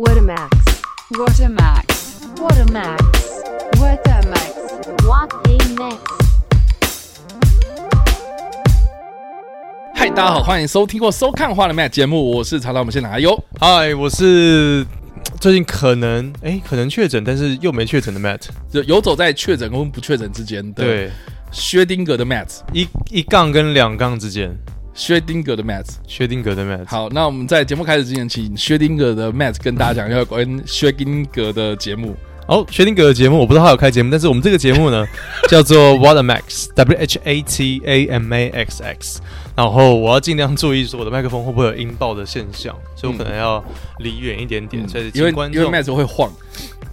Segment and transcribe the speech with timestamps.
[0.00, 0.48] What a max.
[1.10, 2.20] What a max.
[2.38, 3.02] What a max.
[3.80, 5.02] What a max.
[5.04, 5.98] What a max！
[9.96, 13.36] 嗨，大家好，欢迎收听或收看《花的 Matt》节目，我是查到我们现场阿优。
[13.58, 14.86] 嗨，我是
[15.40, 18.42] 最近可能哎、可能确诊，但是又没确诊的 Matt。
[18.70, 21.10] 就游走在确诊跟不确诊之间的对，
[21.50, 24.56] 薛丁格的 Matt，一一杠跟两杠之间，
[24.98, 25.86] 薛定格的 Matt。
[26.08, 26.84] 薛定谔的 Matt。
[26.88, 32.16] 好，那我们在节目开始之前，请薛定格的 Matt 跟大家讲一下关于薛定格的节目。
[32.48, 35.06] 哦，薛定谔的节目我不知道他有开节目，但是我们这个节目呢
[35.48, 39.20] 叫做 What a Max，W H A T A M A X X。
[39.54, 43.62] 然后我要尽量注意说我的麦克风会不会有音爆的现象，所以我可能要
[43.98, 44.88] 离远一点点。
[44.88, 46.32] 所以因为请观众因为 Matt 会晃，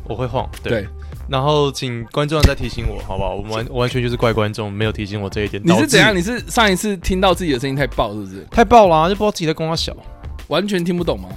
[0.03, 0.81] 我会晃，对。
[0.81, 0.87] 对
[1.27, 3.35] 然后请观众再提醒我，好不好？
[3.35, 5.61] 我们完完全就是怪观众，没有提醒我这一点。
[5.65, 6.15] 你是怎样？
[6.15, 8.45] 你是上一次听到自己的声音太爆，是不是？
[8.51, 9.95] 太爆了、啊，就不知道自己在跟我小。
[10.47, 11.29] 完全听不懂吗？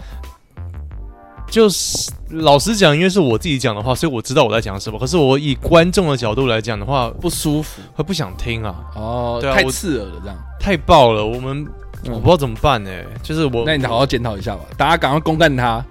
[1.51, 4.99] 就是老实讲，因为是我自己讲的话，所以我知道我在讲什么。
[4.99, 10.37] 可是我以观众的角度来讲的话，不舒服会不想听啊，哦，太对啊我刺耳了，这样。
[10.61, 11.25] 太爆了。
[11.25, 11.67] 我们、
[12.05, 12.91] 嗯我不知道怎么办呢、
[13.23, 15.85] 就是我，那你好好检讨一下吧，大家赶快公干他。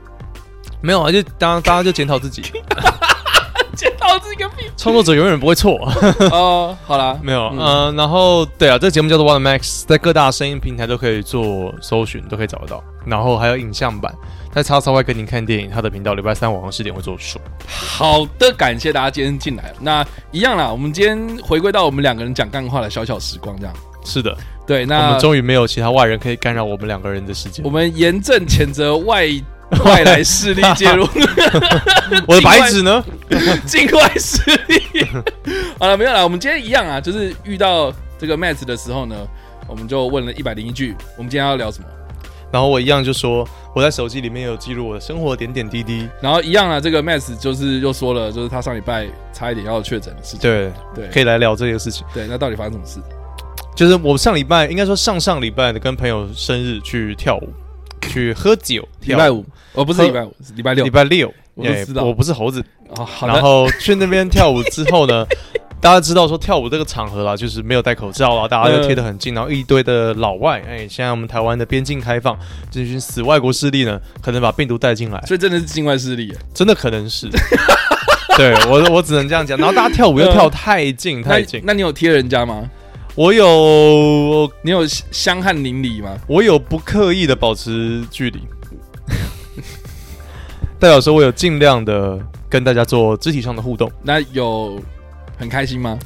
[0.79, 2.43] 没有啊，就当大家就检讨自己，
[4.75, 5.77] 创作者永远不会错。
[6.31, 12.83] 哦，好啦，没有，嗯嗯、然后对啊，这个节目叫做 a Max，在各大声音平台都可以做搜寻，都可以找得到。
[13.05, 14.13] 然后还有影像版，
[14.53, 17.39] 在叉叉外跟您看电影，他的频道礼拜三晚上十点会做数。
[17.67, 19.73] 好的，感谢大家今天进来。
[19.79, 23.73] 那一样啦，我们今天回归到我们两个人讲干话的小小时光，这样。
[24.03, 27.69] 是的，对，那我们终于没有其他外人可以干扰我们两个人的时间我。
[27.69, 29.27] 们严正谴责外
[29.83, 31.03] 外来势力介入，
[32.27, 33.03] 我的白纸呢？
[33.67, 35.05] 境外势力。
[35.77, 39.15] 好了，没有了，我们今天一样啊，就是遇到这个 Matt 的时候呢，
[39.67, 41.87] 我们就问了一百零一句，我们今天要聊什么？
[42.49, 43.45] 然后我一样就说，
[43.75, 46.07] 我在手机里面有记录我的生活点点滴滴。
[46.21, 50.39] 然后一样啊，这个 Matt 就是又说了，就是他上礼拜差一点要确诊的事情。
[50.39, 52.07] 对对，可以来聊这个事情。
[52.13, 53.01] 对，那到底发生什么事？
[53.75, 57.49] 就是我上礼拜，应该说上上礼拜的，跟朋友生日去跳舞，
[58.01, 58.87] 去喝酒。
[59.01, 60.83] 跳礼拜五，哦，不是礼拜五，是礼拜六。
[60.83, 62.63] 礼拜六，我不知道欸我不是猴子。
[62.89, 63.33] 哦，好的。
[63.33, 65.25] 然后去那边跳舞之后呢，
[65.81, 72.37] 大家知道说跳舞这个场合啦，就是没有戴口罩啊，大家就贴得很近，然后一堆的老外，哎，现在我们台湾的边境开放，
[72.71, 77.29] 这群死外国势力呢，可能把病毒带进来，所以真的是境外势力，真的可能是。
[78.37, 79.57] 对我，我只能这样讲。
[79.57, 82.69] 然后大家跳舞又跳太近太近，那你有贴人家吗？
[83.17, 86.15] 我有你有香汗淋漓吗？
[86.27, 88.39] 我有不刻意的保持距离，
[90.77, 93.91] 代表说我有尽量的跟大家做肢体上的互动。
[94.03, 94.79] 那有
[95.35, 95.97] 很开心吗？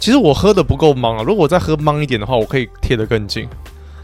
[0.00, 3.46] 其实我喝的不够忙啊，如果我再喝忙一点的话，我可以贴得更近。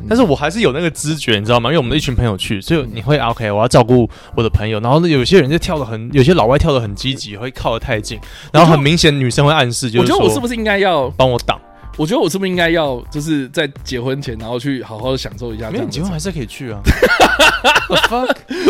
[0.07, 1.71] 但是我还是有那个知觉，你知道吗？
[1.71, 4.07] 因为我们一群朋友去，所以你会、啊、OK，我要照顾
[4.37, 4.79] 我的朋友。
[4.81, 8.21] 然后呢，有些人就跳的很，有些老外跳的很积极，会靠得太近，
[8.53, 11.59] 然后很明显女生会暗示，就是说我觉得我是不是应该要帮我挡？
[11.97, 15.73] 我觉得我是不是应该要就是在结婚前，然后去好好的享受一下这样？
[15.73, 16.81] 没有，你结婚还是可以去啊。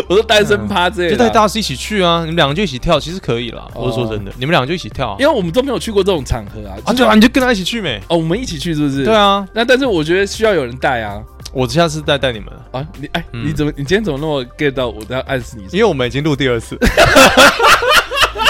[0.09, 3.67] 我说单身趴之类的，就带大师一起去啊，你们两个就一起跳，其实可以啦。
[3.75, 6.77] 我是说真的，你们两个就一起跳啊，因为我们都没有去过这种场合啊。
[6.85, 8.01] 啊，对啊，你就跟他一起去没？
[8.09, 9.05] 哦，我们一起去是不是？
[9.05, 11.23] 对啊，那但是我觉得需要有人带啊。
[11.53, 15.63] 我下次再带你们啊，你哎，你怎么你今天怎么那么 get 到我在暗示你？
[15.71, 16.77] 因为我们已经录第二次，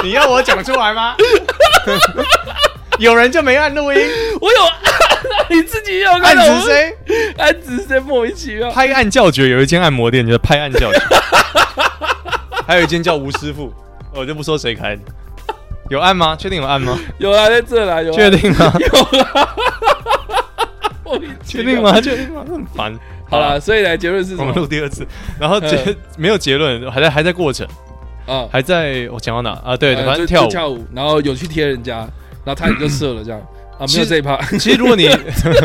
[0.02, 1.14] 你要我讲出来吗？
[2.98, 3.98] 有人就没按录音，
[4.40, 6.96] 我有按， 你自己有按指谁？
[7.38, 7.98] 按指谁？
[8.00, 8.70] 莫名其妙。
[8.70, 10.98] 拍案叫绝，有一间按摩店叫拍案叫绝，
[12.66, 13.72] 还有一间叫吴师傅，
[14.14, 15.02] 我就不说谁开的。
[15.90, 16.34] 有按吗？
[16.34, 16.98] 确定有按吗？
[17.18, 18.12] 有啊，在这啦，有。
[18.12, 18.72] 确定吗？
[18.78, 19.48] 有啊。
[21.44, 22.00] 确定吗？
[22.00, 22.44] 确定吗？
[22.48, 22.98] 很烦。
[23.28, 24.44] 好了，所以来结论是什么？
[24.44, 25.06] 我们录第二次，
[25.38, 27.66] 然后结没有结论，还在还在过程
[28.26, 29.76] 啊，还在我讲到哪啊？
[29.76, 32.06] 对，反正跳舞跳舞，然后有去贴人家，
[32.44, 33.40] 然后他也就射了这样
[33.78, 34.36] 啊，没有这一趴。
[34.58, 35.08] 其实如果你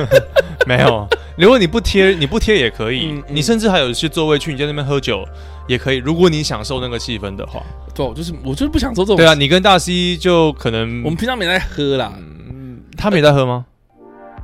[0.66, 1.07] 没有，
[1.38, 5.23] 如果你不贴，你不贴也可以，你甚至还有些座位去你在那边喝酒
[5.67, 5.97] 也可以。
[5.97, 7.62] 如果你享受那个气氛的话，
[7.94, 9.17] 对，就是我就是不享受这种。
[9.17, 13.66] 对啊，你跟大 C 就可能我们平常没在喝啦，嗯他没在喝吗？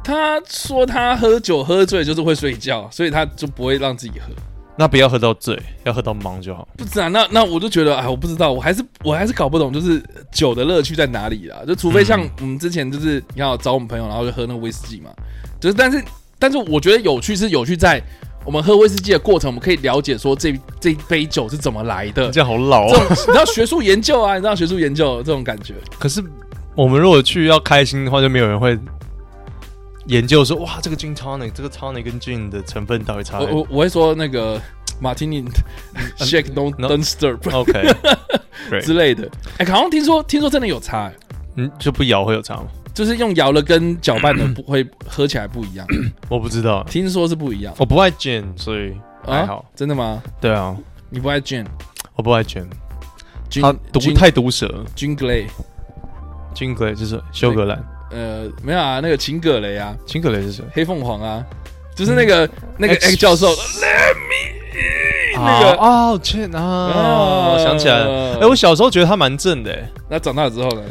[0.03, 4.31] 他说他喝酒喝醉就是会睡觉，所以他就不会让自己喝。
[4.77, 6.67] 那不要喝到醉，要喝到忙就好。
[6.77, 11.57] 不是啊，那那我就觉得，哎，我不知道，我还是我还是搞不懂，就是酒的乐趣在哪里啦？
[11.65, 15.09] 就除非像我们之前就是你要找我们朋友，然后就喝那个威士忌嘛。
[15.59, 16.03] 就是，但是
[16.37, 18.01] 但是我觉得有趣是有趣在
[18.43, 22.29] 我们喝威士忌的过程，我们可以了解说这这一杯酒是怎么来的。
[22.29, 23.05] 这样好老啊！
[23.09, 24.35] 你知道学术研究啊？
[24.35, 25.73] 你知道学术研究这种感觉。
[25.97, 26.21] 可是
[26.75, 28.77] 我们如果去要开心的话，就没有人会。
[30.07, 33.39] 研究说哇，这个 gin tonic，这个 tonic 跟 gin 的成分到底差？
[33.39, 34.61] 我我我会说那个
[35.01, 35.43] Martini
[36.19, 37.95] shake don't don't stir OK，
[38.81, 39.29] 之类的。
[39.57, 41.11] 哎，好像听说听说真的有差，
[41.55, 42.67] 嗯，就不摇会有差吗？
[42.93, 45.85] 就是用摇了跟搅拌的不会喝起来不一样。
[46.29, 47.73] 我不知道，听说是不一样。
[47.77, 49.65] 我不爱 gin，所以还好。
[49.75, 50.23] 真的吗？
[50.39, 50.77] 对啊，
[51.09, 51.65] 你不爱 gin，
[52.15, 52.67] 我不爱 gin，
[53.61, 54.85] 它毒太毒舌。
[54.95, 57.83] Jean Grey，Jean Grey 就是休格兰。
[58.11, 60.63] 呃，没有啊，那个秦葛雷啊，秦葛雷是谁？
[60.73, 61.43] 黑凤凰啊，
[61.95, 63.47] 就是那个那个 X 教授。
[63.47, 68.39] Let me，那个哦，天啊，我想起来了。
[68.41, 70.81] 哎，我小时候觉得他蛮正的，哎，那长大之后呢？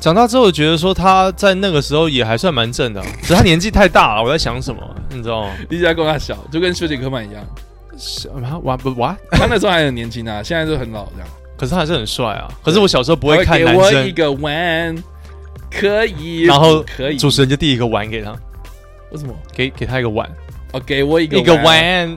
[0.00, 4.22] 长大之后觉得说他在那个时候也还算蛮正的，只是他年纪太大了。
[4.22, 5.50] 我在想什么，你知道吗？
[5.70, 7.44] 一直在跟他小，就跟休杰克曼一样。
[7.96, 8.58] 什么？
[8.64, 9.16] 玩不玩？
[9.30, 11.28] 他那时候还很年轻啊，现在就很老这样。
[11.56, 12.48] 可是他还是很帅啊。
[12.64, 13.90] 可是我小时候不会看男生。
[13.90, 15.04] 给我一个碗，
[15.80, 16.42] 可以。
[16.42, 17.16] 然后可以。
[17.16, 18.30] 主持人就递一个碗给他。
[19.10, 19.34] 为什么？
[19.54, 20.28] 给给他一个碗。
[20.72, 22.16] 哦，给我一个一个碗。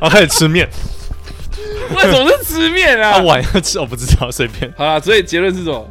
[0.00, 0.68] 然后开始吃面。
[1.94, 3.14] 为什么是吃面啊？
[3.18, 4.72] 他碗要吃，我不知道，随便。
[4.76, 5.86] 好了，所以结论是什么？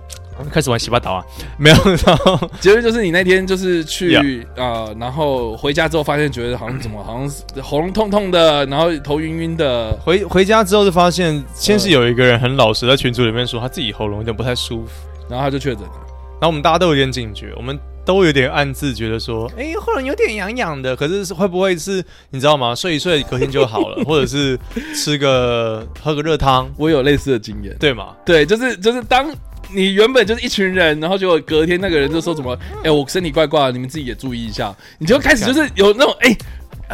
[0.54, 1.26] 开始玩洗把刀啊？
[1.60, 9.92] 没有，然后结论就是你那天就是去啊 Yeah.、呃，然后回家之后发现觉得好像怎么好像是喉咙痛痛的，然后头晕晕的。
[10.02, 14.92] 回回家之后就发现，先是有一个人很老实在群组里面说他自己喉咙有点不太舒服，
[15.30, 15.94] 然后他就确诊了。
[16.42, 20.96] 然后我们大家都有点警觉，我们都有点暗自觉得说， 哎，喉咙有点痒痒的。
[20.96, 22.74] 可是会不会是你知道吗？
[22.74, 24.58] 睡一睡隔天就好了，或者是
[24.96, 26.70] 吃个喝个热汤？
[26.78, 28.16] 我有类似的经验，对吗？
[28.26, 29.30] 对，就是就是当。
[29.72, 36.36] 你原本就是一群人，然后结果隔天那个人就说什么：“哎、欸，我身体怪怪的，你们自己也注意一下。”你就开始就是有那种哎、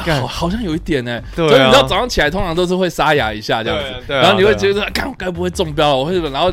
[0.04, 1.22] 欸，好好像有一点呢。
[1.34, 6.52] 对、啊，所以你知道早上起来通常都是会沙哑一下这样子，对啊、然后你会觉得说：“看我该不会中标了？”我会然后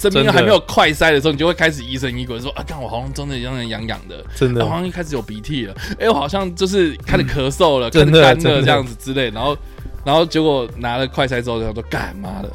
[0.00, 9.56] 身边还没有快塞的时候，你就会开始疑神疑鬼说：“啊，看我喉咙真的有点痒痒的，真的，好像一开始有鼻涕了，哎，我好像就是开始咳嗽了，开始干了这样子之类。”然后，
[10.04, 12.50] 然后结果拿了快塞之后，他说：“干妈的。”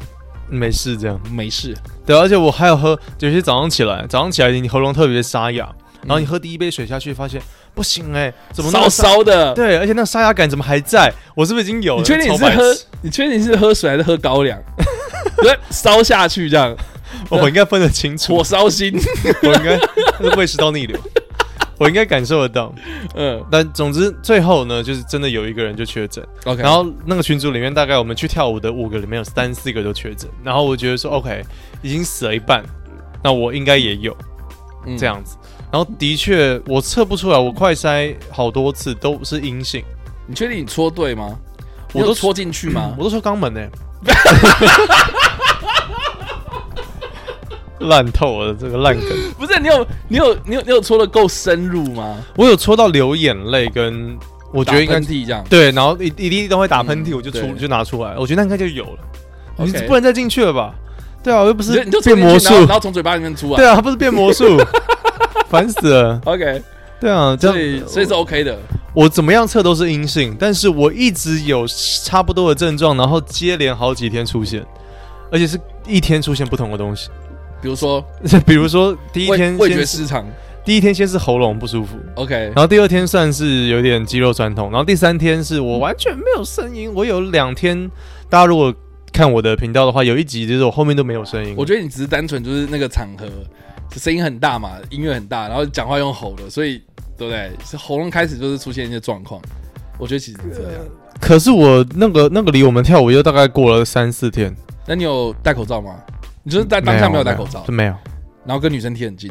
[0.50, 1.76] 没事，这样没事。
[2.04, 5.68] 对，而且我还有喝，有些早上起来，早上起来你喉咙特别沙哑，
[6.02, 7.40] 然后你喝第一杯水下去，发现
[7.74, 9.52] 不行哎，怎么烧烧的？
[9.54, 11.12] 对，而且那个沙哑感怎么还在？
[11.34, 11.98] 我是不是已经有了？
[12.00, 12.76] 你确定你是喝？
[13.02, 14.56] 你确定你是喝水还是喝高粱？
[15.42, 16.74] 对，烧下去这样，
[17.30, 18.36] 我应该分得清楚。
[18.36, 18.98] 火烧心，
[19.42, 20.98] 我应该是胃食道逆流。
[21.78, 22.74] 我应该感受得到，
[23.16, 31.44] 嗯，但总之最后呢，就是真的有一个人就确诊，OK，然后那个群组里面大概我们去跳舞的五个里面有三四个都确诊，然后我觉得说 OK，
[31.82, 32.64] 已经死了一半，
[33.22, 34.16] 那我应该也有
[34.96, 35.36] 这样子，
[35.70, 39.84] 然后的确我测不出来，我快筛好多次都是阴性，
[40.26, 41.38] 你确定你戳对吗？
[41.92, 42.94] 我都戳进去吗？
[42.96, 43.60] 我都戳肛门呢。
[47.80, 49.08] 烂透了，这个烂梗。
[49.38, 52.16] 不是你有你有你有你有戳的够深入吗？
[52.36, 54.16] 我有戳到流眼泪，跟
[54.52, 55.44] 我觉得应该这样。
[55.50, 58.98] 对，然后一一滴都会打喷嚏，我就出就拿出来，我觉得那应该就有了，
[59.64, 60.74] 你不能再进去了吧？
[61.22, 64.56] 对啊，我又不是变魔术，然后从嘴巴里面出来，对啊，它不是变魔术，
[65.50, 66.20] 烦死了。
[66.24, 66.62] OK，
[67.00, 68.56] 对啊，这样所以是 OK 的，
[68.94, 71.66] 我怎么样测都是阴性，但是我一直有
[72.04, 74.64] 差不多的症状，然后接连好几天出现，
[75.32, 77.10] 而且是一天出现不同的东西。
[77.66, 78.04] 比如说，
[78.46, 80.24] 比如说第一天味觉失常，
[80.64, 86.88] 第一天先是喉咙不舒服，OK，然后第二天算是有点肌肉酸痛，然后第三天是我完全没有声音。
[86.94, 87.90] 我有两天，
[88.30, 88.72] 大家如果
[89.12, 91.56] 看我的频道的话，有一集就是我后面都没有声音。
[91.58, 93.26] 我觉得你只是单纯就是那个场合
[93.96, 96.80] 声音很大嘛，音乐很大，然后讲话用吼的，所以
[97.18, 97.50] 对不对？
[97.64, 99.42] 是喉咙开始就是出现一些状况。
[99.98, 100.72] 我觉得其实是这样。
[101.20, 104.54] 可是我那个那个离我们跳舞又大概过了三四天。
[104.86, 105.96] 那你有戴口罩吗？
[106.46, 107.94] 你就是在当下没有戴口罩，没有，
[108.44, 109.28] 然后跟女生贴很近，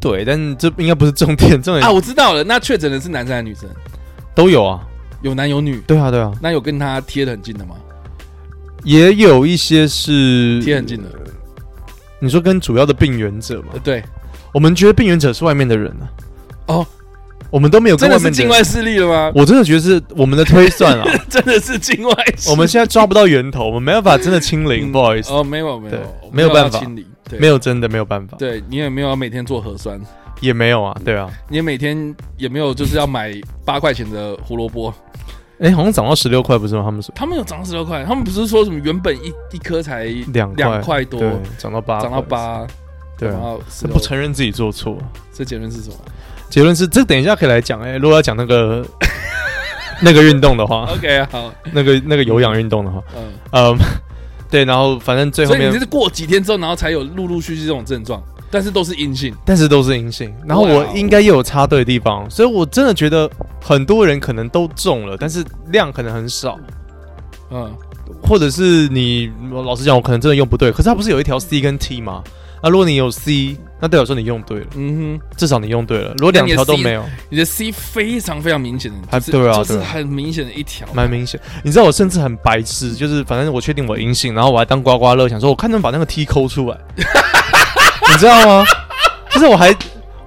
[0.00, 3.70] 对，但这应该不是重点，重点 啊，我知道了，那确诊的是男生还是女生？
[4.34, 4.84] 都有啊，
[5.22, 7.76] 有男有女，对啊，对啊，那有跟他贴的很近的吗？
[8.82, 11.08] 也有一些是贴很近的，
[12.18, 13.74] 你说跟主要的病原者吗？
[13.84, 14.02] 对，
[14.52, 16.08] 我们觉得病原者是外面的人呢，
[16.66, 16.84] 哦。
[17.50, 19.32] 我们都没有跟外面真的是境外势力了吗？
[19.34, 22.50] 我真的觉得是我们的推算啊， 真的是境外势力。
[22.50, 25.32] 我们现在抓不到源头，我们没办法真的清零， 不好意思。
[25.32, 25.98] 哦，没有没有，
[26.32, 27.04] 没有办法清零，
[27.38, 28.36] 没有真的没有办法。
[28.38, 30.00] 对你也没有每天做核酸，
[30.40, 33.32] 也没有啊，对啊，你也每天也没有就是要买
[33.64, 34.92] 八块钱的胡萝卜，
[35.58, 36.82] 哎，好像涨到十六块不是吗？
[36.84, 41.20] 他们说他们有涨到十六块，他们不是说什么原本一一颗才两两块多，
[41.58, 42.66] 涨到八，涨到八，
[43.18, 43.56] 对啊，
[43.92, 44.96] 不承认自己做错，
[45.32, 45.96] 这结论是什么？
[46.50, 47.96] 结论是，这等一下可以来讲哎、欸。
[47.98, 48.84] 如果要讲那个
[50.02, 53.78] 那个运动的话，OK，好，那个那个有氧运动的话，嗯嗯，
[54.50, 58.22] 对，然后反正最后面，所以你是过几天之后，然后才有陆陆续续这种症状。
[58.52, 59.32] 但是都是阴性。
[59.44, 60.34] 但是都是阴性。
[60.44, 63.30] 然后我应该又有插队的地方，所以我真的觉得
[63.62, 66.58] 很多人可能都中了，但是量可能很少。
[67.52, 67.72] 嗯，
[68.20, 70.72] 或者是你老实讲，我可能真的用不对。
[70.72, 72.24] 可是它不是有一条 C 跟 T 吗？
[72.62, 74.66] 那如果你有 C，那代表说你用对了。
[74.76, 76.12] 嗯哼，至少你用对了。
[76.18, 81.40] 如果两条都没有，你的 C 非常非常明显的，还对啊，就是很明显的一条，蛮明显。
[81.62, 88.64] 你知道我甚至很白痴，就是反正我确定我阴性，然后我还当刮刮乐，想说我看能把那个 T 抠出来， 你知道吗？
[89.30, 89.74] 就是我还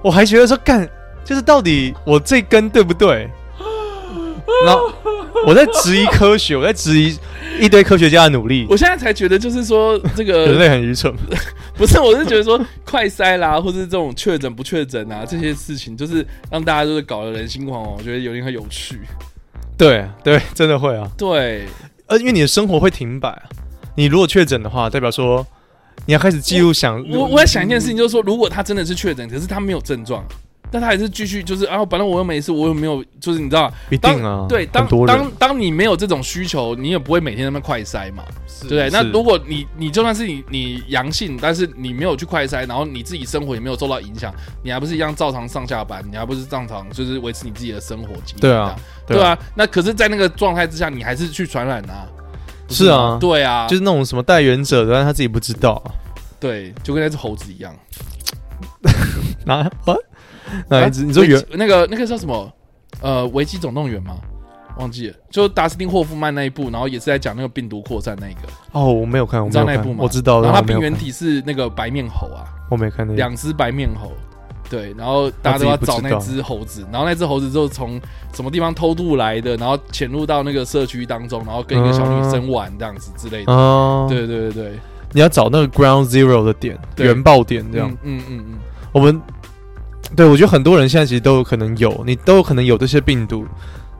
[0.02, 0.88] 我还觉得说干，
[1.24, 3.30] 就是到底我这根对不对？
[4.66, 4.92] 然后
[5.46, 7.16] 我在质疑科学，我在质疑。
[7.60, 11.14] 一堆科学家的努力，我现在才觉得，就是说这个 人类很愚蠢。
[11.78, 17.94] 不是，我是觉得说快筛啦，或是这种确诊不确诊啊，这些事情，就是让大家就是搞得人心惶惶。
[17.96, 18.98] 我觉得有点很有趣。
[19.78, 21.08] 对对，真的会啊。
[21.16, 21.68] 对，
[22.06, 23.42] 呃，因为你的生活会停摆啊。
[23.94, 25.46] 你如果确诊的话，代表说
[26.06, 27.00] 你要开始记录想。
[27.08, 30.24] 我我，我在想一件事情，就是说，如果他真的是确诊，可是他没有症状。
[30.70, 38.24] 但他还是继续，就是啊，反正我又没事，我又没有，就是你知道，一定啊，对，当当当你没有这种需求，你也不会每天那么快筛嘛，
[38.62, 38.90] 对不对？
[38.90, 48.08] 那如果你你就算是你你阳性，但是你没有去快筛，然后你自己生活也没有受到影响，你还不是一样照常上下班，你还不是照常就是维持你自己的生活？
[48.40, 49.38] 对啊，对啊。
[49.54, 52.06] 那可是，在那个状态之下，你还是去传染啊？
[52.68, 55.82] 是啊，对啊，就是那种什么带原者的，但他自己不知道。
[56.40, 57.74] 对，就跟那只猴子一样。
[59.44, 59.70] 拿啊？
[60.68, 61.04] 那一只？
[61.04, 62.52] 你说原那个那个叫什么？
[63.00, 64.16] 呃，危机总动员吗？
[64.78, 68.40] 忘记了，就达斯汀霍夫曼那一部，然后也是在讲那个病毒扩散那一个。
[68.72, 69.98] 哦，我没有看，我知道那一部吗？
[70.00, 70.40] 我知道。
[70.40, 74.12] 然后它病原体是那个白面猴啊，我没看那两只白面猴。
[74.68, 78.00] 对，然后大家都要找那只猴子，然后那只猴子就从
[78.32, 83.52] 什么地方偷渡来的，然后潜入到那个社区当中，然后跟一个小女生玩这样子之类的。
[83.52, 84.72] 哦，对对对对，
[85.12, 87.90] 你要找那个 Ground Zero 的点，原爆点这样。
[88.02, 88.58] 嗯嗯嗯，
[88.92, 89.20] 我们。
[90.16, 93.44] 对，我觉得很多人现在其实都有可能有，你都有可能有这些病毒，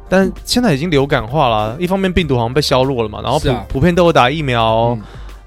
[0.09, 1.77] 但现在已经流感化了。
[1.79, 5.03] 一方面病毒好像被削弱了嘛，然后普、啊、普遍都有打疫苗，嗯、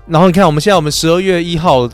[0.07, 1.87] 然后你看我们现在我们十二月一号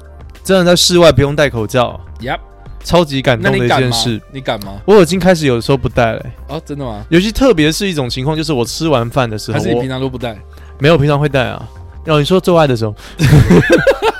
[0.44, 2.39] 真的在室外不用戴口罩，Yep，
[2.84, 4.22] 超级感动的一件事。
[4.32, 4.74] 你敢吗？
[4.86, 6.32] 我已经开始有的时候不戴了、欸。
[6.48, 7.06] 哦，真的吗？
[7.10, 10.38] 尤其特别是一种情况，就是我吃完饭的时候，还是你平常都不戴？
[10.80, 11.63] 没有，平常会戴啊。
[12.03, 12.96] 然后你说做爱的时候，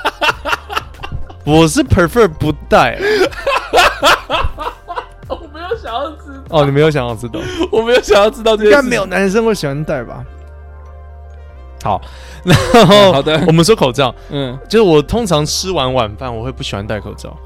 [1.44, 2.98] 我是 prefer 不戴。
[5.28, 6.42] 我没有想要知道。
[6.50, 7.40] 哦，你没有想要知道，
[7.72, 10.24] 我没有想要知道这些，应该没有男生会喜欢戴吧？
[11.82, 12.00] 好，
[12.44, 17.36] 然后好的，我们说口罩，嗯，就是我通常吃完晚饭，我会不喜欢戴口罩。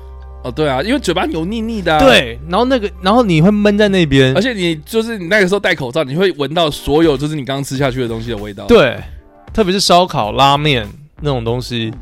[0.45, 8.97] 哦，对啊，因为嘴巴油腻腻的、啊，对，然后那个，然后你会闷在那边，而且你就是你那个时候戴口罩，你会闻到所有就是你刚刚吃下去的东西的味道，对，
[9.53, 10.89] 特别是烧烤、拉面
[11.21, 11.93] 那种东西。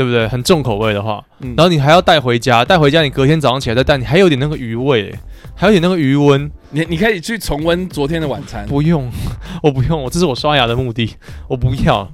[0.00, 0.26] 对不对？
[0.28, 5.14] 很重口味的话，嗯、然后你还要带回家，带回家你隔天早上起来再带，你还有点那个余味，
[5.54, 6.50] 还有点那个余温。
[6.70, 8.64] 你你可以去重温昨天的晚餐。
[8.66, 9.06] 不用，
[9.62, 11.14] 我不用，我这是我刷牙的目的，
[11.48, 12.10] 我不要。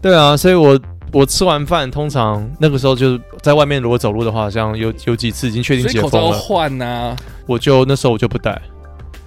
[0.00, 0.80] 对啊，所以我
[1.12, 7.14] 我吃完饭通常那个时候就是在外面，如果走路的话，像有有几次已经确定解封了，口罩要换啊。
[7.44, 8.58] 我就那时候我就不戴，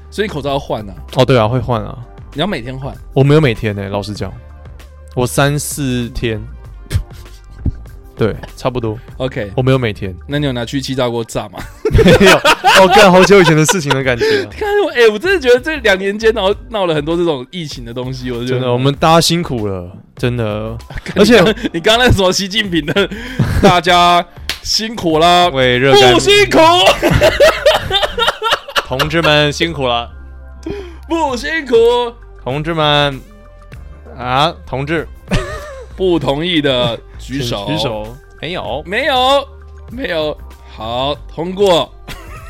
[0.09, 0.95] 所以口罩要换啊。
[1.15, 1.95] 哦，对啊，会换啊。
[2.33, 2.91] 你要每天换？
[3.13, 4.33] 我没有每天呢、欸，老实讲，
[5.15, 6.41] 我三四天。
[8.19, 8.99] 对，差不多。
[9.15, 10.13] OK，我没有每天。
[10.27, 11.57] 那你有拿去气炸锅炸吗？
[11.89, 12.33] 没有，
[12.81, 14.25] 我干好久以前的事情的感觉。
[14.51, 18.29] 看我，哎，我真的觉得这两年间，然后闹了很多这种疫情的东西。
[18.29, 20.77] 我觉得我们大家辛苦了，真的。
[21.15, 21.39] 而且
[21.71, 23.09] 你刚刚那什么习近平的，
[23.63, 24.25] 大家
[24.63, 26.59] 辛苦了，为热不辛苦，
[28.85, 30.11] 同志们辛苦了，
[31.07, 31.75] 不辛苦，
[32.43, 33.21] 同志们
[34.17, 35.07] 啊，同志。
[35.99, 38.15] 不同意的举手，举手。
[38.39, 39.45] 没有，没有，
[39.91, 40.35] 没有。
[40.73, 41.93] 好，通过。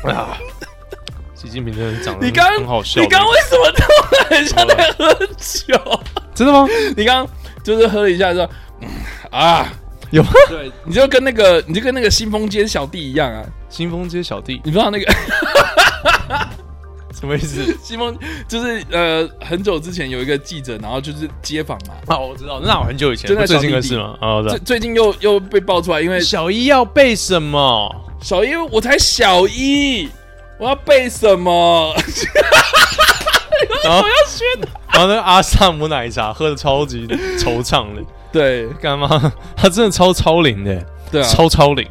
[0.04, 0.38] 啊，
[1.34, 3.00] 习近平真的长得你刚很好笑。
[3.00, 3.82] 你刚为什么突
[4.30, 6.00] 然像在喝酒？
[6.32, 6.64] 真的吗？
[6.96, 7.26] 你刚
[7.64, 8.48] 就是喝了一下，说
[9.32, 9.66] 啊，
[10.12, 10.30] 有吗？
[10.48, 13.44] 对，你就跟那个，你就跟那个新丰街小弟一样啊。
[13.68, 15.12] 新丰街小弟，你知道那个？
[17.20, 17.62] 什么意思？
[17.82, 18.16] 西蒙
[18.48, 21.94] 就是呃，很久之前有一个记者，然后就是街访嘛。
[22.06, 24.16] 啊，我知道，那我很久以前，就在最近的事吗？
[24.20, 27.94] 啊，最最近又又被爆出来，因为小一要背什么？
[28.22, 30.08] 小一我才小一，
[30.58, 31.94] 我要背什么？
[33.84, 34.44] 然后我要学，
[34.92, 37.06] 然后那个阿萨姆奶茶喝的超级
[37.38, 39.32] 惆怅的，对，干嘛？
[39.56, 41.86] 他真的超超龄的，对啊，超超龄，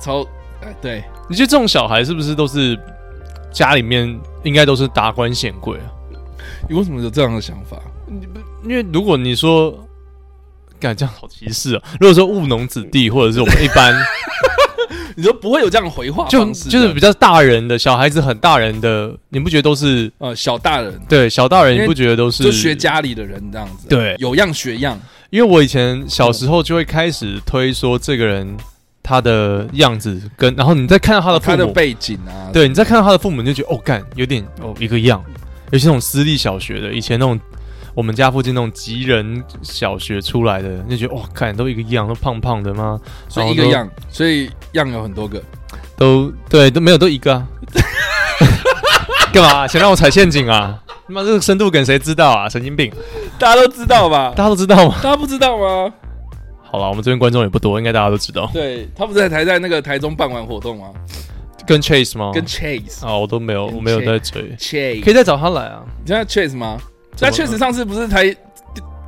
[0.00, 0.22] 超
[0.64, 2.78] 哎，对，你觉得这种小孩是不是都是
[3.52, 4.18] 家里面？
[4.44, 5.86] 应该都是达官显贵啊！
[6.68, 7.76] 你为什么有这样的想法？
[8.06, 9.72] 你不因为如果你说，
[10.80, 11.82] 干这样好歧视啊！
[12.00, 13.94] 如果说务农子弟或者是我们一般
[15.14, 21.80] 你说不会有这样的回话就方式就是比较大人的小孩子很大人的，你不觉得都是呃小大人，对小大人？
[21.80, 24.98] 你不觉得都是就学家里的人这样子，对有样学样。
[25.30, 28.56] 因为我以前小时候就会开始推说这个人
[29.02, 35.22] 他的样子跟，然后你再看到他的父母，他的背景啊，对你再看到他的父母，你就觉得哦，干有点哦一个样。
[35.70, 37.38] 尤其那种私立小学的，以前那种
[37.94, 43.00] 我们家附近那种吉人小学出来的，你就觉得哇，看都一个样，都胖胖的吗？
[43.28, 45.42] 所以一个样，所以样有很多个，
[45.96, 47.48] 都对，都没有都一个啊。
[49.32, 50.78] 干嘛想让我踩陷阱啊？
[51.08, 52.48] 他妈这个深度梗谁知道啊？
[52.48, 52.92] 神经病！
[53.38, 54.34] 大家都知道吧？
[54.36, 54.96] 大家都知道吗？
[55.02, 55.92] 大家不知道吗？
[56.72, 58.50] 好了，我们这边观众也不多，应该大家都知道。
[58.52, 60.86] 对，他不是在台在那个台中办完活动吗？
[61.66, 62.32] 跟 Chase 吗？
[62.34, 64.42] 跟 Chase 啊，我都没有，我没有在追。
[64.56, 65.82] Chase 可以再找他来啊？
[66.00, 66.78] 你知道 Chase 吗？
[67.20, 68.34] 那确实上次不是才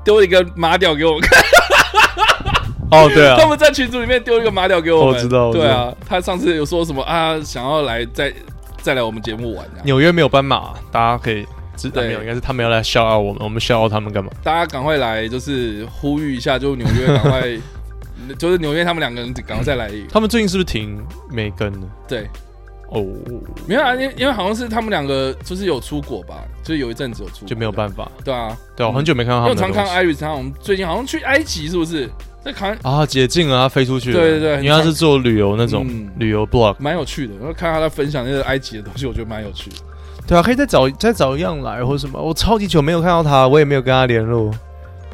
[0.04, 1.42] 丢一个马屌给我们看？
[2.90, 5.14] 哦，对啊， 他们在群组里面丢一个马屌给我们。
[5.14, 5.50] 我知道。
[5.50, 7.40] 对啊，他上次有说什么啊？
[7.42, 8.30] 想要来再
[8.82, 9.66] 再来我们节目玩。
[9.82, 11.46] 纽约没有斑马，大家可以。
[11.92, 14.30] 对，没有，应该是他们要来 shout out 我们，我们 shout out 他们干嘛？
[14.42, 17.42] 大家赶快来，就是呼吁一下，就纽约赶快，
[18.38, 19.90] 就是纽约他们两个人赶快再来。
[20.10, 21.88] 他们最近是不是停没更了？
[22.08, 22.28] 对，
[22.88, 23.04] 哦，
[23.66, 28.10] 没有啊，因因为好像是他们两个就是有出国吧，就是有一阵子有出国，就没有办法。
[28.24, 29.50] 对啊，对啊，很久没看到他们。
[29.50, 32.08] 因为常看 Iris，他们最近好像去埃及，是不是？
[32.44, 34.20] 在看啊，解禁了，他飞出去了。
[34.20, 35.86] 对对对，因为他是做旅游那种
[36.18, 37.34] 旅游 blog，蛮有趣的。
[37.36, 39.76] 然后看他在分享那个埃及的东西，我觉得蛮有趣的。
[40.26, 42.18] 对啊，可以再找再找一样来或者什么。
[42.20, 44.50] 我超级久没有看到他，我也没有跟他联络。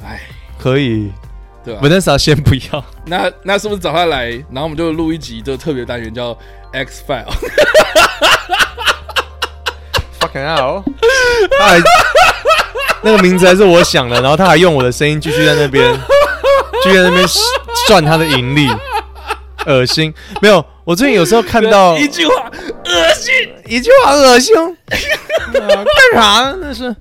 [0.04, 0.20] 哎，
[0.58, 1.10] 可以，
[1.64, 2.84] 对吧？Vanessa 先不要。
[3.06, 6.36] 那那是不是找他来，然后我们就录一集的特别单元叫
[6.72, 7.26] X File。
[10.20, 10.84] Fucking hell！
[11.58, 11.80] 他还
[13.02, 15.92] 那个名字还是我想的，然后他还用我的声音继续在那边，
[16.84, 17.26] 继续在那边
[17.88, 18.68] 赚他的盈利。
[19.66, 20.64] 恶心，没有。
[20.90, 23.32] 我最近有时候看到 一句话，恶心，
[23.68, 24.52] 一句话恶心，
[25.54, 26.58] 干啥呢？
[26.60, 26.94] 那是。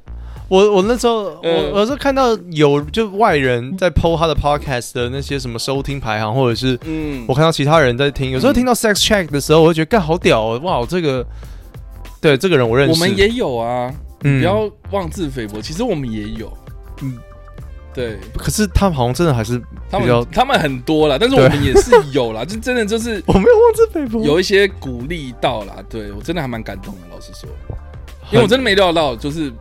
[0.47, 11.25] 我，我那时候，我有时候看到有就外人在 PO 他的 podcast 的那些什么收听排行，或者是，嗯，我看到其他人在听，有时候听到 sex check 的时候，我会觉得干好屌哦，哇，这个，
[12.21, 13.91] 对，这个人我认识，我们也有啊，
[14.23, 16.55] 嗯，不要妄自菲薄，其实我们也有，
[17.01, 17.17] 嗯。
[17.99, 27.49] 对，可是他们好像真的还是他们他们很多啦，但是我们也是有啦，就真的就是 我没有妄自菲薄，有一些鼓励到啦，对我真的还蛮感动的，老实说，
[28.31, 29.51] 因为我真的没料到就是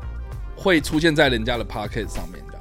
[0.55, 2.59] 会出现在人家的 podcast 上面的。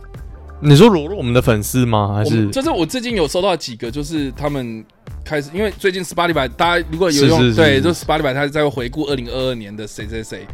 [0.59, 2.15] 你说裸露我们的粉丝吗？
[2.15, 2.49] 还是？
[2.49, 4.83] 就是我最近有收到几个，就是他们
[5.23, 10.47] 开始，因为最近 Spotify 大家如果有用，对，就 Spotify 他在回顾二零二二年的谁谁谁，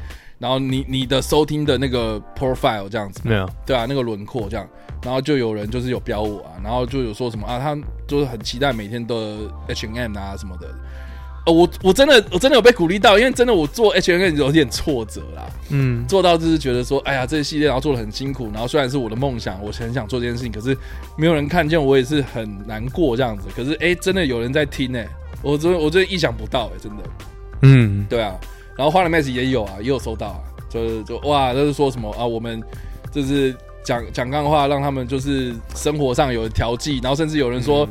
[0.44, 4.68] 然后你你的收听的那个 profile 这样子，没有，对啊，那个轮廓这样。
[5.02, 10.68] 然后就有人就是有标我啊，然后就有说什么啊，他就是很期待每天的 H&M 啊什么的。
[11.46, 15.50] 呃，我我真的我真的有被鼓励到，因为真的我做 H&M 有点挫折啦。
[15.70, 20.78] 嗯，做到就是觉得说，哎呀，这个系列然后做的很辛苦，然后虽然是我的梦想，我很想做这件事情，可是
[21.18, 23.48] 没有人看见，我也是很难过这样子。
[23.56, 25.08] 可是哎，真的有人在听哎，
[25.42, 27.04] 我真我真的意想不到哎，真的。
[27.62, 28.36] 嗯，对啊。
[28.78, 32.62] 然后花了 Max 也有啊，也有收到啊，就是就哇，就是说什么啊，我们
[33.12, 33.56] 就是。
[33.86, 37.86] 讲讲干话，让他们就是生活上有调剂，然后甚至有人说，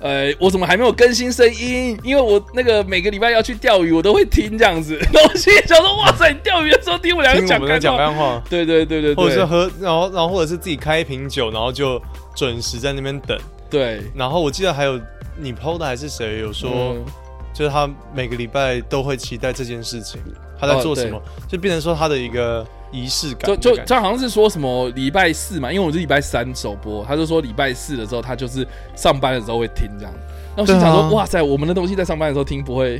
[0.00, 1.96] 嗯、呃，我怎么还没有更新声音？
[2.02, 4.96] 因为我那个每个礼拜要去钓鱼，我都会听这样子。
[5.14, 12.02] 然后我心里想说，哇塞，你钓鱼的时候听我两个讲干话，话对对对对，对，或者是喝，然后然后或者是自己开一瓶酒，然后就
[12.34, 13.38] 准时在那边等。
[13.70, 15.00] 对，然后我记得还有
[15.36, 17.04] 你 PO 的还是谁有说，嗯、
[17.52, 20.20] 就是他每个礼拜都会期待这件事情，
[20.58, 22.66] 他在做什么，哦、就变成说他的一个。
[22.90, 30.14] 仪式感，就就他好像是说什么礼拜四嘛，因为我是礼拜三首播，他就说礼拜四的时候他就是上班的时候会听这样。
[30.56, 32.98] 那我心想说，啊、哇塞，我们的东西在上班的时候听不会，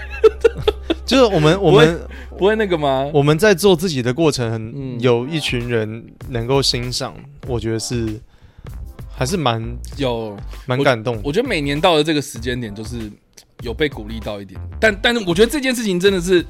[1.04, 2.00] 就是我们我们
[2.38, 3.06] 不会那个吗？
[3.12, 7.12] 我们在做自己的过程，很有一群人能够欣赏，
[7.46, 8.18] 我觉得是
[9.14, 9.62] 还是蛮
[9.98, 11.20] 有蛮感动。
[11.22, 13.12] 我觉得每年到了这个时间点，就是
[13.62, 16.44] 有被鼓励到一点，但但是我觉得这件事情真的是。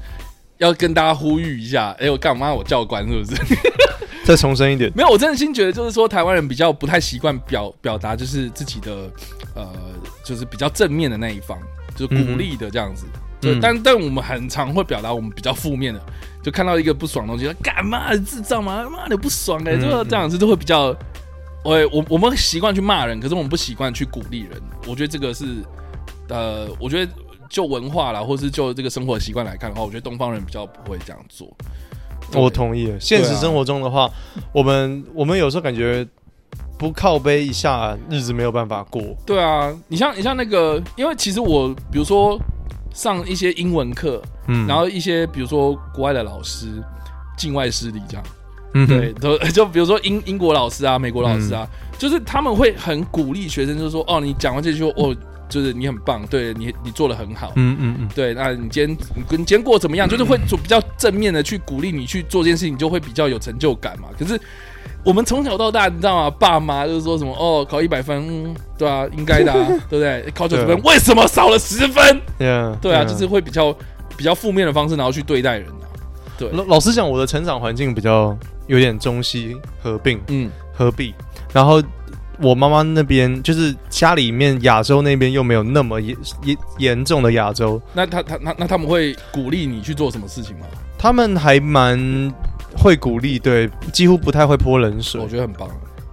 [0.59, 2.51] 要跟大家呼吁一下，哎、欸，我干嘛？
[2.51, 3.39] 我教官是不是？
[4.25, 9.07] 再重申一点，没有，我真的心觉得就是说，台湾人比较不太习惯表表达，就是自己的
[9.53, 9.71] 呃，
[10.23, 11.59] 就是比较正面的那一方，
[11.95, 13.05] 就是鼓励的这样子。
[13.39, 16.01] 对、嗯，但但我们很常会表达我们比较负面的，
[16.41, 18.89] 就看到一个不爽的东西，干嘛智障吗？
[18.89, 20.85] 妈的不爽哎、欸，就这样子都会比较，
[21.63, 24.59] 我我我们习惯去骂人，可是我们不习惯去鼓励人。
[24.87, 25.45] 我觉得这个是，
[26.29, 27.11] 呃，我觉得。
[27.49, 31.47] 就文化啦，或是就这个生活习惯来看的话，我觉得东方人比较不会这样做。
[32.33, 32.93] 我同意。
[32.99, 34.11] 现实生活中的话，啊、
[34.51, 36.05] 我们我们有时候感觉
[36.77, 39.01] 不靠背一下，日子没有办法过。
[39.25, 42.37] 对啊，你像你像那个，因为其实我比如说
[42.93, 46.83] 上一些英文课，嗯，然后一些比如说国外的老师，
[47.37, 48.23] 境外势力这样，
[48.73, 55.15] 嗯，对，都就比如说英英国老师啊，美国老师啊，嗯、就是他们会很鼓励学生，就是说，哦，你讲完这句话，哦。
[55.49, 60.07] 就是你很棒，对你你做的很好，嗯嗯嗯，对，那你今天你跟你今天过怎么样？
[60.07, 64.09] 就是会做比较正面的去鼓励你去做这件事情，你就会比较有成就感嘛。
[64.17, 64.39] 可是
[65.03, 66.35] 我们从小到大，你知道吗？
[66.39, 70.31] 爸妈就是说什么哦，考一百分，嗯，对啊，应该的，啊， 对不对？
[70.33, 72.21] 考九十分，为什么少了十分？
[72.37, 73.75] 对啊，对啊，就是会比较
[74.17, 75.87] 比较负面的方式，然后去对待人啊。
[76.37, 81.13] 对，老老实讲，我的成长环境比较有点中西合并，嗯，合璧，
[81.53, 81.81] 然后。
[82.39, 90.67] 我妈妈那边就是家里面亚洲那边又没有那么严严严重的亚洲，那他他那那他们会鼓励你去做什么事情吗？
[90.99, 92.33] 他们还蛮
[92.77, 95.19] 会鼓励，对，几乎不太会泼冷水。
[95.19, 95.67] 我觉得很棒。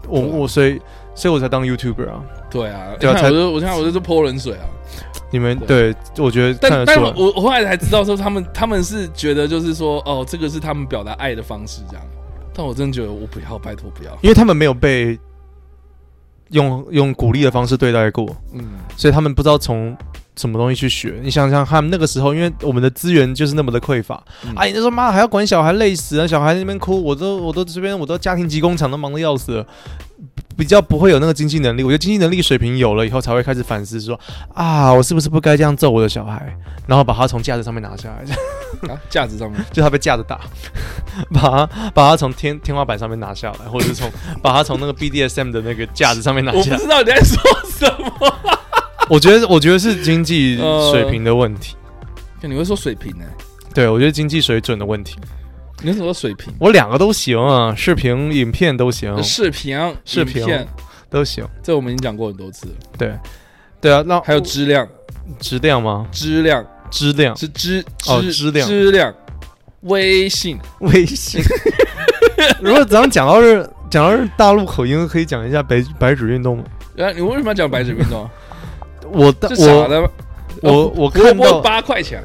[0.08, 0.80] 我我所以
[1.14, 2.22] 所以我才当 YouTuber 啊。
[2.50, 4.64] 对啊，对啊，才我我现在我就是泼冷水啊。
[5.30, 12.06] 你们对，对，我觉得但但我我后来才知道说他们他们是觉得就是说哦，这个是他们表达爱的方式这样。
[12.54, 15.18] 但我真的觉得我不要，拜托不要，因为他们没有被。
[16.54, 18.64] 用用鼓励的方式对待过，嗯，
[18.96, 19.96] 所以他们不知道从
[20.36, 21.20] 什么东西去学。
[21.22, 24.22] 你想想，他们那个时候，因为我们的资源就是那么的匮乏，
[24.54, 29.66] 阿姨就说：“妈，还要管小孩，累死了，小孩那边哭，我都我都这边我都家庭级工厂都忙得要死了。”
[30.56, 34.18] 比较不会有那个经济能力，我觉得经济能力水平有了以后，才会开始反思说
[34.54, 38.24] 啊，我是不是不该这样揍我的小孩，然后把他从架子上面拿下来。
[38.92, 40.40] 啊，架子上面， 就他被架子打，
[41.32, 44.10] 把他把他从天天花板上面拿下来，或者是从
[44.42, 46.76] 把他从那个 BDSM 的那个架子上面拿下来。
[46.76, 47.40] 我不知道你在说
[47.70, 48.34] 什么。
[49.08, 50.56] 我觉得，我觉得是经济
[50.90, 51.76] 水平的问题。
[52.42, 53.44] 呃、你会说水平呢、欸？
[53.72, 55.16] 对，我觉得经济水准的问题。
[55.82, 56.52] 你什么水平？
[56.58, 59.22] 我两个都行啊，视频、影片都行。
[59.22, 60.46] 视频、视频
[61.10, 62.72] 都行，这我们已经讲过很多次了。
[62.98, 63.14] 对，
[63.80, 64.86] 对啊，那还有质量，
[65.38, 66.06] 质量吗？
[66.10, 69.14] 质量，质量是质哦，质量，质量。
[69.82, 71.42] 微信，微信。
[72.62, 76.64] 如果咱们讲到是讲到是大陆口音，可以讲一下白白纸运动吗？
[76.96, 78.28] 哎，你为什么要讲白纸运动？
[79.12, 80.08] 我我
[80.62, 82.22] 我我看到八块钱。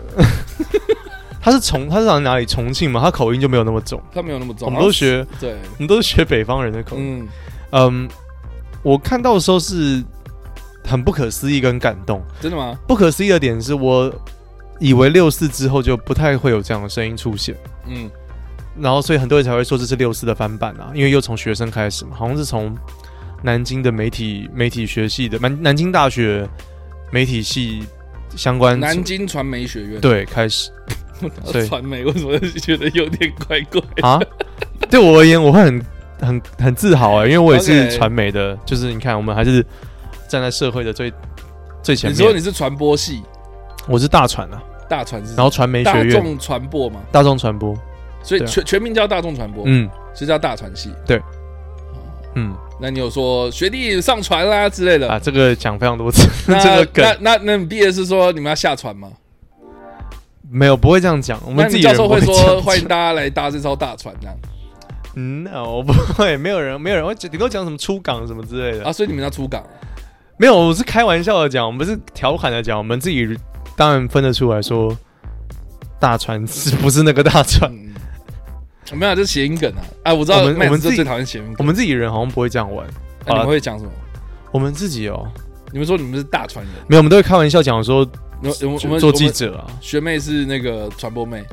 [1.49, 2.45] 他是重，他是从哪里？
[2.45, 3.99] 重庆嘛，他口音就没有那么重。
[4.13, 4.67] 他没有那么重。
[4.67, 7.27] 我们都学，对，我们都是学北方人的口音。
[7.71, 8.09] 嗯，嗯，
[8.83, 10.03] 我看到的时候是
[10.85, 12.23] 很不可思议跟感动。
[12.39, 12.77] 真的吗？
[12.87, 14.13] 不可思议的点是我
[14.79, 17.55] 以为六四之后就不太会有这样的声音出现。
[17.87, 18.07] 嗯，
[18.77, 22.77] 然后所以很多人才会说这是六四的翻版啊，因为又从学生开始嘛，好像是从
[23.41, 26.47] 南京的媒体媒体学系的南南京大学
[27.11, 27.83] 媒体系
[28.35, 30.69] 相关南京传媒学院对开始。
[31.51, 34.19] 对，传媒为什么觉得有点怪怪啊？
[34.89, 35.85] 对我而言，我会很
[36.19, 39.65] 很很自豪啊， 因为我也是传媒的，就是你看，我们还是
[40.27, 41.11] 站在社会的最
[41.81, 42.17] 最前面。
[42.17, 43.21] 你说你是传播系，
[43.87, 47.77] 我是大传啊，大传是，然后传媒学院，大众传播嘛，大众传播，
[48.23, 51.21] 所以全全名叫大众传播，嗯，是叫大传系，对，
[52.35, 55.09] 嗯，那你有说学弟上船啦之类的？
[55.09, 55.19] 啊？
[55.19, 59.09] 这个讲非常多次， 这个梗，那那那你毕业是说你们要下船吗？
[60.51, 61.39] 没有，不会这样讲。
[61.45, 64.35] 我们自己教授会说欢迎大家来搭这艘大船，这样。
[65.15, 68.91] 嗯，no, 不会，没有人，没有人会顶多讲什么出港什么之类的啊。
[68.91, 69.63] 所以你们要出港？
[70.37, 72.77] 没有，我是开玩笑的讲，我们是调侃的讲。
[72.77, 73.37] 我们自己
[73.75, 74.95] 当然分得出来说，
[75.99, 77.71] 大船是不是那个大船？
[77.71, 79.81] 嗯、没有，这是谐音梗啊！
[80.03, 81.55] 哎，我知道，我们我们最讨厌谐音梗。
[81.59, 82.87] 我们自己人好像不会这样玩。
[83.27, 83.91] 你们会讲什么？
[84.51, 85.27] 我们自己哦，
[85.71, 86.73] 你们说你们是大船人？
[86.87, 88.07] 没有，我们都会开玩笑讲说。
[88.41, 91.43] 我我们做记者啊，学妹是那个传播妹，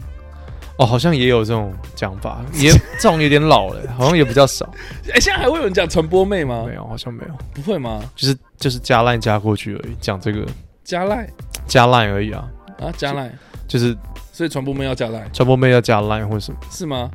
[0.78, 4.72] 哦，好像也有这种讲法，也这种有点老了， 好像也比较少。
[5.12, 6.62] 哎，现在还会有人讲传播妹吗？
[6.64, 8.00] 没有，好像没有，不会吗？
[8.14, 10.46] 就是就是加 line 加过去而已，讲这个
[10.84, 11.26] 加 line
[11.66, 12.48] 加 line 而已啊
[12.78, 13.32] 啊，加 line
[13.66, 13.92] 就是，
[14.32, 16.58] 所以传播妹要加 line，传播妹要加 line 或什么？
[16.70, 17.10] 是吗？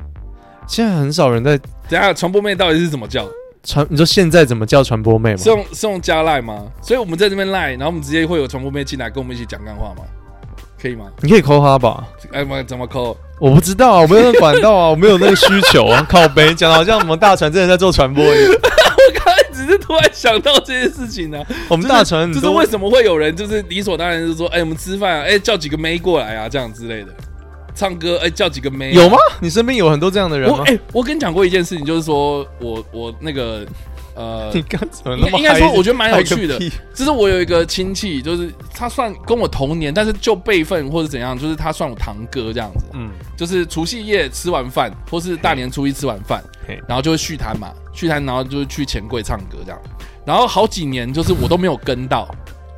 [0.68, 1.56] 现在很少人在。
[1.88, 3.26] 等下传播妹到底是怎么叫？
[3.64, 5.36] 传你说现在怎么叫传播妹吗？
[5.36, 6.64] 是用是用加 line 吗？
[6.82, 10.02] 所以我们在这边 line，然后我们直接会有传播妹进来跟我们一起讲干话吗？
[10.80, 11.06] 可以吗？
[11.20, 12.04] 你可以抠他吧？
[12.32, 13.16] 哎，我怎么抠？
[13.38, 16.04] 我不知道啊，我没有那个管道啊， 我没有那个需求啊。
[16.08, 18.50] 靠北讲的好像我们大船真的在做传播一样。
[18.52, 21.46] 我刚才只是突然想到这件事情呢、啊。
[21.68, 27.14] 我们大船就是为什么会有人就是理所当然就是说，哎，我们吃饭啊，哎，叫几个妹过来啊，这样之类的。
[27.74, 29.02] 唱歌，哎，叫几个妹、啊？
[29.02, 29.16] 有吗？
[29.40, 30.64] 你身边有很多这样的人吗？
[30.66, 33.66] 哎，我跟你讲过一件事情，就是说我我那个
[34.14, 36.58] 呃，你刚怎么那么应该说我觉得蛮有趣的
[36.94, 42.84] 就是我有一个亲戚，就是他算跟我同年，但是就辈分或者怎样，就是他算我堂哥这样子。
[42.92, 46.42] 嗯，就是除夕夜吃完饭，或是大年初一吃完饭，
[46.86, 49.80] 然后就会续摊嘛，续摊，然后就是去钱柜唱歌这样。
[50.26, 52.28] 然后好几年就是我都没有跟到，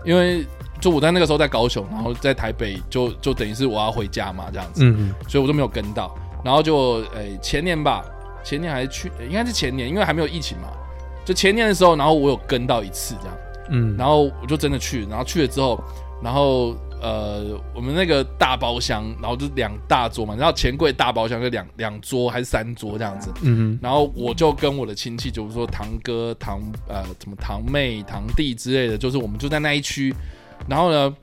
[0.04, 0.46] 因为
[0.84, 6.14] 就我在那个时候在高雄，然后在台北就就等于是我要回家嘛这样子，嗯，所以我都没有跟到。
[6.44, 8.04] 然后就诶、欸、前年吧，
[8.44, 10.68] 前年还是去，应该是前年，因为还没有疫情嘛。
[11.24, 13.36] 就前年的时候，然后我有跟到一次这样，
[13.70, 15.82] 嗯，然后我就真的去，然后去了之后，
[16.22, 30.14] 然后呃，我们那个大包厢，然后就两大桌嘛，然后钱柜大包厢就两两桌还是三桌这样子，嗯然后我就跟我的亲戚，就是说堂哥、堂呃什么堂妹、堂弟之类的，就是我们就在那一区，
[30.68, 31.14] 然后呢，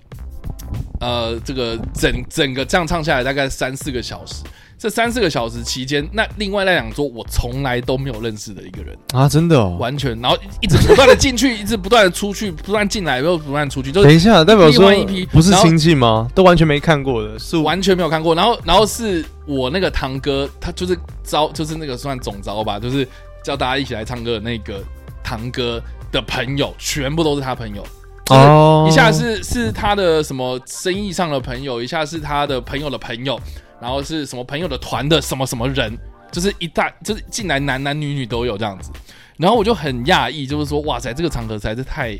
[1.00, 4.44] 呃，这个整整个这样唱下来大概三四个小时。
[4.78, 9.78] 这三四个小时期间，那另外那两桌我从来都没有认识的一个人，啊，真的哦。
[9.80, 16.28] 完全，然后一直不断的进去， 一直不断的出去，不断进来又不断出去，就等一下，代表说一批不是亲戚吗？
[16.34, 18.34] 都完全没看过的，是完全没有看过。
[18.34, 23.08] 然后，然后是我那个堂哥，他就是招，就是那个算总招吧，就是
[23.44, 24.84] 叫大家一起来唱歌的那个
[25.24, 25.80] 堂哥
[26.12, 27.86] 的朋友，全部都是他朋友。
[28.26, 33.40] 就是哦，一下是是他的什么生意上的朋友，一下是他的朋友的朋友，
[33.82, 35.98] 然后是什么朋友的团的什么什么人，
[36.32, 38.92] 就是一大就是进来男男女女都有这样子。
[39.38, 42.16] 然后我就很讶异，就是说哇塞，这个场合实在是太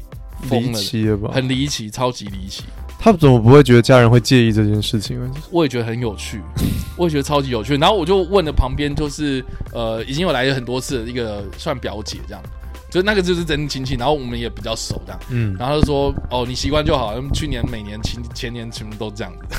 [0.50, 1.30] 疯离了，奇了吧？
[1.32, 2.64] 很离奇，超级离奇。
[2.98, 5.32] 他怎么不会觉得家人会介意这件事情呢？
[5.50, 6.40] 我也觉得很有趣，
[6.96, 7.76] 我也觉得超级有趣。
[7.78, 12.44] 然后我就问了旁边，就是呃，已经有来了很多次的一个算表姐这样，
[12.92, 15.20] 就那个就是真亲戚，然后我们也比较熟这样。
[15.30, 17.16] 嗯，然后他就说：“哦，你习惯就好。
[17.34, 19.56] 去年、每年、前前年全部都这样子。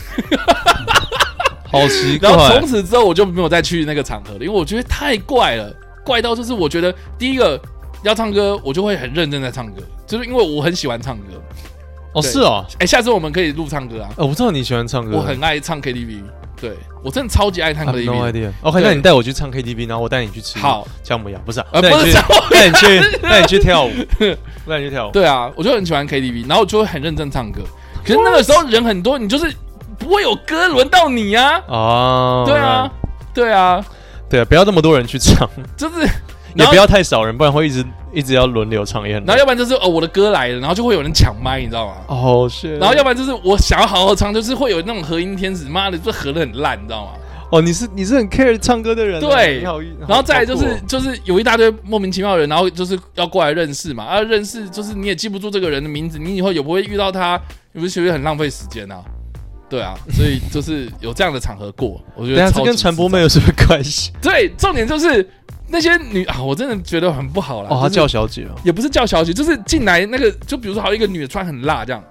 [1.65, 2.39] 好奇怪然。
[2.39, 7.59] 后从此之后，我就没有再去那个场合了，因为我觉得太怪了，怪到就是我觉得第一个
[8.03, 11.43] 要唱歌，我就会很认真在唱歌，就是因为我很喜欢唱歌。
[12.13, 14.11] 哦，是哦，哎，下次我们可以录唱歌啊！
[14.19, 16.21] 哦，我知道你喜欢唱歌，我很爱唱 KTV，
[16.63, 18.33] 对我真的超级爱唱 no KTV。
[18.33, 18.53] idea。
[18.63, 23.91] OK，那你带我去唱 KTV，然后我带你去吃好，姜母鸭，不是啊，不是姜母带你去， 带你去跳舞，
[24.69, 25.11] 带你去跳舞。
[25.11, 27.61] 对啊，我就很喜欢 KTV，然后就会很认真唱歌。
[28.05, 29.53] 可是那个时候人很多，你就是
[29.99, 31.61] 不会有歌轮到你啊。
[31.67, 32.91] 哦，对啊，
[33.35, 33.85] 对啊，
[34.31, 36.09] 对啊，不要那么多人去唱，就是，
[36.55, 39.27] 也不要太少人，不然会一直一直要轮流唱，也很累。
[39.27, 41.95] 然后要不然就是哦我的歌来了，然后就会有人抢麦，你知道吗？
[42.09, 42.77] 哦，是。
[42.79, 47.13] 然后要不然就是我想要好好唱，就是会有那种和音天使，妈的，就合的很烂，你知道吗？
[47.51, 57.39] 哦，你是你是很 care 唱歌的人啊，对然后再来就是哦就是有一大堆莫名其妙的人，然后就是要过来认识嘛，啊，认识就是你也记不住这个人的名字，你以后也不会遇到他，
[57.73, 59.03] 你不是觉得很浪费时间啊？
[59.73, 64.13] 对啊，所以就是有这样的场合过，我觉得这得跟传播妹有什么关系？
[64.21, 65.27] 对，重点就是
[65.67, 67.69] 那些女啊，我真的觉得很不好啦。
[67.71, 72.05] 哦，她叫小姐哦，也不是叫小姐，就是进来那个，就比如说好一个女的穿很辣这样，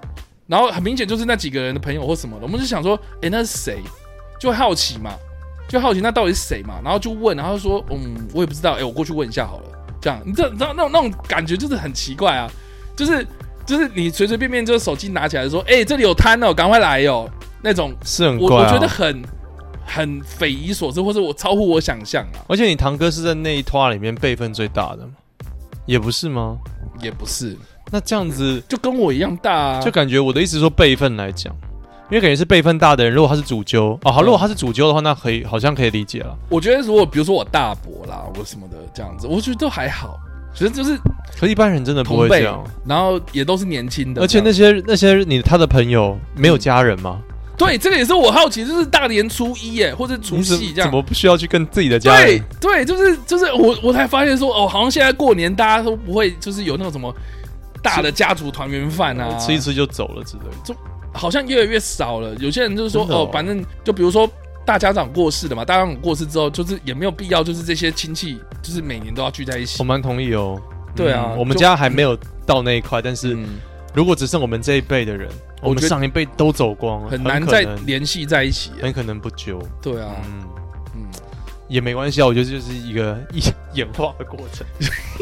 [0.47, 3.77] 然后很明显就是那几个人的朋友或什么的，我们就想说，哎，那是谁？
[4.39, 5.11] 就好奇嘛，
[5.69, 9.65] 就好奇那到底是谁嘛，然后就问，然后就说，嗯，我也不知道，哎，我过去问一下好了。
[10.01, 12.49] 这样，你知道，你知道那种那种感觉就是很奇怪啊，
[12.95, 13.23] 就是
[13.65, 17.29] 就是你随随便便就是手机拿起来说，哎，这里有摊哦，赶快来哦，
[17.61, 19.21] 那种，是很怪啊我觉得很
[19.85, 25.13] 很匪夷所思，或者我超乎我想象啊，而且你堂哥是在那一拖里面辈分最大的吗？
[25.85, 26.57] 也不是吗？
[27.01, 27.57] 也不是，
[27.91, 31.51] 那这样子就跟我一样大啊，就感觉我的意思说辈分来讲，
[32.09, 36.37] 因为感觉是辈分大的人，如果他是主揪哦，好，嗯如果他是主揪的话，那可以好像可以理解了。
[36.49, 40.19] 我觉得如果比如说我大伯啦，我什么的这样子，我觉得都还好，
[40.53, 40.97] 觉得就是
[41.39, 47.19] 可一般人真的不同会这样，，然后也都是年轻的，而且那些那些你他的朋友没有家人吗？
[47.57, 52.43] 对这个也是我好奇，就是大年初一耶，或者除你怎夕这样，怎么不需要去跟自己的家对人？
[52.59, 57.13] 对对，就是就是我我才发现说哦，好像现在过年大家都不会就是有那种什么
[57.83, 60.75] 大的家族团圆饭啊，吃一吃就走了之类的。
[61.13, 62.33] 好像越来越少了。
[62.39, 64.27] 有些人就是说真的哦哦，反正就比如说
[64.65, 69.83] 大家长过世的嘛，大家长过世之后，就是也没有必要，就是这些亲戚就是每年都要聚在一起我。
[69.83, 70.61] 蛮同意哦。
[70.93, 73.59] 对啊嗯我们家还没有到那一块，但是嗯，
[73.93, 75.29] 如果只剩我们这一辈的人，
[75.61, 78.71] 我们上一辈都走光了，很难再联系在一起。
[78.81, 79.61] 很可能不久。
[79.81, 80.43] 对啊，嗯，
[80.95, 81.01] 嗯，
[81.69, 83.41] 也没关系啊，我觉得就是一个一
[83.73, 84.67] 演化的过程，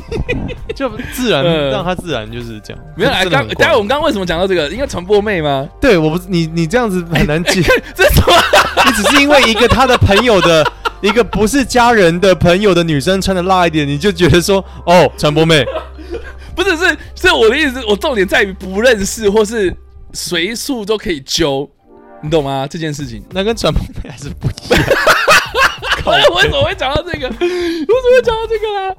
[0.75, 2.83] 就自然呃让它自然就是这样。
[2.97, 4.67] 没有来刚，真的很怪等下我们刚刚为什么讲到这个？
[4.71, 5.69] 因为传播妹吗？
[5.79, 7.61] 对，我不是你你这样子很难解，
[7.95, 8.33] 这是什么？
[8.89, 10.65] 你只是因为一个他的朋友的
[11.01, 15.63] 一个不是家人的朋友的女生穿的辣一点，你就觉得说哦，传播妹。
[16.55, 19.73] 不是，是是我的意思，我重点在于不认识或是
[20.11, 21.69] 随处都可以揪，
[22.21, 22.67] 你懂吗？
[22.69, 24.83] 这件事情，那跟传播妹还是不一样。
[26.05, 27.27] 我为什么会讲到这个？
[27.27, 28.95] 我怎么会讲到这个啦？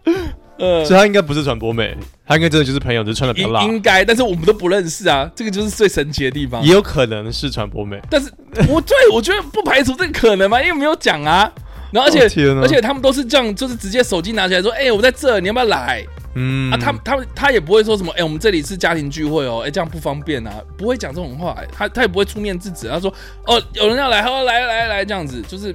[0.61, 1.97] 呃，所以他应该不是传播妹，
[2.27, 3.63] 他应该真的就是朋友，只是穿的比较辣。
[3.63, 6.63] 应应该，但是我们都不认识啊，这个就是最神奇的地方。
[6.63, 8.31] 也有可能是传播妹，但是
[8.69, 11.51] 我对我觉得不排除这个可能嘛，因为没有讲啊。
[11.93, 12.23] 然后而且、
[12.63, 16.05] 而且他们都是这样，就是直接手机拿起来说：“哎、我在这，你要不要来？”
[16.37, 22.87] 嗯啊，他他他也不会说什么：“哎、我们这里是家庭聚会哦，哎，这样不方便啊。”不会讲这种话、哎他他也不会出面制止。
[22.89, 23.13] 他说
[23.45, 25.75] ：“哦，有人要来，他说来来来，这样子。”就是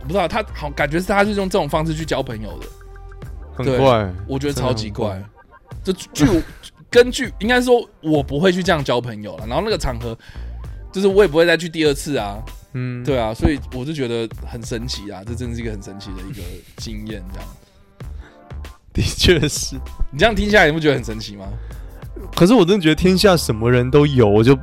[0.00, 2.66] 我不知道他好感觉是他是用这种方式去交朋友的。
[3.64, 5.22] 怪，我觉得超级怪。
[5.82, 6.26] 就据
[6.90, 9.46] 根据应该说，我不会去这样交朋友了。
[9.46, 10.16] 然后那个场合，
[10.92, 12.42] 就是我也不会再去第二次啊。
[12.72, 16.42] 嗯，对啊，所以我就觉得很神奇啊，这真的是一个很神奇的一个
[16.76, 17.22] 经验。
[17.32, 17.48] 这样，
[18.92, 19.76] 的确是。
[20.12, 21.46] 你这样听下来，你不觉得很神奇吗？
[22.36, 24.56] 可是我真的觉得天下什么人都有，我就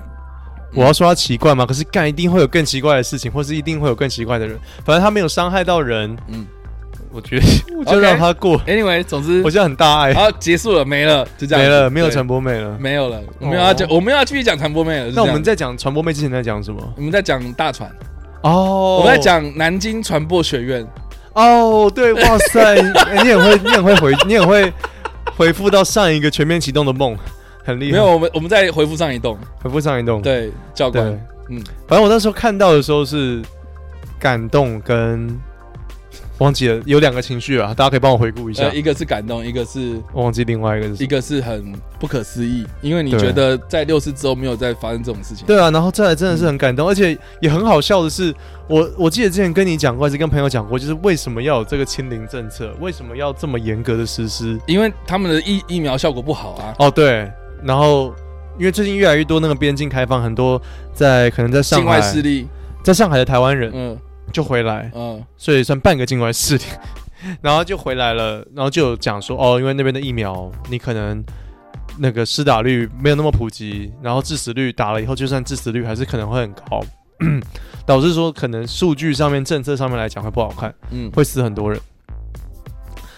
[0.74, 1.66] 我要说他奇怪吗？
[1.66, 4.58] 可是干一定会有更奇怪的事情，或是一定会有更奇怪的人。
[4.86, 6.46] 反正他没有伤害到人，嗯
[7.18, 7.46] 我觉得
[7.80, 8.60] 我就让他过。
[8.66, 12.78] ，Anyway，总之我，现在很大爱，好，结束了，没了，就这样子，没了，没有对传播妹了。
[12.80, 15.12] 没有了，我们要讲，我们要继续讲传播妹了。
[15.16, 16.94] 那我们在讲传播妹之前在讲什么？
[16.96, 17.90] 我们在讲大船，
[18.44, 20.88] 哦我们在讲南京传播学院。
[21.34, 24.72] 哦，对，哇塞， 欸你很会，你很会回，你很会
[25.36, 27.18] 回复到上一个全面启动的梦，
[27.64, 27.92] 很厉害。
[27.94, 30.22] 没有，我们我们再回复上一栋，回复上一栋。
[30.22, 31.08] 对，教官，，
[31.50, 33.42] 嗯，反正我那时候看到的时候是
[34.20, 35.28] 感动跟
[36.40, 38.76] 忘记了，有两个情绪啊，大家可以帮我回顾一下呃，。
[38.76, 45.48] 一个是感动，一个是我忘记另外一个是一个是很不可思议，因为你觉得在六四之后没有再发生这种事情。
[45.48, 48.34] 对啊，然后再来真的是很感动，而且也很好笑的是，
[48.68, 54.60] 我我记得之前跟你讲过，还是跟朋友讲过，就是为什么要有这个清零政策，为什么要这么严格的实施？
[54.68, 57.28] 因为他们的疫疫苗效果不好啊，哦，对，
[57.64, 58.14] 然后
[58.60, 60.62] 因为最近越来越多那个边境开放，很多
[60.94, 62.48] 在可能在上海境外势力，
[62.84, 63.98] 在上海的台湾人嗯
[64.32, 65.24] 就回来，嗯。
[65.38, 66.70] 所以算半个境外试点，
[67.42, 71.24] 然后就回来了，然后就有讲说哦，因为那边的疫苗你可能
[71.98, 76.82] 那个施打率没有那么普及，然后致死率打了以后，就算致死率还是可能会很高，
[77.86, 81.80] 导致说可能数据上面、政策上面来讲会不好看，嗯，会死很多人。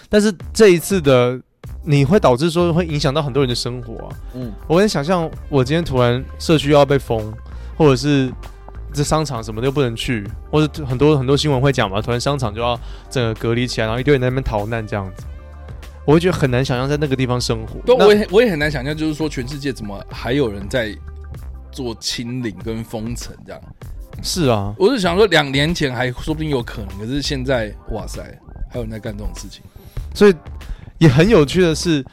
[0.08, 1.40] 但是这一次的
[1.84, 4.16] 你会导致说会影响到很多人的生活啊。
[4.34, 4.52] 嗯。
[4.66, 7.32] 我能想象，我今天突然社区要被封，
[7.76, 8.32] 或者是
[8.92, 15.24] 这商场什么都不能去，或者很多很多新闻会讲嘛，突然商场就要整个隔离起来，然后一堆人在那边逃难这样子，
[16.04, 17.80] 我会觉得很难想象在那个地方生活。
[17.86, 20.94] 对，我也我也很难想象，就是说全世界怎么还有人在
[21.70, 23.60] 做清零跟封城这样。
[24.22, 28.20] 是啊，我是想说，两年前还说不定有可能，可是现在，哇塞，
[28.68, 29.62] 还有人在干这种事情。
[30.14, 30.34] 所以
[30.98, 32.04] 也很有趣的是，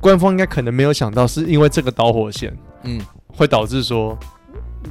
[0.00, 4.16] 官方应该可能没有想到，是因为这个导火线嗯会导致说，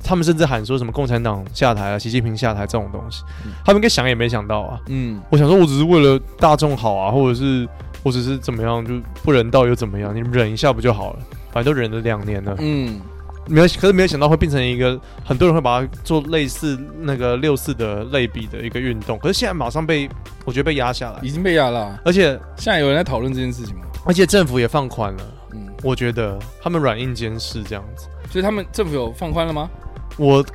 [0.03, 4.79] 他们甚至喊说什么共产党下台啊，习近平下台这种东西，嗯他们应该想也没想到啊。
[4.87, 7.67] 嗯，我想说，我只是为了大众好啊，或者是
[8.03, 10.15] 或者是怎么样，就不人道又怎么样？
[10.15, 11.19] 你忍一下不就好了？
[11.51, 12.99] 反正都忍了两年了，嗯，
[13.47, 19.17] 没有，可是没有想到会变成一个很多人会把它做类似那个六四的类比的一个运动。
[19.19, 20.09] 可是现在马上被
[20.43, 23.81] 我觉得被压下来，已经被压了啊、而且现在有人在讨论这件事情吗？
[24.05, 28.07] 而且政府也放宽了，嗯，我觉得他们软硬兼施这样子。
[28.29, 29.69] 所以他们政府有放宽了吗？
[30.17, 30.45] 我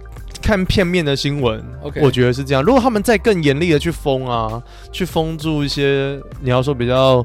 [0.42, 2.62] 看片面的新闻 OK 我觉得是这样。
[2.62, 7.24] 如果他们再更严厉的去封啊，去封住一些你要说比较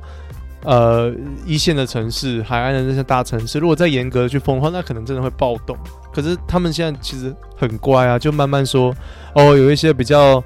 [0.63, 1.13] 呃
[1.45, 5.77] 一线的城市、海岸的那些大城市，如果再严格的去封的话，那可能真的会暴动。
[6.13, 8.93] 可是他们现在其实很乖啊，就慢慢说
[9.33, 10.43] 哦，有一些比较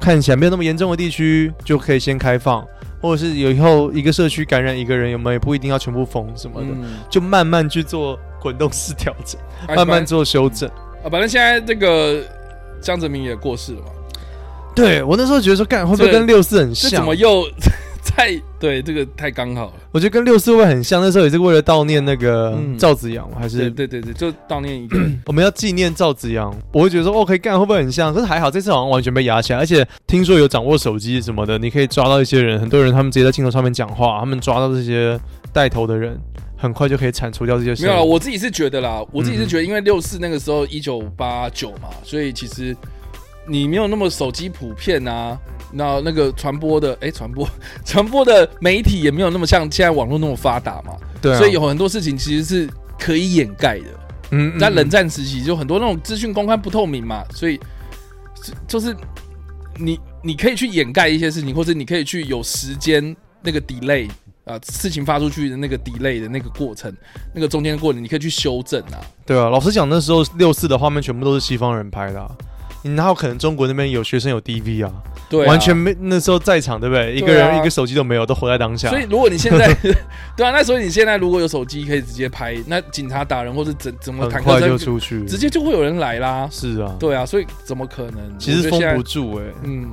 [0.00, 2.66] 看起来没有那么严重的地区就可以先开放，
[3.00, 10.70] 或者是有以后一个社区感染一个人，有没有也不一定要全部封什么的，嗯，就慢慢去做滚动式调整，啊慢慢做修正。
[11.02, 12.20] 啊，反正现在这个
[12.80, 13.86] 江泽民也过世了嘛，
[14.74, 17.00] 对我那时候觉得说，干会不会跟六四很这像？
[17.00, 17.44] 怎么又
[18.04, 19.72] 太对这个太刚好了？
[19.92, 21.00] 我觉得跟六四会很像？
[21.00, 26.54] 那时候也是为了悼念那个嗯赵子阳，还是对对对，就悼念一个 我们要纪念赵子阳？
[26.72, 28.12] 我会觉得说，哦，可以干会不会很像？
[28.12, 35.18] 可是还好，这次好像完全被压下来，而且听说有掌握手机什么的，你可以抓到一些人，很多人他们直接在镜头上面讲话，他们抓到这些
[35.52, 36.18] 带头的人，
[36.62, 37.82] 很快就可以铲除掉这些事。
[37.82, 42.76] 没有啦，我自己是觉得啦，我自己是觉得，嗯因为六四那个时候一九八九嘛，所以其实
[43.48, 45.36] 你没有那么手机普遍啊，
[45.72, 47.48] 那那个传播的哎传播
[47.84, 53.86] 传播的媒体也没有那么像现在网络那么发达嘛，对啊，所以有很多事情其实是可以掩盖的。
[54.30, 57.58] 嗯，嗯在冷战时期，就很多那种资讯公开不透明嘛，所以
[58.40, 58.96] 就就是
[59.76, 64.08] 你你可以去掩盖一些事情，或者你可以去有时间那个 delay
[64.44, 66.92] 啊、事情发出去的那个 delay 的那个过程，
[67.32, 68.98] 那个中间的过程，你可以去修正啊。
[69.24, 72.28] 对啊，老实讲，那时候六四的画面全部都是西方人拍的、啊，
[72.82, 74.92] 你哪有可能中国那边有学生有 DV 啊？
[75.30, 77.14] 对啊，完全没那时候在场，对不对？
[77.14, 78.90] 一个人一个手机都没有，都活在当下。
[78.90, 79.72] 所以如果你现在
[80.36, 86.48] 对啊，那所以你现在如果有手机可以直接拍，那警察打人或者怎怎么很坦克车快就出去，直接就会有人来啦。
[86.50, 88.38] 是啊，对啊，所以怎么可能？
[88.38, 89.90] 其实封不住哎、嗯，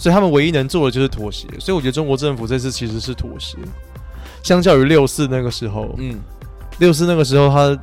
[0.00, 1.46] 所以他们唯一能做的就是妥协。
[1.58, 3.58] 所以我觉得中国政府这次其实是妥协，
[4.42, 6.18] 相较于六四那个时候，嗯，
[6.78, 7.78] 六四那个时候他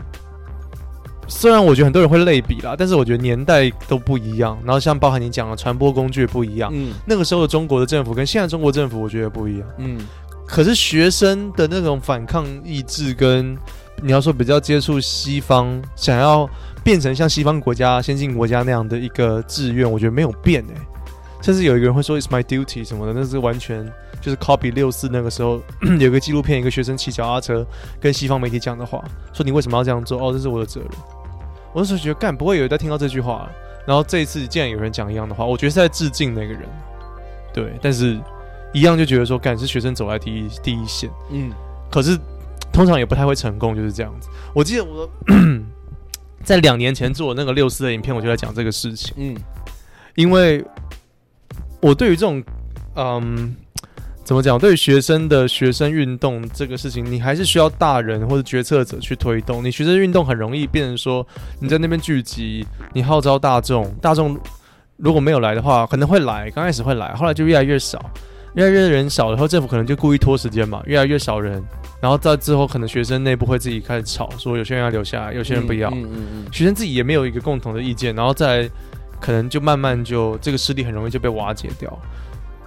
[1.28, 4.58] 虽然我觉得很多人会类比啦，但是我觉得年代都不一样。
[4.66, 9.68] 然后像包含你讲的传播工具也不一样，嗯那个时候的中国的政府跟现在中国政府我觉得不一样。
[9.78, 10.00] 嗯
[10.48, 13.58] 可是学生的那种反抗意志跟
[14.02, 16.50] 你要说比较接触西方，想要
[16.86, 20.74] 变成像西方国家、先进国家那样的一个志愿，我觉得没有变诶、
[21.42, 23.86] 甚至有一个人会说 "It's my duty" 什么的，那是完全
[24.22, 25.62] 就是 copy 六四那个时候
[26.00, 27.66] 有个纪录片，一个学生骑脚踏车
[28.00, 30.20] 跟西方媒体讲的话，说你为什么要这样做？
[30.20, 30.90] 哦，这是我的责任。
[31.74, 33.50] 我那时候觉得干不会有人在听到这句话，
[33.86, 36.68] 然后这一次竟然有人讲一样的话，我觉得是在致敬那个人。
[37.54, 38.20] 对，但是
[38.74, 41.10] 一样就觉得说干是学生走在第一第一线。
[41.32, 41.52] 嗯
[41.90, 42.18] 可是
[42.74, 44.30] 通常也不太会成功，就是这样子。
[44.54, 45.10] 我记得我
[46.44, 49.36] 在两年前做的那个六四的影片，我就在讲这个事情，嗯
[50.16, 50.66] 因为
[51.82, 52.44] 我对于这种
[52.96, 53.56] 嗯
[54.24, 59.64] 怎么讲，对于学生的学生运动这个事情，你还是需要大人或者决策者去推动。
[59.64, 61.26] 你学生运动很容易变成说
[61.60, 64.38] 你在那边聚集，你号召大众，大众
[64.98, 68.04] 如果没有来的话，可能会来，刚开始会来，后来就越来越少。
[68.56, 71.64] 越来越人少，然后政府可能就故意拖时间嘛，越来越少人，
[72.02, 78.68] 然后在之后可能学生内部会自己开始吵，说有些人要留下来，有些人不要，嗯嗯嗯学生自己也没有一个共同的意见，然后再
[79.20, 81.90] 可能就慢慢就这个势力很容易就被瓦解掉，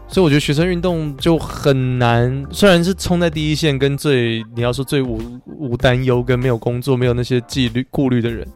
[0.09, 8.47] 所以我觉得学生运动就很难，虽然是冲在第一线，跟最你要说最无无担忧跟没有工作、没有那些纪律顾虑的人，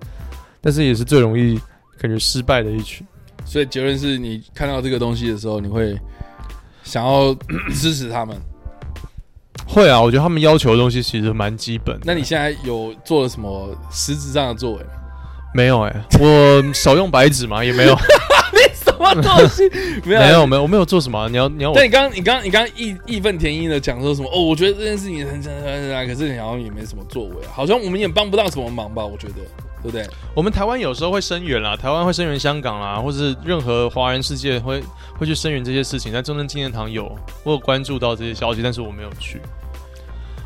[0.61, 1.61] 但是也是最容易
[1.99, 3.07] 感觉失败的一群。
[3.45, 5.97] 所以结论是你看到这个东西的时候，你会
[6.83, 7.33] 想要
[7.73, 8.37] 支持他们。
[9.67, 12.03] 会啊，我觉得他们要求的东西其实蛮基本的。
[12.05, 14.91] 那你现在有做了什么实质上的作为吗？
[15.55, 17.97] 没有哎、我少用白纸嘛，也没有，
[18.75, 19.71] 什么东西？
[20.05, 24.29] 没有没有，没有，我没有做什么啊、你要，你要我但你刚刚，你刚刚，你刚刚义义愤填膺的讲说什么？
[24.35, 29.05] 哦，我觉得这件事情很很很很，可是你好像也没什么作为，好像我们也帮不到什么忙吧？
[29.07, 29.35] 我觉得，
[29.81, 30.05] 对不对？
[30.35, 34.83] 我们台湾有时候会声援啦，台湾会声援香港啦，或是任何华人世界会
[35.17, 36.13] 会去声援这些事情。
[36.13, 39.41] 在中正纪念堂有，我有关注到这些消息，但是我没有去。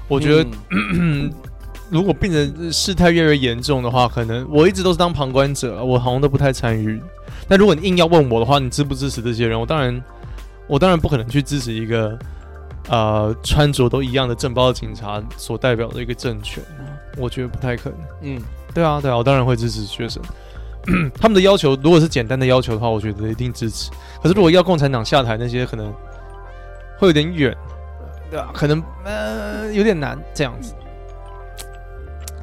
[0.06, 1.32] 我觉得，嗯
[1.90, 7.00] 如果病人事态越来越严重的话，可能我一直都是当旁观者，我好像都不太参与。
[7.48, 9.58] 但如果你硬要问我的话，你支不支持这些人？
[9.58, 10.02] 我当然，
[10.66, 12.18] 我当然不可能去支持一个
[12.88, 16.62] 呃穿着都一样的正包的警察所代表的一个政权。
[17.16, 17.98] 我觉得不太可能。
[18.22, 18.42] 嗯，
[18.74, 20.22] 对啊，对啊，我当然会支持学生。
[21.18, 23.90] 他们的要求如果是简单的要求的话，我觉得一定支持。
[24.22, 25.92] 可是如果要共产党下台，那些可能
[26.98, 27.56] 会有点远，
[28.30, 30.74] 对啊，可能呃有点难这样子。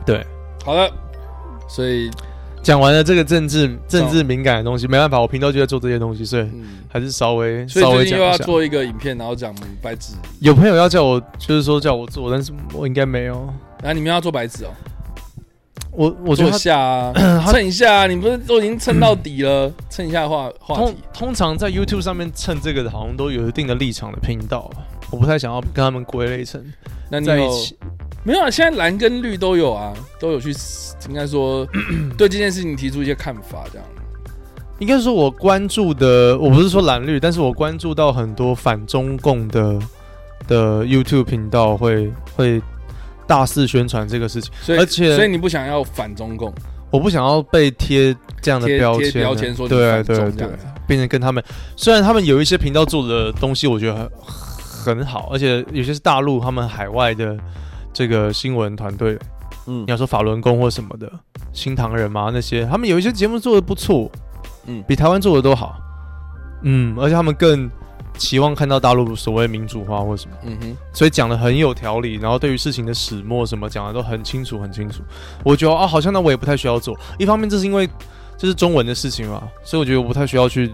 [0.05, 0.25] 对，
[0.63, 0.91] 好的。
[1.67, 2.11] 所以，
[2.61, 8.37] 讲完了这个政治政治敏感的东西，没办法，我频道就在做这些东西，所以嗯，还是稍微稍微又要。
[8.37, 10.13] 做一个影片，然后讲白纸。
[10.39, 13.33] 有朋友要叫我，就是说叫我做，但是我应该没有。
[13.81, 14.69] 然后你们要做白纸哦，
[15.91, 19.71] 我我一得下啊，他 蹭一下啊，你不是都已经蹭到底了？
[19.89, 20.97] 蹭一下话话通题。
[21.13, 24.69] 通常在 YouTube 上面蹭这个的，好像都有一定的立场的频道，
[25.09, 26.63] 我不太想要跟他们归类成
[27.09, 27.75] 那你有在一起。
[28.25, 28.49] 没有啊？
[28.49, 30.51] 现在蓝跟绿都有啊，都有去，
[31.07, 31.65] 应该说
[32.17, 33.87] 对这件事情提出一些看法，这样。
[34.79, 39.79] 应该说，我关注的，我不是说蓝绿，但是我关注到很多反中共的
[40.47, 42.61] 的 YouTube 频道会会
[43.25, 46.53] 大肆宣传这个事情，所以，而且所以你不想要反中共，
[46.91, 50.49] 我不想要被贴这样的贴标签，贴标签说你对对对
[50.85, 51.41] 变成跟他们，
[51.77, 57.37] 虽然他们有一些频道做的东西，我觉得很很好，而且有些是大陆他们海外的
[57.95, 59.17] 这个新闻团队，
[59.67, 61.09] 嗯你要说法轮功或什么的，
[61.53, 64.11] 新唐人嘛那些，他们有一些节目做的不错，
[64.67, 65.77] 嗯比台湾做的都好，
[66.63, 67.71] 嗯，而且他们更
[68.17, 75.01] 期望看到大陆所谓民主化或什么，嗯哼，所以讲的很有条理，然后对于事情的始末什么讲的都很清楚很清楚。
[75.41, 76.97] 我觉得啊，好像那我也不太需要做。
[77.17, 77.89] 一方面这是因为
[78.37, 80.73] 这是中文的事情嘛，所以我觉得我不太需要去，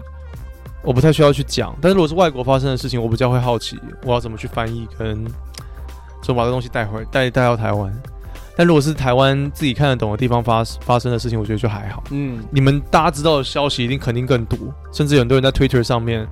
[0.82, 1.72] 我不太需要去讲。
[1.80, 5.24] 但是如果是外国发生的事情，我比较会好奇，我要怎么去翻译跟，
[6.22, 7.92] 就把这东西带回带带到台湾。
[8.56, 12.04] 但如果是台湾自己看得懂的地方发发生的事情，我觉得就还好。
[12.10, 14.58] 嗯，你们大家知道的消息一定肯定更多，
[14.92, 16.26] 甚至有很多人在 Twitter 上面，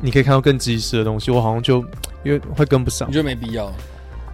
[0.00, 1.30] 你可以看到更及时的东西。
[1.30, 1.80] 我好像就
[2.22, 3.72] 因为会跟不上你，觉得没必要，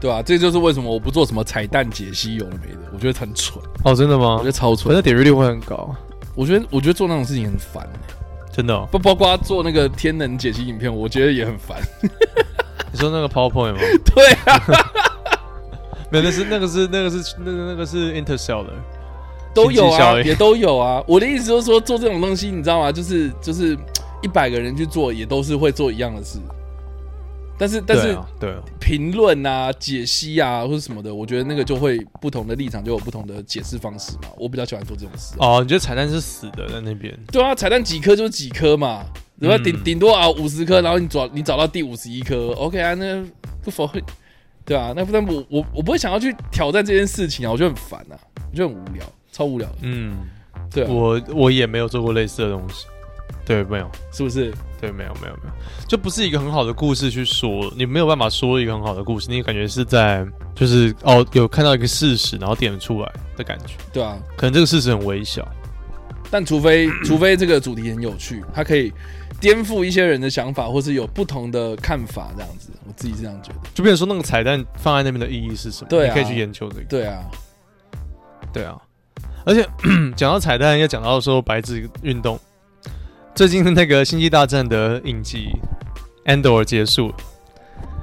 [0.01, 4.45] 对啊，这就是为什么我不做什么彩蛋解析有的没的，我觉得很蠢，哦，真的吗我觉？
[4.45, 5.01] 得超蠢那。
[5.01, 5.95] 点阅率会很高。
[6.35, 7.89] 我觉得，我觉得做那种事情很烦、
[8.53, 8.89] 真的、哦。
[8.91, 11.79] 不包括做那个天能解析影片，我觉得也很烦。
[12.93, 13.81] 你说那个 PowerPoint 吗？
[14.15, 14.61] 对啊，
[16.11, 18.67] 没有，那是那个是那个是那个那个是 Interstellar
[19.55, 21.03] 都有啊，也都有啊。
[21.07, 22.93] 我的意思就是说，做这种东西，你知道吗？
[22.93, 23.77] 就是就是
[24.23, 26.39] 一百个人去做，也都是会做一样的事。
[27.59, 34.29] 但是但是对评论啊、解析啊或者什么的，我觉得那个就会不同的立场就有不同的解释方式嘛。
[34.39, 35.35] 我比较喜欢做这种事。
[35.39, 37.15] 哦，你觉得彩蛋是死的在那边？
[37.31, 39.05] 对啊，彩蛋几颗就是几颗嘛，
[39.41, 39.59] 对吧？
[39.65, 43.25] 顶顶多啊五十颗，然后你找你找到第五十一颗，OK 啊，那
[43.65, 44.03] 不否会
[44.65, 48.15] 对啊，那不但我我我不会想要去挑战这件事情啊，我觉得很烦啊，
[48.51, 49.77] 我觉得很无聊，超无聊的。
[49.83, 50.19] 嗯，
[50.71, 52.87] 对啊，我我也没有做过类似的东西。
[53.47, 54.53] 对，没有，是不是？
[54.81, 55.53] 对，没有，没有，没有，
[55.89, 60.25] 就不是一个很好的故事去说，你没有办法说一个很好的故事，你感觉是在
[60.55, 63.75] 就是哦，有看到一个事实，然后点出来的感觉。
[63.93, 65.49] 对啊，可能这个事实很微小，
[66.31, 68.93] 但除非除非这个主题很有趣，它可以
[69.41, 73.59] 颠覆一些人的想法，或是有不同的看法，这样子，我自己是这样觉得。
[73.75, 75.89] 就比如说那个彩蛋放在那边的意义是什么？
[75.89, 76.85] 对啊，你可以去研究这个。
[76.85, 77.25] 对啊，
[78.53, 78.77] 对啊，
[79.45, 79.67] 而且
[80.15, 82.39] 讲到彩蛋，要讲到说白纸运动。
[83.35, 85.49] 最近那个《星际大战》的影集
[86.31, 87.13] 《Andor》结束，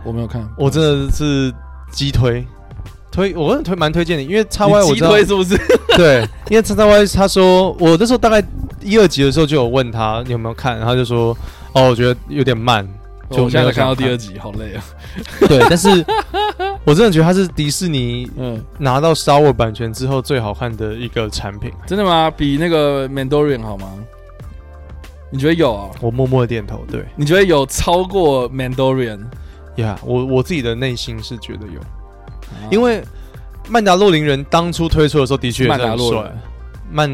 [0.03, 1.53] 我没有看，我真的是
[1.91, 2.43] 激推
[3.11, 5.57] 推，我很推蛮推荐的，因为 X Y 我激推是不是？
[5.97, 8.43] 对，因为 X Y 他说我那时候大概
[8.81, 11.35] 一二集的时候就有问他你有没有看，然后就说
[11.73, 12.87] 哦，我觉得有点慢，
[13.31, 14.83] 就我现在看到第二集，好累啊。
[15.47, 15.89] 对，但是
[16.85, 21.71] 我真的觉得它是迪士尼嗯拿到 Star Wars 版权之后最好看的一个产品。
[21.85, 22.29] 真的吗？
[22.29, 23.91] 比那个 Mandalorian 好吗？
[25.29, 25.89] 你觉得有啊？
[25.99, 26.85] 我默默的点头。
[26.89, 29.19] 对，你觉得有超过 Mandalorian？
[29.75, 31.79] 呀，我我自己的内心是觉得有，
[32.69, 33.01] 因为
[33.69, 36.31] 曼达洛林人当初推出的时候的确曼达洛人。
[36.91, 37.09] 曼，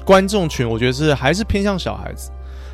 [0.04, 2.30] 观众群我觉得是还是偏向小孩子，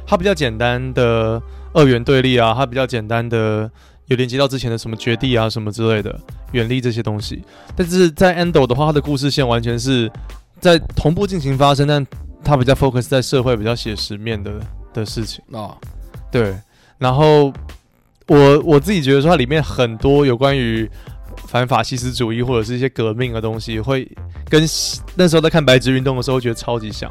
[0.06, 1.40] 他比较简单的
[1.72, 3.70] 二元对立啊，他比较简单的
[4.06, 6.18] 有连接到之前的什么绝地啊什么之类的，
[6.52, 7.42] 远离这些东西。
[7.76, 10.10] 但是在 Endor 的话，他的故事线完全是
[10.60, 12.06] 在同步进行发生，但
[12.44, 14.52] 他比较 focus 在社会比较写实面的
[14.92, 15.56] 的事情啊。
[15.58, 15.76] 哦、
[16.30, 16.56] 对，
[16.98, 17.52] 然后。
[18.28, 20.88] 我我自己觉得说，它里面很多有关于
[21.46, 24.10] 反法西斯主义或者是一些革命的东西，会
[24.48, 24.62] 跟
[25.14, 27.10] 那时候在看白纸运动的时候，觉得超级像，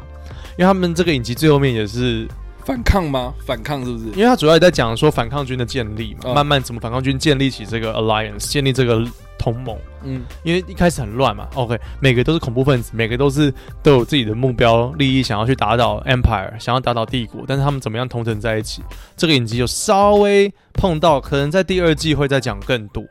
[0.58, 2.26] 因为他们这个影集最后面也是
[2.64, 3.32] 反抗吗？
[3.46, 4.04] 反抗是不是？
[4.10, 9.04] 因为他主要也在讲说反抗军的建立嘛，哦、慢慢怎么反抗军建立起这个 alliance，建立这个。
[9.38, 13.52] 同盟，嗯，因为一开始很乱嘛，OK，每个都是恐怖分子，每个都是
[13.82, 18.84] 都有自己的目标利益，想要去打倒 Empire，想要打倒帝国，但是他们怎么样同城在一起？
[19.16, 23.04] 这个影集有稍微碰到，可能在第二季会再讲更多。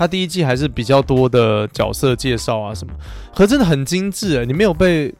[0.00, 2.94] 他第一季还是比较多的角色介绍啊什么，
[3.36, 5.14] 可真的很精致诶，你没有被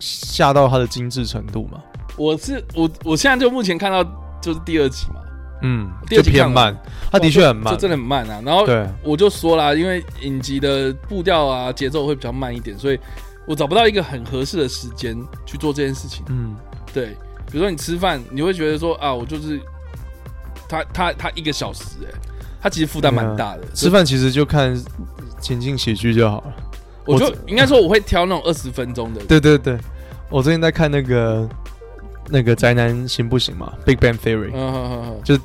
[0.00, 1.80] 吓到他的精致程度吗？
[2.16, 4.02] 我是我我现在就目前看到
[4.42, 5.20] 就是第二集嘛。
[5.62, 6.76] 嗯，第二集偏慢，
[7.12, 8.42] 它的确很慢，就真的很慢啊。
[8.44, 8.66] 然后
[9.04, 12.98] 我就说啦，因为影集的步调啊节奏会比较慢一点，所以
[13.46, 16.24] 我找不到一个很合适的时间去做这件事情。
[16.28, 16.56] 嗯，
[16.92, 17.10] 对，
[17.46, 19.60] 比如说你吃饭，你会觉得说啊，我就是
[20.68, 22.10] 他他他一个小时，哎，
[22.64, 23.60] 他其实负担蛮大的。
[23.74, 24.74] 吃饭其实就看
[25.38, 26.52] 情境喜剧就好了。
[27.04, 29.20] 我就应该说我会挑那种二十分钟的。
[29.28, 29.78] 对对对，
[30.30, 31.46] 我最近在看那个
[32.30, 35.38] 那个宅男行不行嘛？Big Bang Theory，嗯就。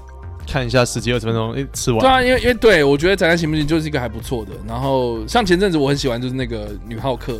[0.51, 1.99] 看一下十几二十分钟，诶，吃完。
[1.99, 4.51] 对啊，因为因为对我觉得《宅男行不行》就是一个还不错的。
[4.67, 7.39] 然后像前阵子我很喜欢就是那个女浩克，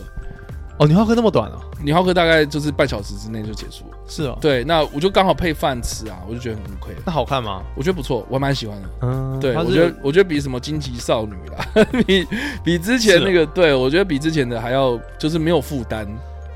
[0.80, 1.60] 哦，你浩克那么短啊？
[1.84, 3.98] 你浩克大概就是半小时之内就结束了。
[4.08, 6.96] 是哦，对，那我就刚好配饭吃啊，我就觉得很 OK。
[7.06, 7.62] 那好看吗？
[7.76, 8.90] 我觉得不错，我还蛮喜欢的。
[9.02, 11.68] 嗯，对，我觉得我觉得比什么荆棘少女啦，
[12.08, 12.26] 比
[12.64, 16.08] 比之前那个，对我觉得比之前的还要就是没有负担，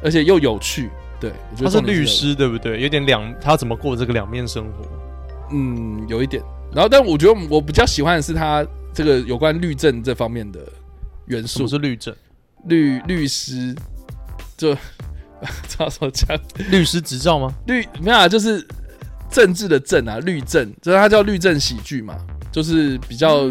[0.01, 0.89] 而且又有趣。
[1.19, 2.82] 对，我觉得他是律师对不对？
[2.82, 4.86] 有点两，他怎么过这个两面生活？
[5.51, 6.41] 嗯，有一点，
[6.74, 10.59] 然后，但我觉得我比较喜欢的是他这个有关律政这方面的
[11.28, 11.67] 元素。
[11.67, 12.13] 是律政，
[12.65, 13.76] 律律师，
[14.64, 14.78] 就
[15.68, 16.39] 这样说讲，
[16.70, 17.53] 律师执照吗？
[17.68, 18.66] 律没有啊，就是
[19.30, 22.16] 政治的政啊，律政，就是它叫律政喜剧嘛，
[22.51, 23.49] 就是比较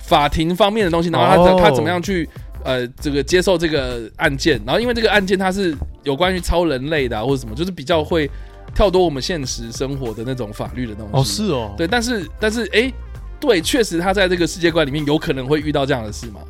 [0.00, 1.08] 法庭方面的东西。
[1.10, 2.28] 然后他、哦、他怎么样去
[2.64, 4.60] 呃这个接受这个案件？
[4.66, 8.30] 然后因为这个案件它是有关于超人类的、啊、或者什么，就是比较会。
[8.74, 12.92] 跳脱我们现实生活的那种法律的东西哦，是哦，对，但是但是哎，
[13.40, 16.40] 对，确实他在这个世界观里面有可能会遇到这样的事嘛，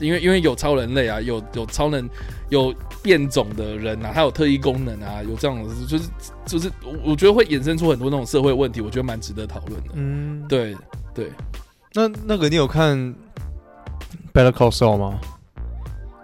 [0.00, 2.08] 因为因为有超人类啊，有有超能
[2.48, 6.08] 有变种的人啊，他有特异功能啊，有这样的，就是
[6.46, 9.90] 就是我我觉得会衍生出很多那种社会问题，我觉得蛮值得讨论的。
[9.94, 10.76] 嗯，对
[11.14, 11.30] 对，
[11.94, 12.96] 那那个你有看
[14.32, 15.20] 《Better Call Saul》吗？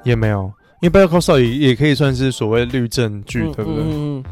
[0.05, 3.83] 也没有，因为《Better Call Saul》也也可以算是所谓律政剧，嗯、对不对？
[3.83, 4.25] 嗯嗯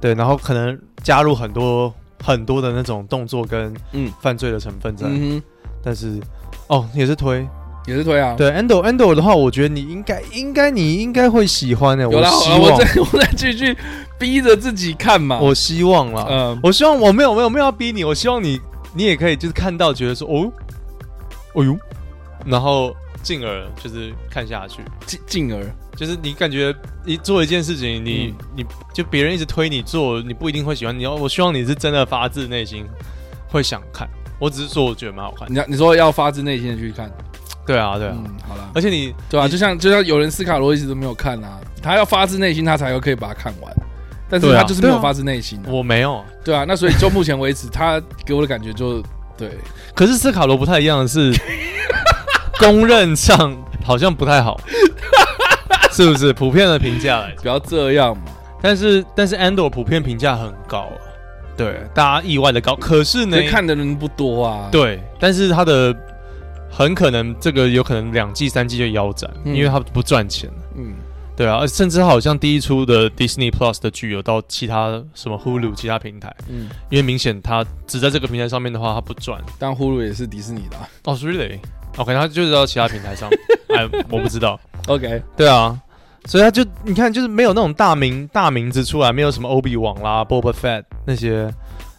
[0.00, 1.92] 对，然后可能加入很多
[2.22, 4.12] 很多的那种动作跟嗯。
[4.20, 5.42] 犯罪的成分在，嗯，
[5.82, 6.20] 但是
[6.68, 7.46] 哦也是推，
[7.86, 8.34] 也是推啊。
[8.36, 13.76] 对 Andor Andor 的话，我觉得你应该应该你应该会喜欢的，有啦，我希我再 我再继续
[14.18, 15.38] 逼着自己看嘛。
[15.40, 18.60] 我希望啦，嗯我希望我没有没有没有要逼你，我希望你
[18.94, 20.52] 你也可以就是看到觉得说哦，
[21.54, 21.76] 哦呦，
[22.44, 24.82] 然后进而就是看下去。
[25.06, 25.64] 进进而
[25.96, 26.74] 就是你感觉
[27.04, 30.96] 你做一件事情，你、嗯你就别人一直推你做，你不一定会喜欢。
[30.96, 32.84] 你要我希望你是真的发自内心
[33.48, 34.06] 会想看。
[34.38, 35.50] 我只是说我觉得蛮好看。
[35.50, 37.10] 你要你说要发自内心的去看，
[37.66, 38.14] 对啊，对啊。
[38.16, 43.72] 嗯，好了，而且你对啊，就像就像有人斯卡罗一直都没有看啊，他要发自内心他才有可以把它看完，
[44.30, 49.02] 但是他就是没有发自内心、啊我没有，对啊，那所以就目前为止，他给我的感觉就
[49.36, 49.50] 对，
[49.94, 51.32] 可是斯卡罗不太一样的是，
[52.58, 54.58] 公认上好像不太好，
[55.92, 56.32] 是不是？
[56.32, 58.24] 普遍的评价来，不要这样嘛。
[58.62, 60.98] 但是但是 Andor 普遍评价很高啊，
[61.56, 62.74] 对，大家意外的高。
[62.76, 65.94] 可是呢，看的人不多啊。，对，但是他的
[66.70, 70.50] 很可能这个有可能两季三季就腰斩，嗯因为他不赚钱。
[70.76, 70.94] 嗯，
[71.36, 79.40] 对啊，甚至好像第一出的 Disney Plus 的剧有到其他什么 Hulu 其他平台，嗯，因为明显它只在这个平台上面的话，它不赚。
[79.58, 80.88] 但呼噜也是迪士尼的、啊。
[81.04, 83.30] 哦、oh,，really？OK，、他就是到其他平台上，
[83.74, 84.58] 哎，我不知道。
[84.86, 85.78] OK，对啊，
[86.26, 91.50] 所以他就你看，就是没有那种大名大名字出来，没有什么 Obi 王啦、Boba Fett 那些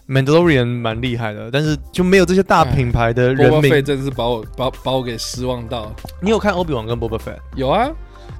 [0.07, 3.83] Mandalorian 蛮厉害的，但是就没有这些大品牌的人波巴费名。
[3.83, 5.93] 真是把我把把我给失望到。
[6.21, 7.37] 你有看 Obi 王跟 Boba Fett？
[7.55, 7.89] 有啊，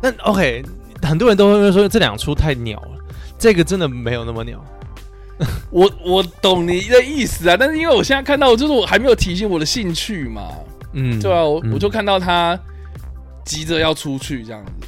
[0.02, 0.64] 那 OK，
[1.02, 2.98] 很多人都会说这两出太鸟了，
[3.38, 4.64] 这个真的没有那么鸟。
[5.70, 10.50] 我我懂你的意思啊，但是因为我现在看到，就是我还没有提醒我的兴趣嘛。
[10.94, 12.58] 嗯，对啊，我、嗯我就看到他
[13.44, 14.88] 急着要出去这样子，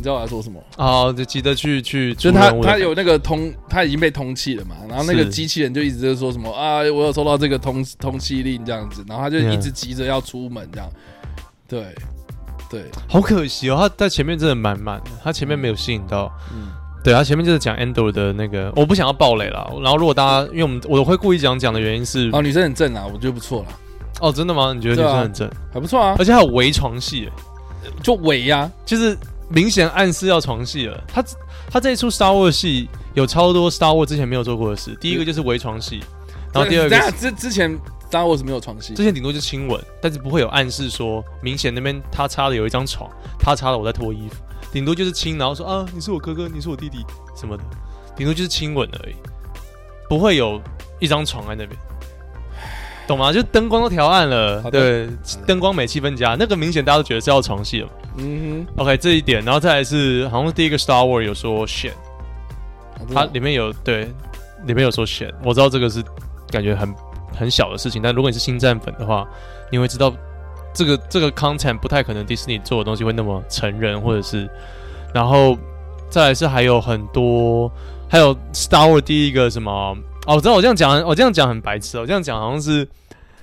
[0.00, 0.58] 你知道我要说什么？
[0.78, 10.90] 哦，就急着去去，就是他他有那个通，他已经被通气了嘛，然后那个机器人就一直在说什么啊，我有收到这个通通气令这样子，然后他就一直急着要出门这样，
[11.68, 11.94] 对
[12.70, 16.32] 对，好可惜哦，他在前面真的满满的，他前面没有吸引到。
[16.52, 16.68] 嗯。
[17.02, 19.72] 对，他前面就是讲 Endor 的那个，我不想要暴雷了。
[19.82, 23.68] 然后如果大家，因为我们我会故意讲讲的原因是，哦，女生很正啊，我觉得不错啦，
[24.20, 24.74] 哦，真的吗？
[24.74, 27.32] 你觉得女生很正，还不错啊，而且还有围床戏耶，
[28.02, 29.16] 就围呀、就是
[29.50, 31.04] 明显暗示要床戏了。
[31.06, 31.22] 他
[31.68, 36.00] 他这一出 Star Wars 戏有超多 Star Wars 之前没有做过的事，第一个就是围床戏，
[36.54, 37.76] 然后第二个之之前
[38.10, 38.94] Star Wars 没有床戏。
[38.94, 44.36] 之，前顶多就是亲吻，但是不会有暗示说明显那边他插的有一张床，他插了我在脱衣服，
[44.72, 47.04] 顶多就是亲，然后说啊你是我哥哥，你是我弟弟
[47.36, 47.64] 什么的，
[48.16, 49.14] 顶多就是亲吻而已，
[50.08, 50.60] 不会有
[50.98, 51.76] 一张床在那边，
[53.10, 53.32] 懂吗？
[53.32, 55.08] 就灯光都调暗了，对，
[55.46, 57.88] 灯光美气氛佳，那个明显大家都觉得是要床戏了。
[58.18, 58.82] 嗯哼。
[58.82, 61.92] OK 这一点，然后再来是好像第一个 Star Wars 有说 shit，
[63.12, 64.04] 它里面有对，
[64.66, 66.02] 里面有说 shit，我知道这个是
[66.50, 66.94] 感觉很
[67.36, 69.26] 很小的事情，但如果你是星战粉的话，
[69.72, 70.12] 你会知道
[70.72, 74.48] 这个这个 content 不太可能迪士尼做的东西会那么成人，或者是，
[75.12, 75.58] 然后
[76.08, 77.70] 再来是还有很多，
[78.08, 79.96] 还有 Star Wars 第一个什么
[80.26, 82.86] 哦，我知道我这样讲，我这样讲很白痴，我这样讲好像是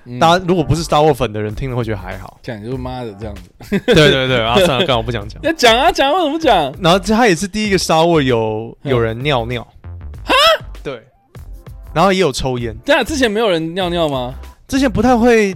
[0.07, 0.19] 嗯。
[0.19, 5.41] 大家如果不是 Star Wars 粉的人听了会觉得还好，讲就是妈的这样子，对对对，啊算了， 干我不想讲。
[5.43, 6.73] 要讲啊讲啊，为什么不讲？
[6.81, 9.61] 然后他也是第一个 Star Wars 有嗯有人尿尿，
[10.23, 10.33] 哈，
[10.83, 11.01] 对，
[11.93, 12.75] 然后也有抽烟。
[12.85, 14.33] 对啊，之前没有人尿尿吗？
[14.67, 15.55] 之前不太会，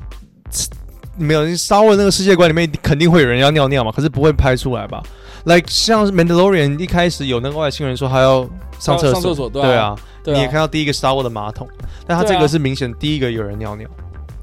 [1.18, 5.02] 没有 Star Wars 那个世界观里面肯定会有人要尿尿嘛，可是不会拍出来吧
[5.46, 8.48] ？Like 像 Mandalorian 一开始有那个外星人说他要
[8.80, 9.96] 上厕所，上厕所对啊。
[10.24, 11.68] 你也看到第一个 Star Wars 的马桶，
[12.06, 13.90] 但他这个是明显第一个有人尿尿，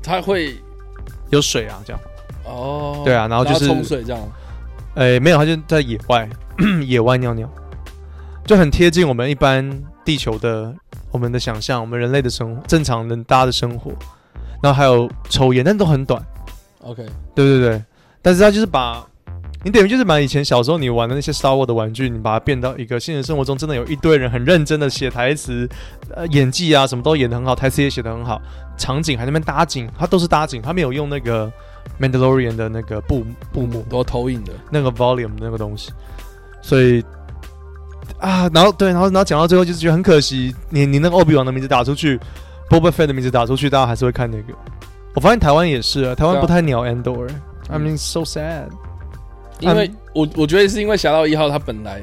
[0.08, 0.56] 他会
[1.30, 2.00] 有水啊，这样，
[2.44, 4.20] 哦，对啊然后就是冲水这样，
[4.94, 6.26] 哎，没有，他就在野外
[6.86, 7.48] 野外尿尿，
[8.46, 9.70] 就很贴近我们一般
[10.04, 10.74] 地球的
[11.10, 13.92] 我们的想象，我们人类的生活，正常人大家的生活，
[14.62, 16.20] 然后还有抽烟，但都很短。
[16.80, 17.04] OK，
[17.34, 17.82] 对对对，
[18.22, 19.06] 但是他就是把
[19.64, 25.68] 你等于就是把以前小时候你玩的那些 Star Wars 的玩具，你把它变到一个现实生活中真的有一堆人很认真的写台词，
[26.14, 28.40] 呃，演技啊什么都演得很好，台词也写得很好，
[28.78, 31.52] 场景还在那边搭景，他都是搭景，他没有用那个
[32.00, 33.82] Mandalorian 的那个布布幕。
[33.90, 35.90] 都投影的，那个 volume 那个东西，
[36.62, 37.04] 所以
[38.20, 42.18] 啊，然后对，然后然后讲到最后就是觉得很可惜，你你那个奥比王的名字打出去
[42.70, 44.54] ，Boba Fett 的名字打出去，大家还是会看那个。
[45.14, 47.28] 我发现台湾也是啊，台湾不太鸟 Andor。
[47.68, 48.68] I mean so sad，
[49.60, 52.00] 因为我我觉得是因为《侠盗一号》它本来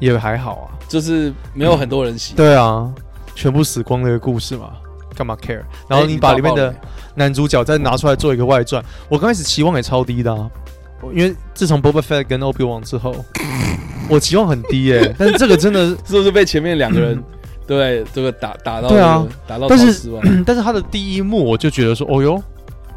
[0.00, 0.74] 也还好啊。
[0.88, 2.88] 就是没有很多人喜欢，对啊，
[3.34, 4.74] 全部死光的一个故事嘛，
[5.16, 5.62] 干嘛 care？
[5.88, 6.74] 然后你把里面的
[7.14, 10.48] 男主角再拿出来做一个外传，我刚开始期望也超低的啊，
[11.12, 13.16] 因为自从 Boba Fett 跟 Obi Wan 之后，
[14.08, 15.14] 我期望很低耶、欸。
[15.18, 17.20] 但是这个真的， 是不是被前面两个人
[17.66, 19.00] 对这个打打到、这个？
[19.00, 20.10] 对啊，打到但是。
[20.46, 22.42] 但是他的第一幕我就觉得说，哦哟，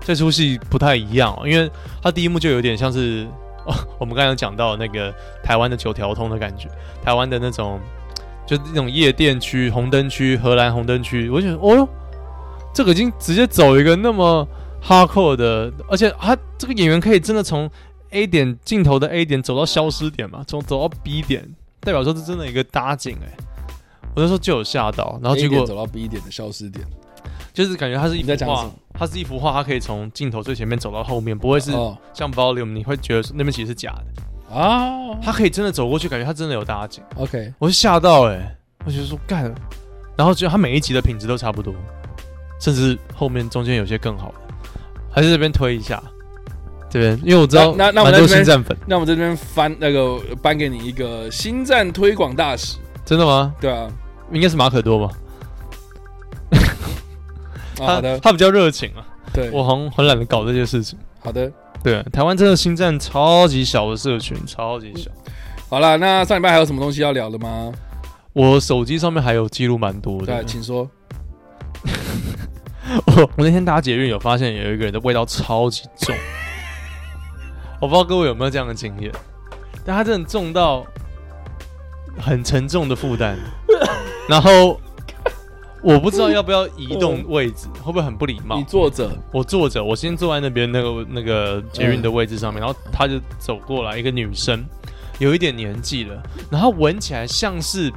[0.01, 1.71] 这出戏不太一样、哦，因为
[2.03, 3.25] 他第一幕就有点像是。
[3.65, 5.13] 哦，我们刚刚讲到那个
[5.43, 6.67] 台湾的九条通的感觉，
[7.03, 7.79] 台湾的那种，
[8.47, 11.89] 就是那种夜店区、红灯区、荷兰红灯区，我觉得，哦哟，
[12.73, 14.47] 这个已经直接走一个那么
[14.83, 17.69] hardcore 的，而且他这个演员可以真的从
[18.11, 21.43] A 点镜头的 A 点走到消失点嘛，从走到 B 点，
[21.79, 23.37] 代表说这真的一个搭景哎，
[24.15, 26.85] 我那时候就有吓到，然后结果走到 B 点的消失点。
[27.51, 31.71] 就是感觉它是一幅画，它是一幅画，它可以从镜头最前面走到后面，不会是
[32.13, 34.55] 像 volume，你会觉得那边其实是假的。
[34.55, 35.19] 啊。
[35.21, 37.03] 它可以真的走过去，感觉它真的有搭景。
[37.15, 39.53] OK，我是吓到哎、欸，我觉得说干，
[40.15, 41.73] 然后觉得它每一集的品质都差不多，
[42.59, 44.53] 甚至后面中间有些更好的，
[45.11, 46.01] 还是这边推一下
[46.89, 53.53] 这边，因为我知道那那我们蛮多星战粉，那我们这边翻那个颁给你一个星战推广大使，真的吗？
[53.59, 53.89] 对啊，
[54.31, 55.15] 应该是马可多吧。
[57.79, 59.05] 好的，他比较热情啊。
[59.31, 60.97] 对，我很很懒得搞这些事情。
[61.19, 61.51] 好的，
[61.83, 65.11] 对，台湾真的星战超级小的社群，超级小。
[65.69, 67.71] 好了，那上礼拜还有什么东西要聊的吗？
[68.33, 70.25] 我手机上面还有记录蛮多的。
[70.25, 70.89] 对，请说。
[73.05, 76.15] 我 我那天搭捷运有发现有一个人的味道超级重，
[77.79, 79.11] 我不知道各位有没有这样的经验，
[79.85, 80.85] 但他真的重到
[82.19, 83.37] 很沉重的负担，
[84.29, 84.79] 然后。
[85.81, 88.57] 我不知道要不要移动位置，会不会很不礼貌？
[88.57, 94.61] 你坐着，我坐着，我先坐在那边那个那个捷运的位置上面，然后他就走过来，一个女生，
[95.19, 96.21] 有一点年纪了，
[96.51, 97.89] 然后闻起来像是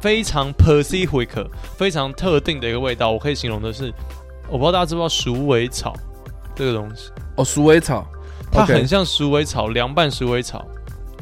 [0.00, 3.10] 非常 specific、非常特定的一个味道。
[3.10, 3.92] 我可以形容的是，
[4.48, 5.94] 我不知道大家知不知道鼠尾草
[6.54, 7.10] 这个东西？
[7.36, 8.06] 哦，鼠尾草，
[8.50, 10.66] 它很像鼠尾草，凉拌鼠尾草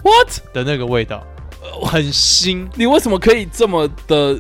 [0.03, 1.25] ，what 的那个味道。
[1.83, 4.39] 很腥，你为什么可以这么的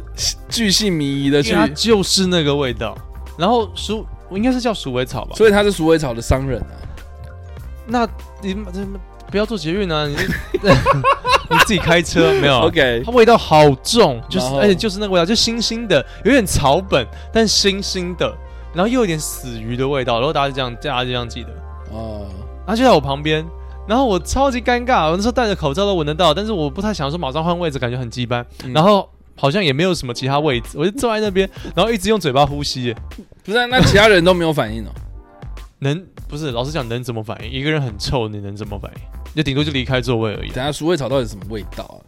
[0.48, 1.52] 巨细靡遗的去？
[1.52, 2.96] 它就是那个味道。
[3.36, 5.34] 然后鼠，我应该是叫鼠尾草吧？
[5.34, 6.76] 所以他是鼠尾草的商人啊。
[7.86, 8.08] 那
[8.40, 8.54] 你
[9.30, 10.06] 不要做捷运啊！
[10.06, 10.14] 你
[11.50, 18.32] 你自己开车没有？OK，它味道好重，就是而且就是那个味道，就腥腥的，有点草本，但腥腥的，
[18.74, 20.16] 然后又有点死鱼的味道。
[20.16, 21.50] 然后大家就这样，大家就这样记得
[21.90, 22.26] 哦。
[22.66, 23.44] 他就在我旁边。
[23.86, 28.42] 然后我超级尴尬，我那时候戴着口罩都闻得到，但是我不太想说马上换位置，感觉很鸡掰。
[28.64, 29.06] 嗯、然后
[29.36, 31.46] 好像也没有什么其他位置，我就坐在那边，
[31.76, 32.96] 然后一直用嘴巴呼吸。
[33.44, 34.88] 不是、啊，那其他人都没有反应哦？
[35.80, 36.50] 能不是？
[36.50, 37.50] 老实讲，能怎么反应？
[37.50, 39.02] 一个人很臭，你能怎么反应？
[39.36, 40.48] 就顶多就离开座位而已。
[40.48, 42.00] 等下，鼠尾草到底什么味道啊？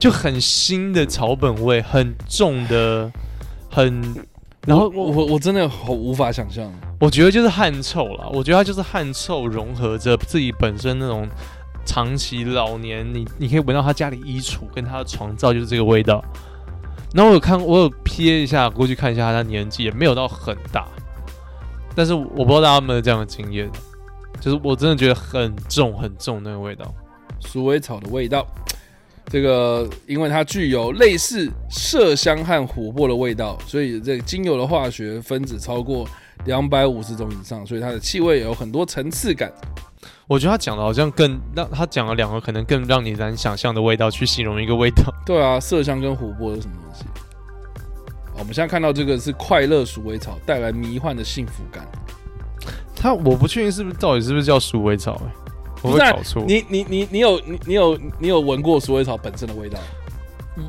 [0.00, 3.12] 就很腥的草本味，很重的，
[3.70, 4.02] 很。
[4.66, 11.28] 然后我我我真的好无法想象，我觉得就是汗臭啦，我觉得它就是汗臭融合着自己本身那种
[11.84, 16.24] 长期老年，你你可以闻到他家里衣橱跟他的床罩就是这个味道。
[17.12, 20.86] 然后我有看，我有瞥一下过去看一下他的年纪，也没有到很大，
[21.96, 23.68] 但是我不知道大家有没有这样的经验，
[24.40, 26.86] 就是我真的觉得很重很重那个味道，
[27.40, 28.46] 鼠尾草的味道。
[29.32, 36.06] 这个，因为它具有类似麝香和琥珀的味道，所以这个精油的化学分子超过
[36.44, 39.50] 两百五十种以上，所以它的气味有很多层次感。
[40.28, 45.02] 我觉得他讲的好像更让他讲了两个可能更让你难想象的味道去形容一个味道。
[45.24, 47.06] 对啊，麝香跟琥珀是什么东西？
[48.34, 51.86] 我们现在看到这个是快乐鼠尾草，带来迷幻的幸福感。
[52.94, 55.51] 它我不确定是不是到底是不是叫鼠尾草哎。
[55.82, 56.42] 我会搞错。
[56.46, 59.78] 你你你你有你你有你有闻过鼠尾草本身的味道？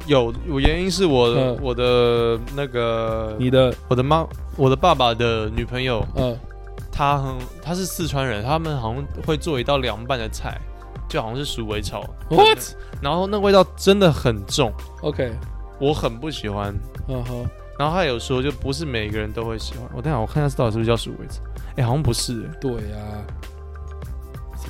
[0.07, 6.37] 有，有原因是我、嗯、我的那个你的我的妈我的爸爸的女朋友，嗯，
[6.89, 10.57] 她很她是四川人，他们好像会做一道凉拌的菜，
[11.09, 12.01] 就好像是鼠尾草。
[12.29, 12.59] What？
[13.01, 14.71] 然后那味道真的很重。
[15.01, 15.33] OK，
[15.81, 16.73] 我很不喜欢。
[17.09, 17.45] 嗯哼。
[17.77, 19.89] 然后他有说，就不是每个人都会喜欢。
[19.93, 21.41] 我等下我看一下到底是不是叫鼠尾草？
[21.75, 22.49] 哎，好像不是、欸。
[22.61, 23.25] 对呀、啊。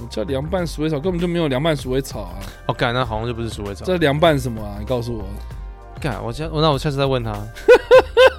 [0.09, 0.99] 叫凉拌鼠尾草？
[0.99, 2.35] 根本就没有凉拌鼠尾草啊！
[2.67, 3.85] 哦，干，那好像就不是鼠尾草。
[3.85, 4.75] 这凉拌什么啊？
[4.79, 5.23] 你告诉我。
[6.01, 7.31] 干，我下我那我下次再问他。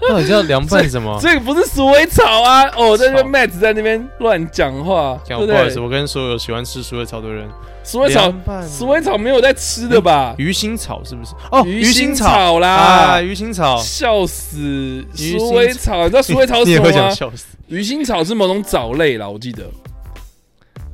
[0.08, 1.18] 到底叫凉拌什么？
[1.22, 2.68] 这个不是鼠尾草啊！
[2.76, 7.48] 哦，在那边 Matt 在那边乱讲话，对不不好意思，我跟所有喜欢吃鼠尾草的人，
[7.82, 8.30] 鼠尾草，
[8.68, 10.34] 鼠尾草没有在吃的吧？
[10.36, 11.32] 鱼腥草是不是？
[11.50, 15.02] 哦，鱼腥草草啦啊，鱼腥草，笑死！
[15.14, 17.10] 鼠尾草，你知道鼠尾草什么吗？
[17.68, 19.64] 鱼腥草是某种藻类啦，我记得。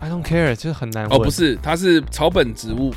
[0.01, 2.91] I don't care，这很难哦，不，是，它是草本植物，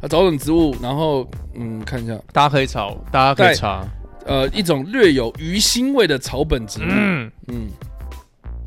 [0.00, 0.76] 啊，草本植物。
[0.82, 3.86] 然后，嗯，看一下，大家可以炒，大家可以查。
[4.26, 6.86] 呃，一种略有鱼腥味的草本植物。
[6.86, 7.68] 嗯嗯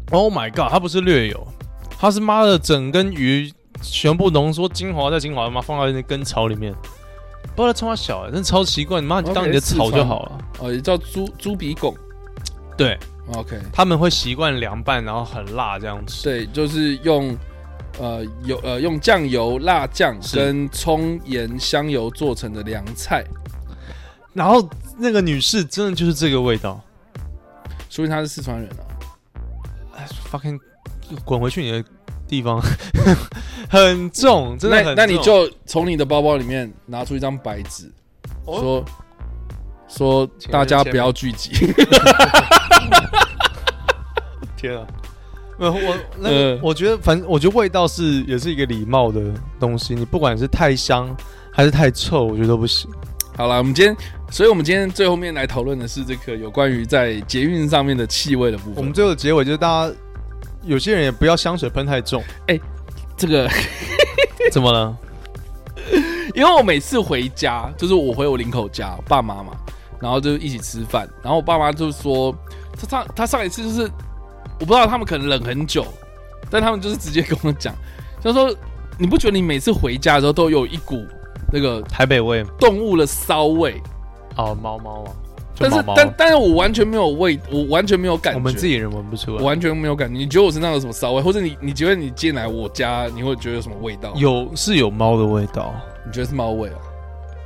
[0.10, 1.46] ，，Oh my god，它不是略有，
[2.00, 6.74] 它是妈的整根鱼全部浓缩精华在精华，妈放在那根草里面，
[7.56, 9.00] 不知道在冲它小、欸，真的超奇怪。
[9.02, 10.38] 你妈，你就当你的草就好了。
[10.60, 11.94] 哦，也叫猪猪鼻拱。
[12.76, 12.98] 对
[13.34, 16.24] ，OK，他们会习惯凉拌，然后很辣这样吃。
[16.24, 17.38] 对，就是用
[18.00, 23.24] 呃油呃用酱油、辣酱跟葱、盐、香油做成的凉菜，
[24.34, 24.68] 然后
[24.98, 26.82] 那个女士真的就是这个味道。
[27.90, 28.84] 说明她是四川人啊。
[30.32, 30.60] fucking
[31.26, 31.84] 滚回去你的
[32.28, 32.60] 地方，
[33.70, 34.96] 很重，真的很重。
[34.96, 37.92] 那那你就从你的包包里面拿出一张白纸，
[38.46, 38.86] 哦说
[39.88, 41.52] 说大家不要聚集。
[44.58, 44.88] 天啊！
[45.62, 49.22] 呃，我那我觉得，反正我觉得味道是也是一个礼貌的
[49.60, 49.94] 东西。
[49.94, 51.16] 你不管是太香
[51.54, 52.90] 还是太臭，我觉得都不行。
[53.38, 53.96] 好了，我们今天，
[54.32, 58.74] 所以我们今天最后面来讨论的是这个有关于在捷运上面的气味的部分。
[58.78, 59.96] 我们最后的结尾就是，大家
[60.64, 62.24] 有些人也不要香水喷太重。
[63.16, 63.48] 这个，
[64.52, 64.98] 怎么了？
[66.34, 69.54] 因为我每次回家，就是我回我林口家，爸妈嘛，
[70.00, 72.36] 然后就一起吃饭，然后我爸妈就说，
[72.76, 73.92] 他上他上一次就是，
[74.62, 75.84] 我不知道他们可能冷很久，
[76.50, 77.76] 但他们就是直接跟我讲，
[78.24, 78.56] 就说
[78.98, 81.04] 你不觉得你每次回家的时候都有一股
[81.52, 83.82] 那个台北味动物的骚味？
[84.38, 85.12] 哦，猫猫啊，
[85.58, 88.38] 但是但但是我完全没有味，我完全没有感觉。
[88.38, 89.42] 我们自己人闻不出来。
[89.42, 90.18] 我完全没有感觉。
[90.18, 95.74] 你觉得我身上有什么骚味，或者你你觉得你进来我家，你会觉得有什么味道？，有是有猫的味道。
[96.06, 96.78] 你觉得是猫味啊？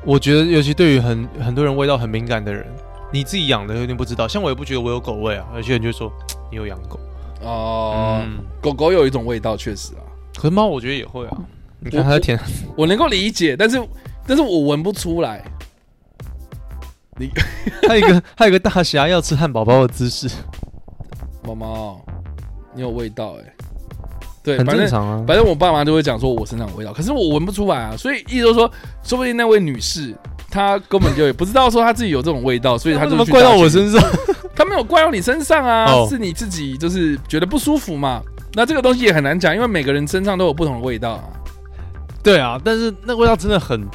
[0.05, 2.65] 我觉得，尤其对于很很多人味道很敏感的人，
[3.11, 4.27] 你自己养的有点不知道。
[4.27, 6.11] 像我也不觉得我有狗味啊，有些人就说
[6.51, 6.99] 你有养狗。
[7.45, 10.01] 哦、嗯，狗狗有一种味道，确实啊，
[10.35, 11.37] 可是猫我觉得也会啊。
[11.79, 12.39] 你看它在舔，
[12.75, 13.79] 我能够理解，但是
[14.25, 15.43] 但是我闻不出来。
[17.17, 17.29] 你
[17.87, 20.27] 还有一个还有一个大侠要吃汉堡包的姿势，
[21.43, 22.01] 猫猫，
[22.73, 23.53] 你有味道哎、
[24.43, 25.23] 对，很正正常啊。
[25.25, 28.69] 反正我爸妈就会讲说我身上有味道，可是我闻不出来啊，所以意思就是说，
[29.03, 30.13] 说不定那位女士
[30.49, 34.01] 她根本就也不知道说她自己有这种味道，所以她就 怪到我身上？
[34.55, 38.21] 他没有怪到你身上啊，哦是你自己就是觉得不舒服嘛。
[38.53, 41.23] 那这个东西也很难讲，因为每个人身上都有不同的味道啊。
[42.23, 43.85] 对啊，但是那味道真的很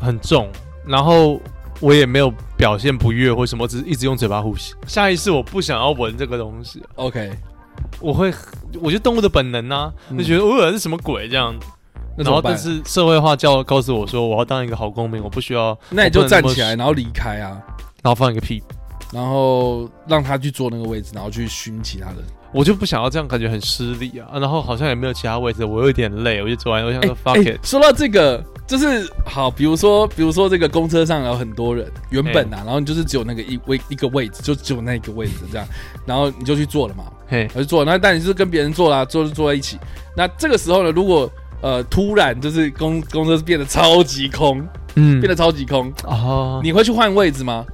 [0.00, 0.48] 很重，
[0.86, 1.40] 然后
[1.80, 4.74] 我也没有表现不悦或什么，只是一直用嘴巴呼吸。
[4.86, 7.30] 下意识我不想要闻这个东西，OK，
[8.00, 8.32] 我会，
[8.80, 11.54] 我觉得动物的本能啊，嗯就觉得呃是什么鬼这样。
[12.14, 12.56] 然后，但？
[12.58, 15.78] 是社会化教告诉我说，我要当一个好公民，我不需要。
[15.88, 17.56] 那你就站起来，然后离开啊，
[18.02, 18.62] 然后放一个屁，
[19.12, 22.16] 然后让他去坐那个位置，然后去熏其他人。
[22.52, 24.28] 我就不想要这样，感觉很失礼啊。
[24.32, 35.66] 啊然后好像也没有其他位置，我有点累，我就走完，我想说 fuck 哎 it，说到这个，就是好，比如说，比如说这个公车上有很多人，原本啊，然后你就是只有那个一位一个位置，就只有那一个位置这样，
[36.04, 39.78] 然后你就去坐了嘛，嘿，我就坐，那但你是跟别人坐啦，坐就坐在一起。
[40.14, 41.30] 那这个时候呢，如果
[41.62, 44.62] 呃突然就是公公车变得超级空，
[44.96, 47.64] 嗯变得超级空，哦，你会去换位置吗？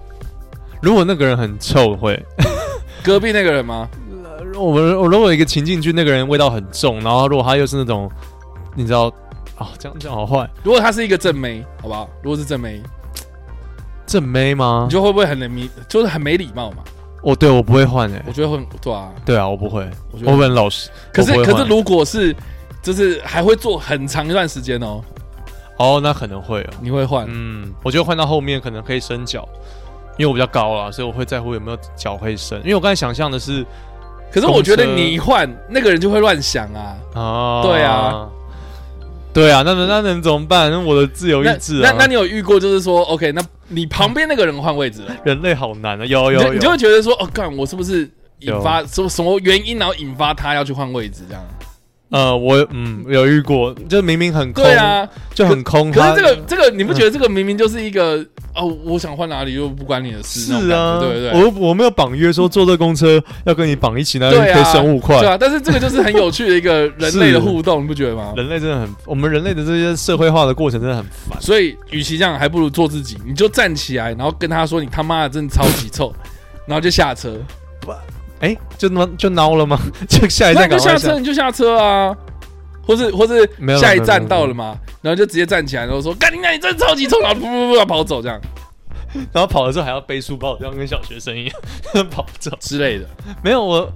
[0.80, 2.20] 如果那个人很臭会。
[3.02, 3.88] 隔壁那个人吗？
[4.56, 8.10] 我们我如果有一个情境剧，那个人味道很重，然后如果他又是那种，
[8.74, 9.04] 你知道，
[9.56, 12.08] 啊、这样这样好坏，如果他是一个正妹，好不好？
[12.22, 12.82] 如果是正妹，
[14.06, 14.92] 正妹吗你？
[14.92, 16.78] 就会不会很没，就是很没礼貌嘛？
[17.22, 20.90] 哦，对我不会换诶、我觉得会，对啊，对啊，我不会，我觉得我会很老实。
[21.12, 22.34] 可是可是如果是
[22.82, 25.02] 就是还会做很长一段时间哦，
[25.78, 27.26] 哦，那可能会哦，你会换？
[27.28, 29.48] 嗯，我觉得换到后面可能可以伸脚，
[30.18, 32.58] 因为我比较高了，所以我会在乎有没有脚可以伸。
[32.60, 33.64] 因为我刚才想象的是，
[34.30, 36.96] 可是我觉得你一换，那个人就会乱想啊。
[37.14, 38.28] 啊，对啊，
[39.32, 40.70] 对啊，那能那能怎么办？
[40.70, 48.10] 那我的自由意志啊，那那你有遇过就是说，OK，那你旁边那个人换位置了， 人类好难啊，有有有，你就你就会觉得说，哦，干，我是不是
[48.40, 51.44] 引发什么什么原因，然后引发他要去换位置这样？
[52.10, 61.30] 呃，我嗯有遇过，就明明很空，对啊，就很空，可是这个这个，你不觉得这个明明就是一个哦，我想换哪里又不关你的事，是啊，对不对？
[61.32, 65.18] 我我没有绑约说坐这公车要跟你绑一起，那可以省五块。
[65.20, 68.32] 对啊，但是这个就是很有趣的一个人类的互动，你不觉得吗？
[68.38, 71.38] 人类真的很，我们人类的这些社会化的过程真的很烦。
[71.42, 73.18] 所以，与其这样，还不如做自己。
[73.26, 76.10] 你就站起来，然后跟他说：“你他妈的真的超级臭。”
[76.66, 77.36] 然后就下车，
[78.40, 79.78] 哎，就那就孬了吗？
[80.08, 82.16] 就下一那你就站赶快下车，你就下车啊，
[82.86, 88.40] 或是或是下一站到了嘛，然后就直接站起来，然后说干你娘，你真的超级臭，然后噗噗噗跑走这样
[89.32, 91.54] 然后跑的时候还要背书包，这样跟小学生一样
[92.10, 92.50] 跑走。
[92.60, 93.06] 之类的。
[93.42, 93.90] 没有我，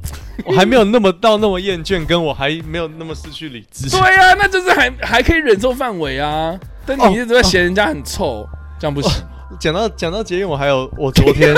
[0.46, 3.90] 我还没有那么到那么厌倦，跟我还没有那么失去理智。
[3.90, 8.48] 对啊，那就是还还可以忍受范围啊，但你一直在嫌人家很臭，
[8.80, 9.22] 这样不行。
[9.60, 11.54] 讲到讲到捷运，我还有我昨天，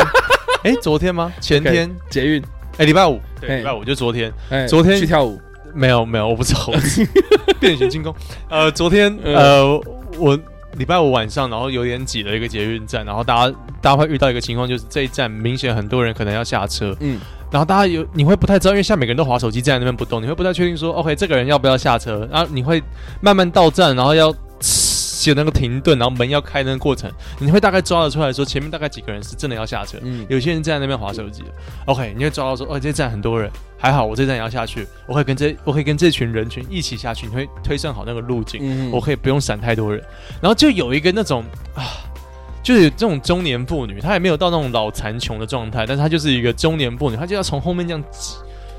[0.65, 1.33] 哎，昨天吗？
[1.41, 2.43] 前天捷运，
[2.79, 5.41] 哎，礼拜五，对，嘿礼拜五就昨天，哎，昨天去跳舞，
[5.75, 6.73] 没有没有，我不知道，
[7.61, 8.15] 变形金刚。
[8.49, 9.35] 呃，昨天嗯。
[9.35, 9.81] 呃，
[10.19, 10.39] 我
[10.77, 17.21] 礼拜五晚上，然后有点挤了一个捷运站，然后大家大家会遇到一个情况，就是这一站明显很多人可能要下车，嗯，
[17.51, 22.83] 然后大家有你会不太知道，因为现在每个人都划手机站在那边不动，你会不太确定说，OK，这个人要不要下车，然后你会
[23.21, 24.35] 慢慢到站，然后要。
[25.27, 31.43] 有那个停顿，然后门要开那个过程，你会大概抓得出来说前面大概几个人是真的要下车，嗯有些人站在那边划手机。
[31.87, 40.03] OK，你会抓到说，哦，这站很多人，还好我这站也要下去，我可以跟这我可以跟这群人群一起下去，你会推算好那个路径，嗯我可以不用闪太多人。
[40.41, 41.45] 然后就有一个那种
[41.75, 41.83] 啊，
[42.63, 48.37] 就是这种中年妇女，她也没有到那种老残穷的状态，但是她就是一个中年妇女，她就要从后面这样挤。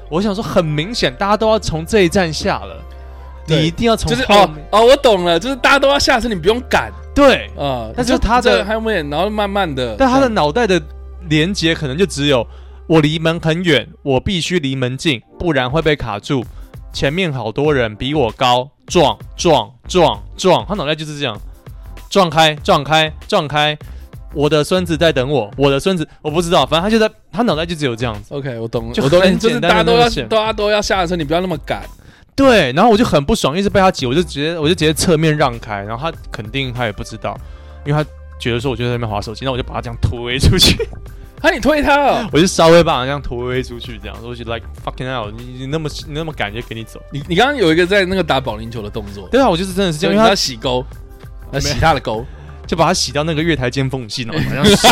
[0.09, 2.85] 我想说，很明显大家都要从这一站下了，对
[3.47, 4.49] 你一定要从就是哦。
[4.71, 7.89] 哦，我懂了，就是大家都要下车，你不用赶对，啊。
[7.95, 10.81] 但是他的这后面，然后慢慢的，但他的脑袋的
[11.29, 12.45] 连接可能就只有
[12.87, 16.43] 我离门很远，我必须离门近，不然会被卡住。
[16.91, 21.37] 前面好多人比我高，撞撞撞撞，他脑袋就是这样，
[22.09, 23.77] 撞开撞开撞开。
[24.33, 28.33] 我的孙子在等我，我的孙子我不知道，反正他就在他脑袋就只有这样子。
[28.33, 31.83] OK，我懂了，就我懂了，很就是简单大家都要大家都要下车，你不要那么赶。
[32.35, 37.37] 对，然后我就很不爽，一直被他挤，我就直接我就直接侧面让开，然后他肯定他也不知道，
[37.85, 38.09] 因为他
[38.39, 40.75] 觉得说我就在那边划手机，那我就把他这样推出去。
[41.41, 47.01] 啊，你推他哦，我就稍微把他这样推出去，这样，我就 like fucking out，你你那么你那么赶就给你走。
[47.11, 50.85] 你你刚刚有一个在那个打保龄球的动作，对啊，我就是真的是这样，因为他洗钩，
[51.51, 52.25] 他洗他的钩。
[52.67, 54.91] 就把他洗到那个月台间缝隙，然后 好像刷，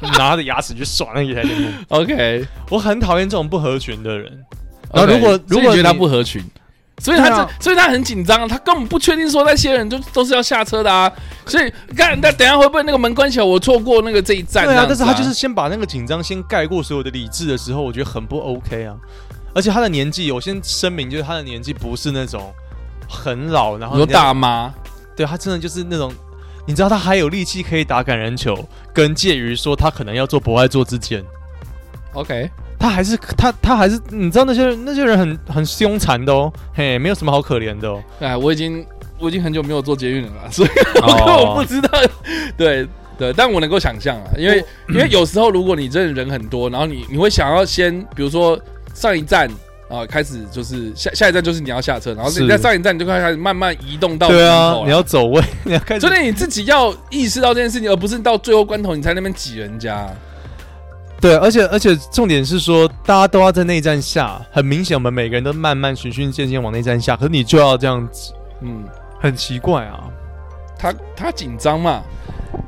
[0.16, 1.74] 拿他的牙齿去刷那个月台间缝。
[2.00, 4.42] OK，我很讨厌这种不合群的人。
[4.92, 6.42] 然后如果如果你觉得他不合群，
[6.98, 11.10] 所以他这所以他很紧张，他根本不确定说那些人就都是要下车的啊。
[11.46, 14.64] 所以看那等下会不会那个门关起来，我错过那个这一站？
[14.66, 18.96] 对啊，但是他就是先把那个紧张先盖过所有的理智的时候，我觉得很不 OK 啊。
[19.52, 22.52] 而且他的年纪，我先声明，就是他的年纪不是那种
[23.08, 24.72] 很老，然后你说人家大妈，
[25.16, 26.12] 对他真的就是那种，
[26.66, 28.56] 你知道他还有力气可以打感人球，
[28.94, 31.24] 跟介于说他可能要做博爱做之间
[32.12, 32.48] ，OK，
[32.80, 38.02] 他还是他他还是你知道那些人那些人很很凶残的哦，嘿，没有什么好可怜的哦。
[38.18, 38.84] 哎，我已经
[39.18, 40.68] 我已经很久没有做捷运了啦， 所以
[41.02, 41.88] 我哦我不知道。
[42.56, 48.58] 对对，但我能够想象啊，因为因为有时候如果你真的人很多，然后你你会想要先，比如说
[48.94, 49.48] 上一站。
[49.90, 60.08] 啊，开始就是下下一站就是你要下车，然后你在上一站你就开始慢慢移动到对啊你要走位， 你要开始所以你自己要意识到这件事情，而不是到最后关头你才那边挤人家。
[61.20, 68.84] 对，而且而且重点是说，大家都要在那一站下，很明显我们每个人都慢慢循序渐进往那一站下，可是你就要这样子，嗯，
[69.20, 70.04] 很奇怪啊。
[70.78, 72.02] 他他紧张嘛？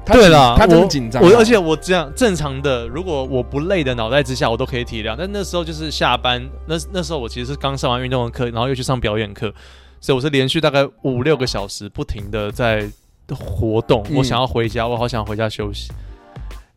[0.05, 1.27] 他对啦，他真的紧张啊。
[1.27, 5.17] 我而且我这样正常的，如果我不累的脑袋之下，我都可以体谅。
[5.17, 9.53] 但那时候就是下班，那那时候我其实是刚上完运动的课，然后又去上表演课，
[9.99, 12.87] 所以我是连续大概五六个小时不停的在
[13.31, 14.05] 活动。
[14.11, 15.91] 嗯我想要回家，我好想回家休息。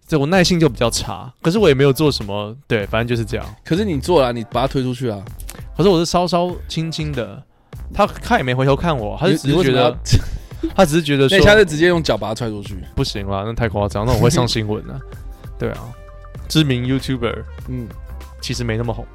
[0.08, 3.46] 这我耐性就比较差，可是我也没有做什么，对，反正就是这样。
[3.64, 5.20] 可是你做了，你把他推出去啊？
[5.76, 7.42] 可是我是稍稍轻轻的，
[7.94, 9.98] 他他也没回头看我，他就只是觉得，
[10.76, 12.78] 他只是觉得说那你下次直接用脚把他踹出去。
[12.96, 15.00] 不行啦，那太夸张，那我会上新闻了。
[15.58, 15.80] 对啊，
[16.48, 17.88] 知名 YouTuber 嗯，
[18.42, 19.06] 其实没那么红，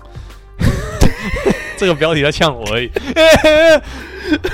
[1.78, 2.88] 这个标题在呛我而已。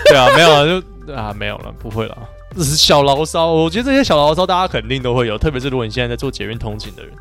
[0.05, 2.19] 对啊，没有啊，就啊没有了，不会了，
[2.65, 3.53] 小牢骚。
[3.53, 7.13] 我觉得这些小牢骚大家肯定都会有，特别是如果你现在在做捷运通勤的人，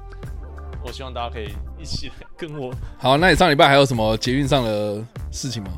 [0.83, 2.73] 我希望大家可以一起来跟我。
[2.97, 5.69] 好，那你上礼拜还有什么捷运上的事情吗？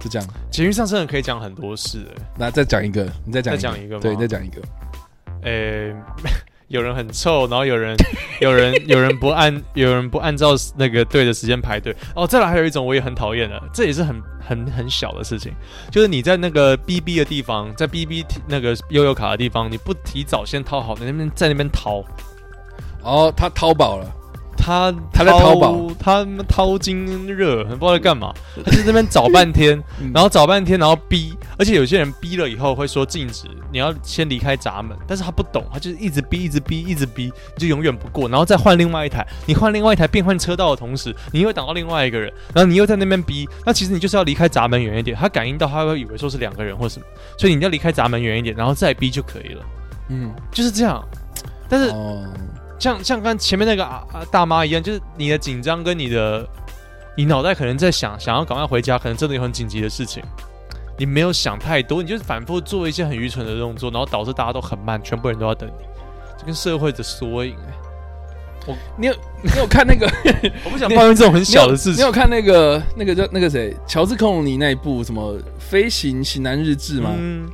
[0.00, 4.60] 就这样，捷运上真的可以讲很多事、欸，那再讲一个，你再讲再讲一个吗对，再讲一个。
[5.44, 5.94] 诶、
[6.74, 7.96] 有人很臭，然后有人
[8.42, 11.94] 有人有人不按有人不按照那个对的时间排队。
[12.16, 15.52] 哦，再来还有一种我也很讨厌的，这也是很很很小的事情，
[15.88, 22.02] 就是你在那个 BB 的地方，在 BB 那个悠悠卡的地方，你不提早先掏好，你那边在那边掏，
[23.02, 24.12] 哦，他掏饱了，
[24.56, 28.32] 他他在淘宝，他掏金热，不知道在干嘛。
[28.64, 30.10] 他就在那边找半天， 嗯。
[30.14, 47.06] 然后找半天，然后逼，而且有些人逼了以后会说禁止，你要先离开闸门，但是他不懂，他就是一直逼，一直逼，一直逼，你就永远不过，然后再换另外一台，你换另外一台变换车道的同时，你又挡到另外一个人，然后你又在那边逼，那其实你就是要离开闸门远一点，他感应到他会以为说是两个人或什么，
[47.38, 49.62] 所以你要离开闸门远一点，然后再逼就可以了，
[50.08, 51.02] 嗯，就是这样。
[51.68, 52.22] 但是哦，
[52.78, 56.46] 像像刚前面那个啊啊大妈一样，就是你的紧张跟你的，
[57.16, 60.22] 你脑袋可能在想想要赶快回家，可能真的有很紧急的事情，
[60.98, 65.84] 你没有想太多，你就是反复做一些很愚蠢的动作，然后导致大家都很慢，全部人都要等你，
[66.38, 67.56] 这跟社会的缩影
[68.66, 69.12] 我、你有
[69.44, 70.10] 你有看那个？
[70.64, 71.96] 我不想抱怨这种很小的事情。
[71.96, 77.10] 你有看那个那个叫那个谁乔治克隆尼那一部什么《飞行型男日志》吗？
[77.14, 77.46] 嗯，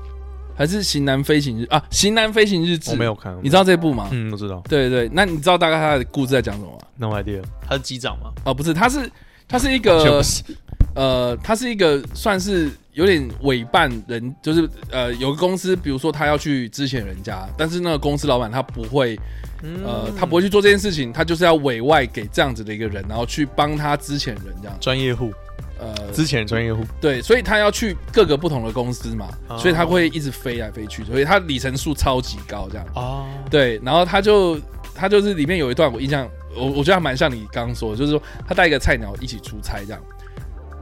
[0.61, 1.82] 还是《型男飞行日》啊？
[1.96, 4.11] 《型男飞行日志》我没有看，你知道这部吗？
[4.12, 4.62] 嗯，我知道。
[4.68, 8.30] 对对，那你知道大概他的故事在讲什么吗？No idea，他是机长吗？
[8.44, 9.11] 哦，不是，他是
[9.48, 10.22] 他是一个
[10.94, 19.18] 呃，他是一个算是有点委办人，就是呃，有个公司，比如说他要去支遣人家，但是那个公司老板他不会，
[19.62, 24.76] 呃，他不会去做这件事情，他就是要委外给这样子的一个人，然后去帮他支遣人这样。
[24.78, 25.32] 专业户，
[25.80, 26.84] 呃，之前专业户。
[27.00, 32.86] 对，所以他要去各个不同的公司嘛，哦所以他会一直飞来飞去，所以他里程数超级高这样。
[32.94, 34.58] 哦，对，然后他就
[34.94, 40.00] 他就是里面有一段我印象，我我觉得还蛮像你刚刚说的，就是说他带一个菜鸟一起出差这样。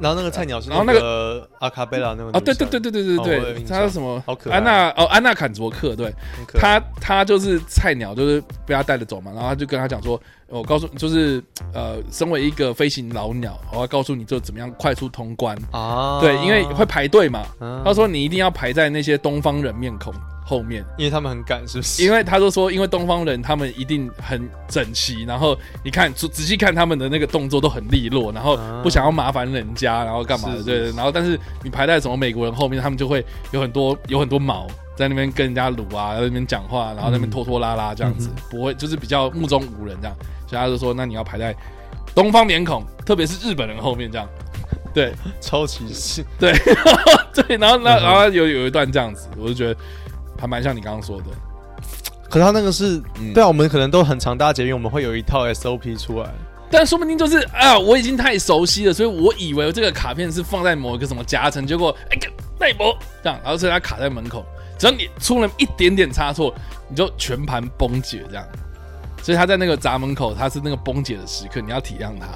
[0.00, 4.22] 然后那个菜鸟是然后那个阿卡贝拉那个哦，对对对对他叫什么？
[4.24, 11.42] 好可爱安娜哦，安娜坎卓克，对很可爱他他就是菜鸟，就是被他带着走嘛，然后他就跟他讲说，我告诉就是
[11.74, 20.12] 呃，身为一个飞行老鸟，我要告诉你就怎么样快速通关，啊，对，因为会排队嘛，啊他说你一定要排在那些东方人面孔
[20.46, 20.82] 后面。
[20.96, 22.02] 因为他们很赶，是不是？
[22.02, 30.96] 因为他就说，因为东方人他们一定很整齐，然后你看仔仔细看他们的那个动作都很利落，然后不想要麻烦人家，然后干嘛的，是是对，是。
[30.96, 34.66] 然后但是你排在什么美国人后面，他们就会有很多有很多毛
[34.98, 40.16] 在那边跟人家撸啊，在那边讲话，然后在那边拖拖拉拉这样子，不会就是比较目中无人这样，
[40.48, 41.54] 所以他就说，那你要排在
[42.16, 44.28] 东方脸孔，特别是日本人后面这样，
[44.92, 45.14] 对。
[45.40, 46.52] 超歧视，对。
[47.32, 49.80] 对，然后那然后有有一段这样子，我就觉得
[50.40, 51.24] 还蛮像你刚刚说的，
[52.28, 53.32] 可是他那个是，嗯。
[53.32, 56.28] 对啊，我们可能都很常搭捷运，我们会有一套 SOP 出来。
[56.70, 62.28] 但说不定就是啊，我已经太熟悉了，所以我以为这个卡片是放在某一个什么夹层，结果哎个
[62.60, 64.44] 奈博这样，然后所以它卡在门口，
[64.78, 66.54] 只要你出了一点点差错，
[66.88, 68.44] 你就全盘崩解这样。
[69.22, 72.28] 所以他在那个闸门口，他是那个崩解的时刻，你要体谅他。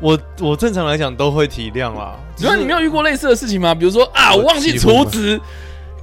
[0.00, 3.74] 我我正常来讲都会体谅啦，只要你没有遇过类似的事情吗？
[3.74, 5.40] 比如说啊，我忘记储值，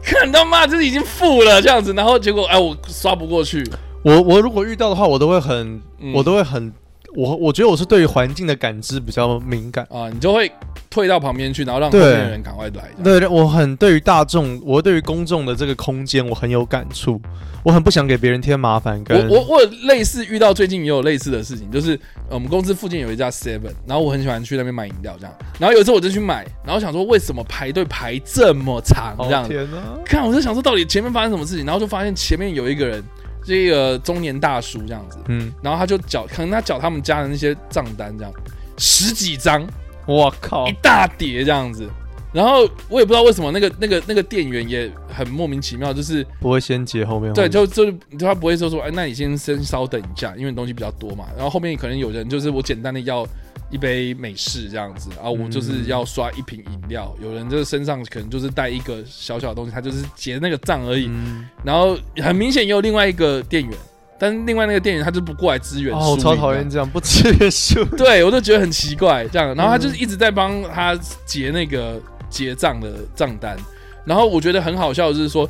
[0.03, 3.65] 看到妈就是已经付了这样子，然后结果哎我刷不过去，
[4.03, 6.73] 我我如果遇到的话，我都会很，嗯我都会很，
[7.15, 9.87] 我我觉得我是对于环境的感知比较敏感。
[9.89, 10.51] 啊，你就会
[10.95, 12.01] 退到旁边去，然后让后对。
[12.05, 13.03] 面的人赶快来这样。
[13.03, 17.21] 对，我很对于大众，我对于公众的这个空间，我很有感触，
[17.63, 19.03] 我很不想给别人添麻烦。
[19.03, 33.03] 跟我我我有类似遇到最近也有类似的事情，就是呃我们公司附近有一家 Seven，然后我很喜欢去那边买饮料这样，然后有一次我就去买，然后想说为什么排队排这么长哦这样，天哪，看我就想说到底前面发生什么事情，然后就发现前面有一个人，
[33.45, 38.31] 是一个中年大叔这样子，嗯，然后他就缴，可能他缴他们家的那些账单这样，
[38.77, 39.67] 十几张
[40.05, 41.89] 我靠一，大叠这样子。
[42.33, 51.27] 然后我也不知道为什么那个那个那个店员也很莫名其妙，就是不会先结后面对，就就就他不会说说，哎，那你先先稍等一下，因为东西比较多嘛。
[51.33, 53.25] 然后后面可能有人就是我简单的要
[53.71, 57.15] 一杯美式这样子，然后我就是要刷一瓶饮料。
[57.21, 61.07] 有人就是身上可能就是带一个小小的东西，他就是结那个账而已。
[61.09, 63.73] 嗯，然后很明显也有另外一个店员，
[64.17, 65.93] 但是另外那个店员他就不过来支援。
[65.93, 66.69] 哦，我超讨厌。
[66.69, 71.99] 这样不支援数，对，我就觉得很奇怪，这样，然后他就是一直在帮他结那个
[72.29, 73.57] 结账的账单，
[74.05, 75.49] 然后我觉得很好笑的就是说，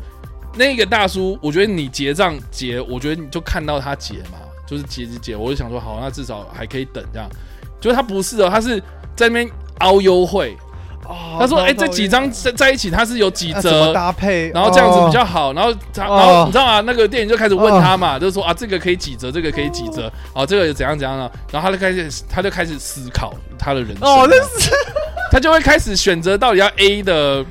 [0.55, 7.30] 那个大叔，我觉得你结账结，我觉得你就看到他结嘛，就是结结结，我就想说好，那至少还可以等这样，
[7.80, 8.80] 就是他不是哦，他是
[9.16, 9.49] 在那边
[9.80, 10.57] 凹优惠，
[11.08, 13.93] 哦他说哎、这几张在在一起它是有几折。
[13.93, 16.16] 搭配，然后这样子比较哦好，然后他，哦。
[16.18, 16.82] 然后你知道吗？
[16.82, 21.30] 那个店员就开始问他嘛，就说啊，这个可以几折，这个可以几折，啊，这个怎样怎样呢？
[21.51, 24.72] 然后他就开始，他就开始思考他的人生，哦，那是。
[25.32, 27.43] 他就会开始选择到底要 A 的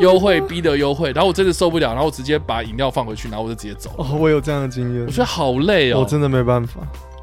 [0.00, 3.90] 优惠，B 的优惠，然后我真的受不了，然后我直接把饮料放回去，然后我就直接走。
[3.96, 5.04] 哦，我有这样的经验。
[5.04, 6.74] 我，觉得好累哦，我真的没办法。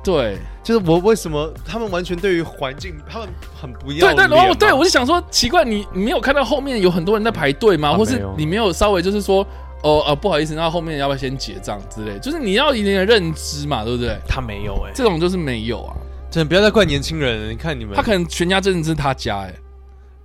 [0.03, 0.37] 对。
[0.63, 7.93] 就是我为什么他们完全对于环境，他们很不要对对，然后对我就想说，奇怪，你你没有看到后面有很多人在排队吗？
[7.97, 9.45] 或是你没有稍微就是说
[9.81, 12.17] 哦哦不好意思，那后面要不要先结账之类？
[12.19, 14.17] 就是你要一定的认知嘛，对不对？
[14.25, 15.93] 他没有哎、欸，这种就是没有啊，
[16.31, 17.49] 真的不要再怪年轻人了。
[17.51, 19.53] 你看你们，他可能全家真的是他家哎、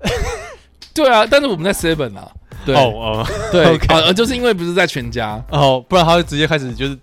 [0.02, 0.10] 欸，
[0.94, 2.30] 对啊，但是我们在 Seven 啊，
[2.64, 2.76] 对。
[2.76, 6.96] 哦哦，对 OK 啊，就是因为不是在全家，哦，不然他会直接开始就是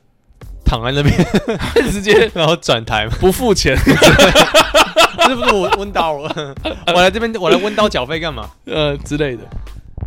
[0.66, 1.16] 躺在那边，
[1.92, 3.14] 直接 然后转台嘛。
[3.20, 3.78] 不付钱，
[5.28, 6.56] 这不是我温刀了，
[6.88, 8.50] 我来这边我来温刀缴费干嘛？
[8.66, 9.44] 呃之类的。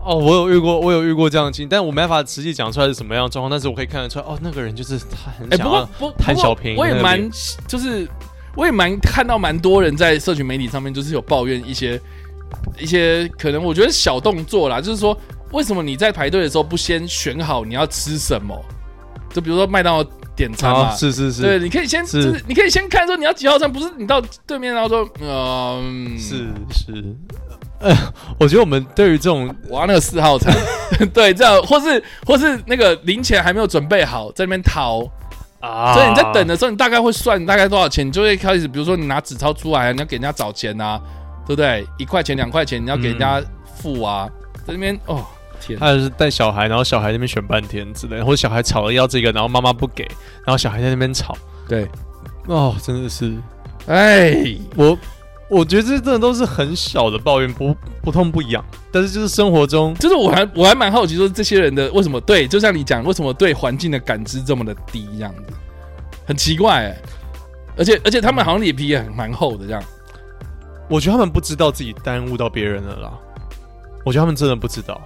[0.01, 7.29] 哦，我有遇过，我有遇过这样的经历，但我没办法实际讲出来是什么样的状况，但是我可以看得出来，哦，那个人就是他很哎、想要不不贪小便宜我也蛮
[7.67, 8.09] 就是
[8.55, 12.01] 我也蛮看到蛮多人在社群媒体上面就是有抱怨一些
[12.79, 15.19] 一些可能我觉得小动作啦，就是说
[15.53, 18.59] 为什么你在排队的时候不先选好你要吃什么？
[19.31, 20.05] 就比如说麦当劳
[20.39, 22.23] 点餐嘛，哦是是是，对，你可以先是。
[22.23, 26.17] 就是你可以先看说你要几号餐，不是你到对面然后说嗯。
[26.17, 27.17] 是是，
[27.81, 27.93] 呃，
[28.39, 30.55] 我觉得我们对于这种我要那个四号餐，
[31.13, 35.01] 对，这样或是或是那个零钱还没有准备好，在那边掏。
[35.61, 35.93] 啊。
[35.93, 41.01] 所以你在等的时候，你大概会算大概多少钱，你就会开始，比如说你拿纸钞出来，你要给人家找钱啊，
[41.45, 41.85] 对不对？
[41.99, 43.43] 一块钱、两块钱，你要给人家
[43.77, 44.29] 付啊，
[44.67, 45.25] 在那边哦，
[45.61, 50.05] 天，他就是带小孩，然后小孩那边选半天之类的，或者小孩吵了要这个，然后妈妈不给，
[50.45, 51.37] 然后小孩在那边吵，
[51.69, 51.89] 对，
[52.47, 53.37] 哦，真的是，
[53.87, 54.99] 哎，我
[55.51, 65.43] 我觉得这真的都是很小的抱怨，不不痛不痒，但是就是生活中，就是我还我还蛮好奇，说这些人的为什么对，就像你讲，为什么对环境的感知这么的低，这样子，
[66.27, 66.97] 很奇怪哎，
[67.77, 69.83] 而且而且他们好像脸皮也很蛮厚的这样，
[70.89, 73.13] 我觉得他们不知道自己耽误到别人了啦，
[74.05, 75.01] 我觉得他们真的不知道。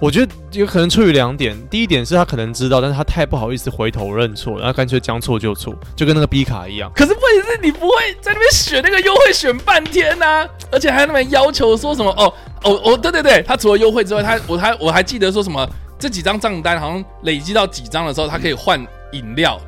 [0.00, 6.90] 我觉得有可能出于两点，第一点是他可能知道，但是他太不好意思回头认错，然后干脆将错就错，就跟那个 B 卡一样。
[6.94, 12.32] 可是问题是你不会在那边选那个优惠选半天呐、而且还在那边要求说什么哦
[12.64, 15.68] 哦哦，对对对，他除了优惠之外，他我还我还记得说什么
[15.98, 18.80] 这几张账单好像累积到几张的时候，他可以换
[19.12, 19.60] 饮料，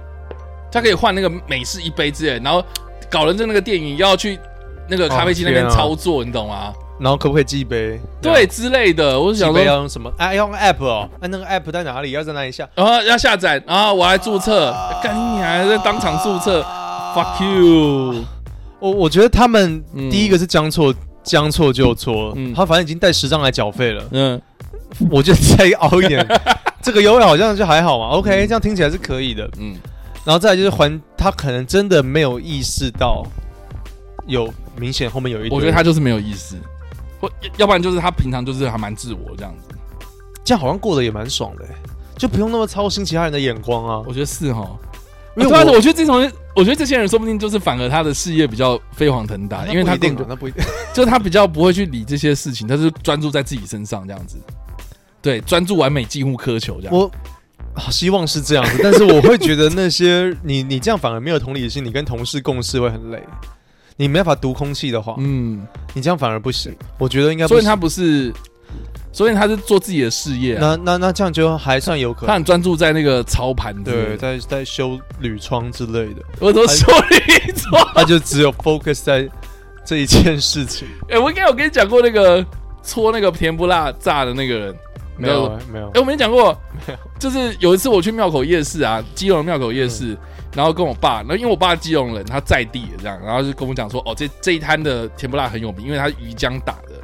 [0.73, 2.65] 他可以换那个美式一杯之类，然后
[3.11, 4.39] 搞人就那个电影要去
[4.89, 6.73] 那个咖啡机那边操作，你懂吗？
[6.99, 7.99] 然后可不可以寄杯？
[8.21, 10.13] 对之类的，我是想说要用什么？
[10.19, 11.09] 哎、用 app 哦。
[11.21, 12.13] 哎、啊，那个 app 在哪里？
[12.13, 12.69] 要在哪里下？
[12.75, 18.25] 然后要下载，然后我还注册，干你还在当场注册、啊、，fuck you！
[18.79, 22.33] 我我觉得他们嗯第一个是将错，将错就错。
[22.37, 24.05] 嗯他反正已经带十张来缴费了。
[24.11, 24.41] 嗯，
[25.11, 26.27] 我觉得再熬一点，
[26.83, 28.07] 这个优惠好像就还好嘛。
[28.17, 29.49] OK，、嗯、这样听起来是可以的。
[29.59, 29.77] 嗯，
[30.25, 33.25] 然后再来就是还他可能真的没有意识到
[34.27, 36.57] 有明显后面有一，我觉得他就是没有意思。
[37.23, 39.75] 或要不然就是他平常就是还蛮自我这样子，
[40.45, 41.65] 这样好像过得也蛮爽的，
[42.19, 44.03] 就不用那么操心其他人的眼光啊。
[44.05, 44.69] 我觉得是哈，
[45.37, 50.63] 因为我、啊、我我觉得这种人，我觉得这些人说不定就是反而他的事业比较飞黄腾达，因为他定更那不一定，
[50.93, 54.37] 就是他比较不会去理这些事情，他是专注在自己身上这样子，
[55.23, 56.95] 对，专注完美，近乎苛求这样。
[56.95, 57.11] 我
[57.75, 63.23] 好希望是这样子，但是我会觉得那些你你这样反而没有同理心，你跟同事共事会很累。
[63.97, 66.75] 你没办法读空气的话，嗯，你这样反而不行。
[66.99, 68.33] 我觉得应该，所以他不是，
[69.13, 70.59] 所以他是做自己的事业、啊。
[70.61, 72.29] 那那那这样就还算有可能。
[72.29, 76.23] 他很专注在那个操盘，对，在在修铝窗之类的。
[76.41, 79.29] 我都修铝窗， 他就只有 focus 在
[79.85, 80.89] 这一件事情。
[81.09, 82.45] 哎、欸，我应该有跟你讲过那个
[82.83, 84.75] 搓那个甜不辣炸的那个人，
[85.19, 85.87] 没有没有。
[85.89, 86.99] 哎、欸，我没讲过，没有。
[87.19, 90.17] 就是有一次我去庙口夜市啊，基隆庙口夜市。
[90.53, 97.01] 嗯然后跟我爸，然后因为我爸基隆人，他在地的这样，然后就跟我讲说，哦，这这一摊的甜不辣很有名，因为他是鱼浆打的。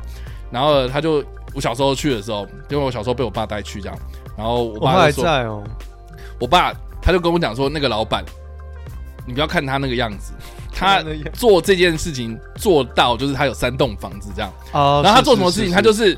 [0.51, 3.99] 然后他就我小时候去的时候，因为我小时候被我爸带去这样，
[4.37, 5.65] 然后我爸就说，我还在哦，
[6.39, 8.23] 我爸他就跟我讲说，那个老板，
[9.27, 10.35] 你不要看他那个样子，
[10.71, 11.03] 他
[11.33, 14.53] 做这件事情做到就是他有三栋房子这样。
[14.73, 16.15] 啊，然后他做什么事情，他就是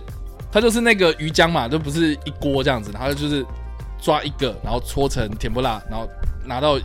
[0.50, 3.46] 他就是那个鱼浆嘛，就不是一锅这样子，然后就是
[4.00, 6.08] 抓一个，然后搓成甜不辣，然后
[6.44, 6.76] 拿到。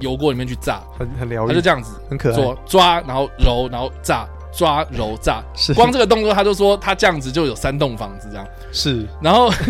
[0.00, 5.72] 油锅里面去炸，很很疗愈，他就这样子，很可爱，抓抓，然后揉，然后炸，抓揉炸，是。
[5.74, 9.50] 光这个动作，他就说他这样子就有三栋房子这样，是，然后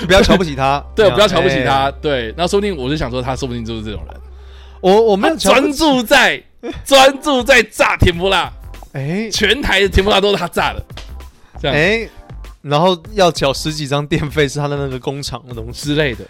[0.00, 4.16] 就不要瞧不起他， 对，不要瞧不起他，欸、对，那说不定我就想说，他说不定就是这种人，
[4.80, 6.42] 我我们专注在
[6.84, 8.52] 专注在炸甜不辣，
[8.92, 10.84] 哎、欸，全台的甜不辣都是他炸的，
[11.60, 12.10] 这样，哎、欸，
[12.62, 15.86] 然后要缴十几张电费是他的那个工厂的东西。
[15.86, 16.24] 之类的。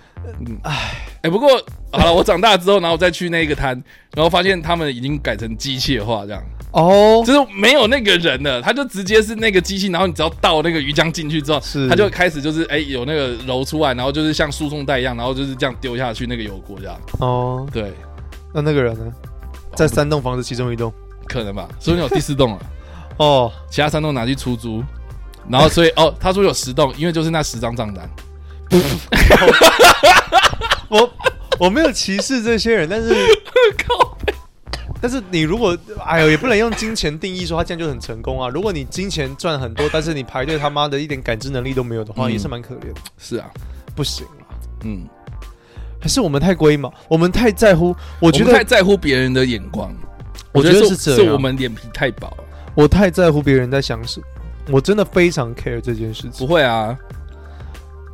[0.47, 1.49] 嗯，哎，哎，不过
[1.93, 3.71] 好了，我长大之后，然后再去那个摊，
[4.15, 6.43] 然后发现他们已经改成机械化这样，
[6.73, 17.93] 哦，就是没有那个人了，他就直接是那个机器，然后你只要倒那个鱼浆进去之后，是，他就开始就是哎有那个揉出来，然后就是像输送带一样，然后就是这样丢下去那个油锅这样，哦，对，
[18.55, 19.13] 那那个人呢，
[19.75, 20.93] 在三栋房子其中一栋，
[21.27, 22.59] 可能吧，所以你有第四栋了，
[23.19, 24.83] 哦，其他三栋拿去出租，
[25.49, 28.09] 然后所以哦，他说有十栋，因为就是那十张账单。
[30.89, 31.13] 我
[31.59, 33.15] 我没有歧视这些人，但是
[33.87, 34.17] 靠
[35.03, 38.49] 但是你如果哎呦，也不能用金钱定义说他这样就很成功啊。
[38.49, 43.01] 如果你金钱赚很多，但是你排队他妈的一点感知能力都没有的话，嗯也是蛮可怜的。
[43.19, 43.51] 是啊，
[43.95, 44.53] 不行啊，
[44.85, 45.07] 嗯，
[45.99, 47.89] 还是我们太龟毛，我们太在乎。
[48.19, 49.95] 我我觉得太在乎别人的眼光，
[50.53, 52.45] 我觉得是这样是我们脸皮太薄了。
[52.75, 54.27] 我太在乎别人在想什么，
[54.71, 56.47] 我真的非常 care 这件事情。
[56.47, 56.97] 不会啊，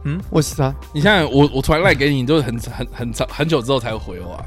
[0.08, 4.44] 嗯，我是他你现在，我我传赖给你，你都很很很长很久之后才会回我啊。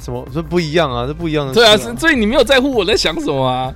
[0.00, 0.26] 什么？
[0.32, 3.70] 这不一样啊，这不一样的事、对啊，所以你没有在乎我在想什么啊？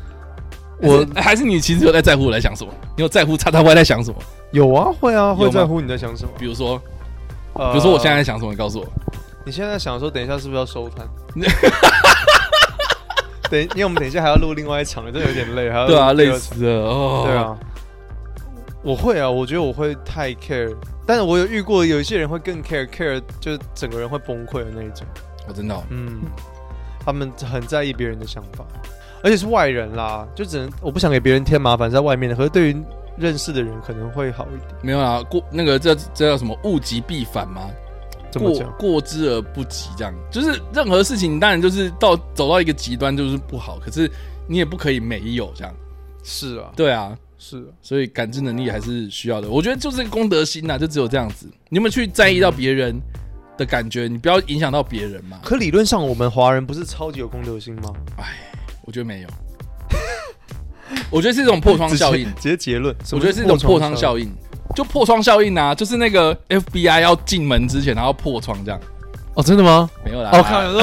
[0.80, 2.72] 我还是你其实有在在乎我在想什么？
[2.96, 4.16] 你有在乎叉叉 Y 在想什么？
[4.52, 6.30] 有啊，会啊，会在乎你在想什么。
[6.38, 6.80] 比如说，
[7.52, 8.50] 呃比如说我现在在想什么？
[8.50, 8.86] 你告诉我。
[9.44, 11.06] 你现在想说，等一下是不是要收摊？
[13.50, 17.24] 等，因为我们等一下还要录另外一场，真的有点累，还要对啊，累死了哦。
[17.26, 17.58] 对，啊，
[18.82, 20.74] 我会啊，我觉得我会太 care，
[21.06, 25.06] 但是我有遇过有一些人会更 care，care 就整个人会崩溃的那一种。
[25.48, 26.20] 我真的哦嗯，
[27.04, 28.64] 他们很在意别人的想法，
[29.22, 32.36] 而且是外人啦，就只能我不想给别人添麻烦，在外面的。
[32.36, 32.82] 可是对于
[33.16, 34.68] 认识的人可能会好一点。
[34.82, 37.68] 没有啦，过那个这这叫什么物极必反吗？
[37.68, 38.72] 过怎么讲？
[38.78, 44.10] 过之而不及，这样就是任何事情，当然就是到走到一个极端就是不好，可是
[44.46, 45.74] 你也不可以没有这样。
[46.22, 49.48] 是啊，对啊，是啊，所以感知能力还是需要的。
[49.48, 51.46] 我觉得就是功德心呐、啊，就只有这样子。
[51.68, 52.96] 你有没有去在意到别人
[53.58, 54.06] 的感觉？
[54.06, 55.40] 你不要影响到别人嘛。
[55.42, 57.92] 可理论上我们华人不是超级有公德心吗？
[58.16, 58.24] 哎
[58.84, 59.28] 我觉得没有，
[61.10, 62.24] 我觉得是一种破窗效应。
[62.26, 64.32] 直 接直接结论，我觉得是一种破窗效应。
[64.74, 68.80] 就破窗效应啊，就是那个 FBI 要进门之前，然后破窗这样。
[69.34, 69.90] 哦，真的吗？
[70.04, 70.80] 没有啦，我看，我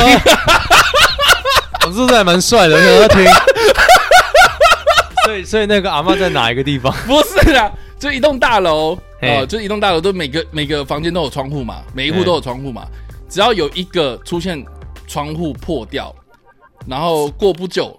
[1.94, 3.26] 这 还蛮帅的，我想要听。
[5.30, 6.92] 所以，所以那个阿妈在哪一个地方？
[7.06, 12.88] 不是啦，就一栋大楼嘿哦，就一栋大楼都每个每个房间都有窗户嘛，每一户都有窗户嘛。
[13.30, 14.66] 只要有一个出现
[15.06, 16.14] 窗户破掉，
[16.88, 17.96] 然后过不久，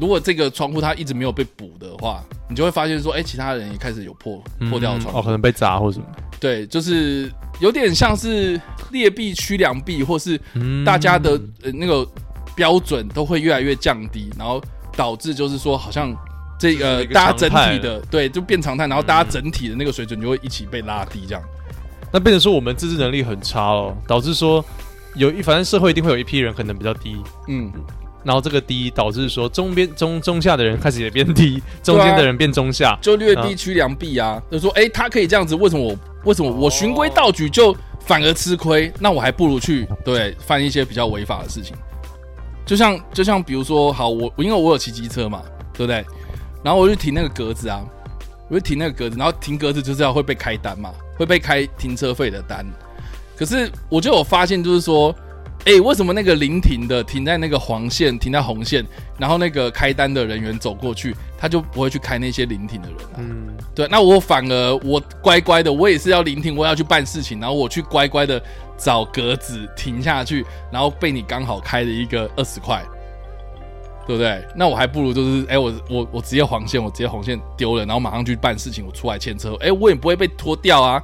[0.00, 5.18] 如果这个窗户它一直没有被补的话，你就会发现说，哎，其他人也开始有破破掉的窗户。
[5.18, 6.06] 哦，可能被砸或什么。
[6.38, 7.30] 对，就是
[7.60, 8.58] 有点像是
[8.90, 10.40] 劣币驱良币，或是
[10.82, 11.32] 大家的、
[11.62, 12.06] 呃、那个
[12.54, 14.62] 标准都会越来越降低，然后
[14.96, 16.16] 导致就是说，好像
[16.60, 21.42] 这个大家整体的对就变常态，然后大家整体的那个水准就会一起被拉低，这样。
[22.12, 24.62] 那变成说我们自制能力很差哦，导致说
[25.14, 27.16] 有一反正社会一定会有一批人可能比较低，
[27.48, 27.72] 嗯，
[28.22, 38.92] 然后这个低导致说中边中中下的人开始也变低，中间的人变中下，就劣币驱良币啊，就说哎，他可以这样子，为什么我为什么我循规蹈矩就反而吃亏？
[38.98, 41.74] 那我还不如去对犯一些比较违法的事情。
[42.66, 45.42] 就像就像比如说，好，我因为我有骑机车嘛，
[45.72, 46.04] 对不对？
[46.62, 47.84] 然后我就停那个格子啊，
[48.48, 52.66] 我就停那个格子，然后停格子就是要会被开单嘛，会被开停车费的单。
[53.36, 55.14] 可是我就有发现，就是说，
[55.64, 58.84] 哎，为什么那个临停的停在那个黄线，停在红线，
[59.16, 63.16] 然后那个开单的人员走过去，他就不会去开那些临停的人啊？
[63.16, 68.42] 嗯，对，那我反而我乖乖的，我也是要临停，我要去办事情，然后我去乖乖的
[68.76, 72.84] 找格子停下去，然后被你刚好开了一个二十块，
[74.06, 74.44] 对不对？
[74.56, 81.02] 那我还不如就是，哎，我我我直接黄线，我直接红线丢了，然后马上去办事情，我出来牵车，哎，我也不会被拖掉啊。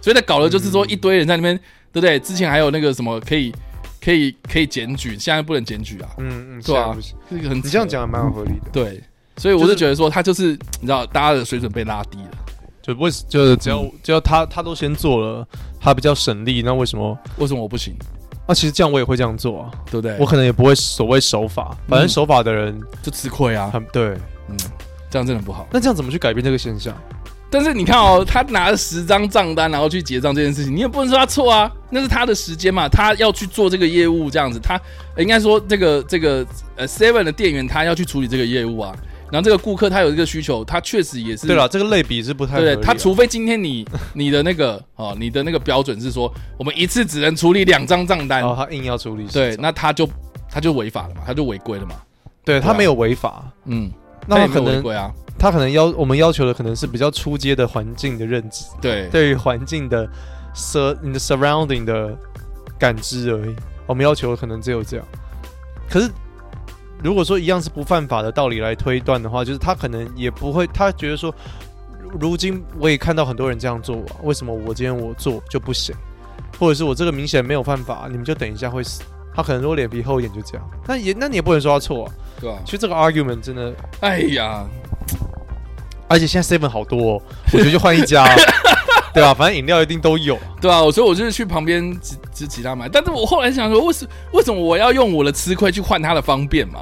[0.00, 1.56] 所以他搞的就是说一堆人在那边，
[1.92, 2.18] 对不对？
[2.18, 3.54] 之前还有那个什么可以
[4.00, 6.08] 可以可以检举，现在不能检举啊。
[6.18, 8.70] 嗯嗯，对啊是不行这个很你这样讲还蛮合理的。
[8.72, 9.02] 对，
[9.36, 12.30] 所以我是觉得说他就是你知道，大家的水准被拉低了。
[12.82, 15.46] 就为就是只要只要他他都先做了，
[15.78, 17.16] 他比较省力，那为什么？
[17.38, 17.94] 为什么我不行？
[18.46, 20.16] 啊，其实这样我也会这样做啊，对不对？
[20.18, 23.70] 我可能也不会所谓守法，反正守法的人就吃亏啊。
[23.72, 24.16] 很对。
[24.48, 24.56] 嗯，
[25.10, 25.68] 这样真的不好。
[25.70, 26.94] 那这样怎么去改变这个现象？
[27.48, 34.80] 但是你看哦，他拿了十张账单，然后去结账这件事情，你也不能说他错啊，那是他的时间嘛，他要去做这个业务，这样子，他
[35.18, 36.46] 应该说这个这个
[36.76, 38.96] 呃 Seven 的店员他要去处理这个业务啊，
[39.32, 43.82] 然后这个顾客他有这个需求，他确实也是对了，这个类比是不太对对，他除非今天你
[44.12, 50.06] 你的那个 哦，你的那个标准是说我们一次只能处理两张账单，然后他硬要处理，对，那他就
[50.50, 51.94] 他就违法了嘛，他就违规了嘛，
[52.44, 53.90] 对他没有违法，嗯，
[54.26, 59.08] 那他可能违规啊，他可能要我们要求的可能是比较初阶的环境的认知，对。
[59.08, 60.06] 对于环境的
[60.54, 62.14] sur 你的 surrounding 的
[62.78, 63.56] 感知而已。
[63.86, 65.06] 我们要求的可能只有这样。
[65.90, 66.10] 可是
[67.02, 71.34] 如果说一样是不犯法的道理来推断的话，就是他可能也不会，他觉得说，
[72.00, 75.94] 如如今我也看到很多人这样做啊，为什么我今天我做就不行？
[76.58, 79.02] 或者是我这个明显没有犯法，你们就等一下会死？
[79.34, 82.12] 他可能如果脸皮厚一点就这样，那也那你也不能说他错啊。
[82.40, 82.58] 对吧？
[82.64, 84.64] 其实这个 argument 真的，哎呀，
[86.08, 87.22] 而且现在 seven 好多、哦，
[87.52, 88.34] 我觉得就换一家、啊。
[89.14, 90.38] 对啊，反正饮料一定都有。
[90.60, 92.88] 对啊，所以我就是去旁边只只其他买。
[92.88, 96.80] 但是我后来想说，为什为什么我要用我的吃亏去换他的方便嘛？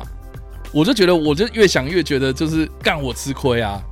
[0.73, 3.83] 我就觉得，我就越想越觉得，就是干我吃亏啊。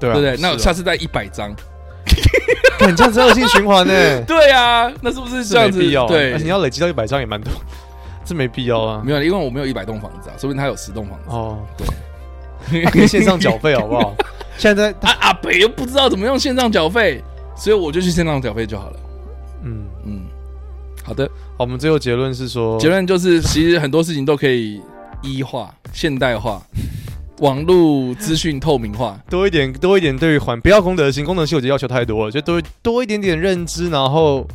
[0.00, 0.36] 对啊，对不对？
[0.36, 1.54] 是啊那我下次带一百张。
[2.78, 3.92] 看这样子恶性循环呢？
[4.26, 5.78] 对啊，那是不是这这样子？
[5.78, 6.08] 没必要啊。
[6.08, 7.52] 对你要累积到一百张也蛮多，
[8.24, 9.02] 这没必要啊。
[9.04, 11.24] 没有，因为我没有一百栋房子啊，说不定他有十栋房子。
[11.28, 11.58] 哦，
[12.70, 14.14] 对，他可以线上缴费好不好？
[14.58, 17.22] 现在啊，阿北又不知道怎么用线上缴费，
[17.56, 18.96] 所以我就去线上缴费就好了。
[19.64, 20.20] 嗯，嗯，
[21.04, 21.28] 好的，
[21.58, 24.80] 好，我们最后结论是说，结论就是，其实很多事情都可以
[25.22, 26.62] 一化、现代化、
[27.40, 29.18] 网络资讯透明化。
[29.28, 34.46] 多一点，多一点对于环，不要功德心，功德心我觉得要求太多了，就多多一点点认知，然后，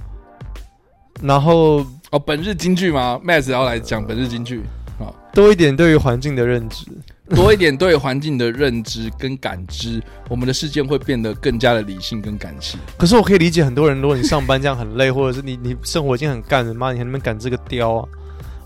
[1.21, 4.61] 然后哦，本日金句吗？Max 要来讲本日金句，
[4.97, 6.85] 好，多一点对于环境的认知。
[7.35, 12.79] 多一点对环境的认知跟感知，我们的世界会变得更加的理性跟感性。
[12.97, 18.07] 可是我可以理解很多人，如果你上班这样很累，或者是你 你生活已经很干了，妈，你还能不能赶这个雕啊？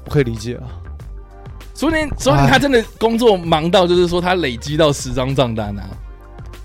[0.06, 0.64] 我可以理解啊。
[1.76, 5.84] 说不定，说不定他真的工作忙到，就是说他累积到十张账单啊，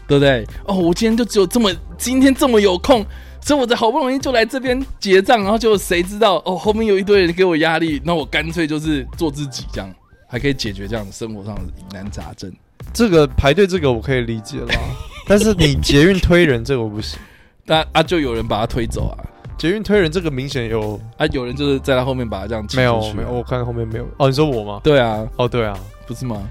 [0.07, 0.47] 对不对？
[0.67, 3.05] 哦，我今天就只有这么，今天这么有空，
[3.41, 9.93] 所以我在好不容易就来这边结账，然后就谁知道哦，后面有一堆人给我压力，那我干脆就是做自己，这样
[10.31, 12.51] 还可以解决这样生活上的疑难杂症。
[12.95, 14.75] 这个排队这个我可以理解啦，
[15.29, 17.19] 但是你捷运推人这个我不行。
[17.67, 19.15] 但啊，就有人把他推走啊，
[19.59, 23.31] 捷运推人这个明显有啊，有人就是在他后面把他这样没有没有？
[23.31, 24.07] 我看后面没有。
[24.17, 24.81] 哦，你说我吗？
[24.83, 26.43] 对啊，哦，对啊，不是吗？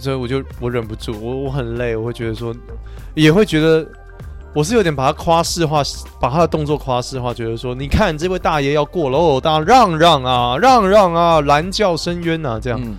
[0.00, 2.54] 所以我就我忍不住，我我很累，我会觉得说，
[3.14, 3.84] 也会觉得
[4.54, 5.82] 我是有点把他夸饰化，
[6.20, 12.94] 把他的动作夸饰化，觉得说，你看这位大爷要过喽，大家让让啊，让让啊，蓝叫深渊啊，这样，嗯，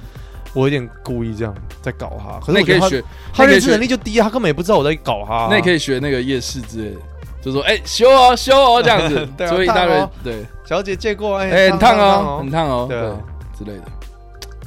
[0.53, 2.39] 我有点故意这样在搞他。
[2.39, 3.03] 可是那我觉得他你可以学，
[3.33, 6.97] 他认知能力就低啊，他根本也不知道我在搞他、那你可以学那个夜市之类的，
[7.41, 13.17] 就说哎、修哦修哦这样子， 对啊所以大堆烫哦对，小姐借过，哎、哎、很烫哦，很烫哦，对啊
[13.57, 13.83] 之类的。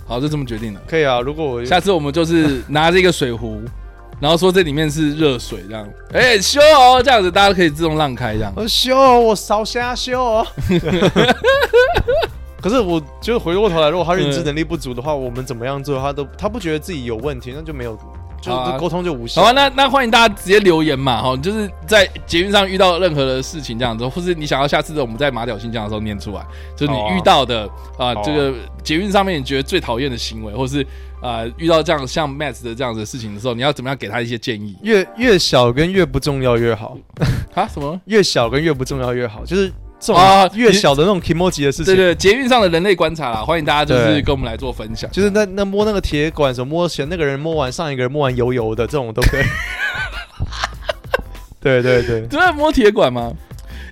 [0.08, 0.80] 好，就这么决定了。
[0.86, 1.20] 可以啊。
[1.20, 3.60] 如果我下次我们就是 拿着一个水壶，
[4.20, 5.84] 然后说这里面是热水这样，
[6.14, 8.52] 哎、修哦这样子，大家可以自动让开这样。
[8.54, 10.46] 我修哦，我烧虾修哦。
[12.60, 17.96] 可是我就回过头来，如果他认知能力不足的话，我们怎么样做，他都他不觉得自己有问题，那就没有，
[18.40, 19.42] 就沟通就无效。
[19.42, 26.44] 好啊，那那欢迎大家直接留言嘛，哈，就是在捷运上遇到任何的事情这样子，或是你想要下次的我们在马屌信箱的时候念出来，
[26.76, 27.68] 就是你遇到的
[27.98, 28.52] 啊、这个
[28.82, 30.84] 捷运上面你觉得最讨厌的行为，或是
[31.22, 36.96] 啊、遇到这样像 Matt 的这样子的事情的时候，你要怎么样给他一些建议越越小跟越不重要越好，
[37.54, 37.66] 啊？
[37.66, 37.98] 什么？
[38.06, 41.86] 越小跟越不重要越好，就是这啊种越小的那种 emoji 的事情。
[41.86, 49.44] 对对，捷运上的人类观察啦，欢迎大家就是跟我们来做分享，就是那那摸那个铁管什么摸前那个人摸完上一个人摸完油油的这种都可以。
[51.60, 53.32] 对 对对，真的摸铁管吗？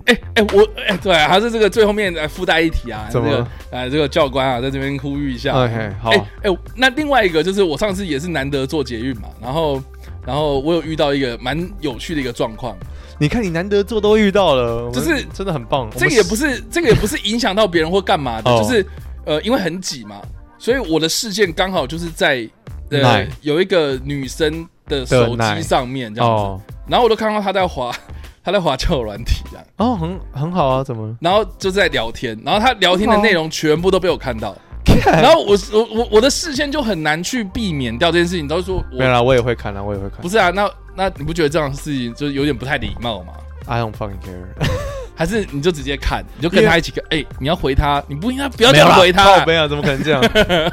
[0.06, 5.54] 哎、哎、我哎、对、啊，还是这个最后面来附带一提啊，这个哎这个教官啊，在这边呼吁一下。
[5.54, 9.82] OK，好哎、哎、那另外一个就是我上次也是难得做捷运嘛，然后
[10.26, 12.76] 然后我有遇到一个蛮有趣的一个状况，
[13.18, 15.88] 你看你难得做都遇到了，就是真的很棒。
[15.96, 18.86] 这个也不是这个也不是影响到别人或干嘛的，哦就是
[19.24, 20.20] 呃因为很挤嘛，
[20.58, 22.48] 所以我的视线刚好就是在
[22.90, 27.90] 呃有一个女生的手机上面这样子，哦然后我都看到她在滑
[28.44, 29.64] 她在滑交友软体这样。
[29.78, 31.16] 哦，很很好啊，怎么？
[31.20, 34.60] 然后就在聊天，然后她聊天的内容全部都被我看到，看
[35.06, 40.28] 然后我我我我的视线就很难去避免掉这件事情，都是说没有啦，我也会看啦，我也会看不。
[40.28, 43.32] 是啊，那那你不觉得这样的事情就是有点不太礼貌吗
[43.66, 44.68] ？I don't fucking care。
[45.16, 50.20] 还是你就直接看，你就跟他一起看，哎、你要回他，你不应该不要这样回他没有啊，怎么可能这样？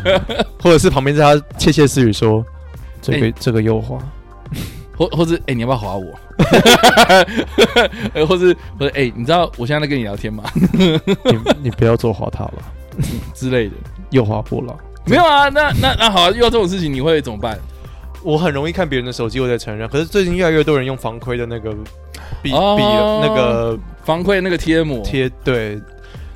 [0.60, 2.44] 或者是旁边在他窃窃私语说
[3.02, 4.00] ：“这个、哎这个右滑。
[4.98, 6.20] 或或者哎、你要不要划我？
[8.14, 10.44] 呃或者或者哎、你知道我现在在跟你聊天吗？
[10.74, 11.00] 你
[11.64, 12.54] 你不要做滑塔了，
[13.36, 13.74] 之类的，
[14.12, 14.78] 右滑波了。
[15.06, 17.58] 没有啊，那那那好、啊，遇到这种事情你会怎么办？
[18.24, 19.90] 我很容易看别人的手机，我在承认。
[19.90, 21.74] 可是最近越来越多人用防窥的那个
[22.44, 22.84] 笔哦笔、
[23.28, 25.82] 那个防窥那个贴膜，贴，对，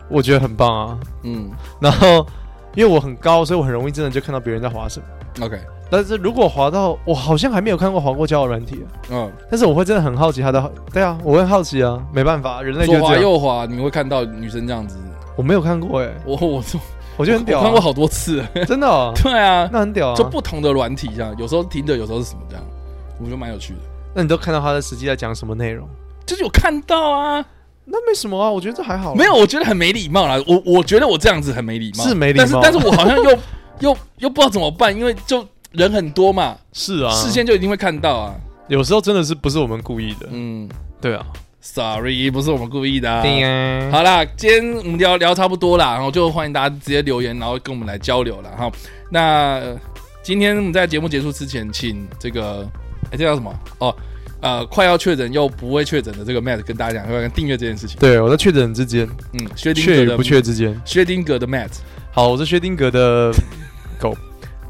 [0.09, 0.99] 我觉得很棒啊。
[1.21, 2.25] 嗯然后
[2.73, 5.45] 因为我很高，所以我很容易真的就看到别人在滑什么。
[5.45, 5.59] ，OK，
[5.91, 13.15] 但是如果滑到，我好像还没有看过滑过交友软体、啊，嗯，但是我会真的很好奇他的，对啊，我会好奇啊，没办法，人类就左滑。
[13.15, 14.97] 右滑，你会看到女生这样子。
[15.35, 16.63] 我没有看过哎、我我
[17.17, 18.49] 我觉得很屌、啊，我看过好多次了。
[18.65, 20.15] 真的、哦，对啊，那很屌啊。
[20.15, 22.63] 就不同的软体这样，有时候听的，有时候是什么这样，
[23.19, 23.79] 我觉得蛮有趣的。
[24.13, 25.87] 那你都看到他的实际在讲什么内容？
[26.25, 27.45] 就是有看到啊，
[27.85, 29.15] 那没什么啊，我觉得这还好啊。
[29.15, 30.41] 没有，我觉得很没礼貌啦。
[30.47, 33.37] 我我觉得我这样子很没礼貌，是没礼貌但是但是我好像又
[33.79, 38.35] 又又不知道怎么办，因为就人很多嘛，是啊，视线就一定会看到啊。
[38.67, 40.27] 有时候真的是不是我们故意的。
[40.31, 40.67] 嗯，
[40.99, 41.25] 对啊
[41.65, 43.23] ，Sorry，不是我们故意的、啊。
[43.23, 43.89] 对呀。
[43.91, 48.71] 好啦，今天我们聊聊差不多啦，然后就欢迎大家直接留言，然后跟我们来交流了哈。
[49.09, 49.61] 那
[50.21, 52.69] 今天我们在节目结束之前，请这个
[53.05, 53.51] 哎，这叫什么？
[53.79, 53.95] 哦，
[54.41, 57.99] 呃，快要确诊又不会确诊的这个 Matt 跟大家讲，订阅这件事情？
[57.99, 61.71] 对，我在确诊之间，嗯，薛丁格的不确之间，薛丁格的 Matt。
[62.11, 63.33] 好，我是薛丁格的
[63.99, 64.15] 狗。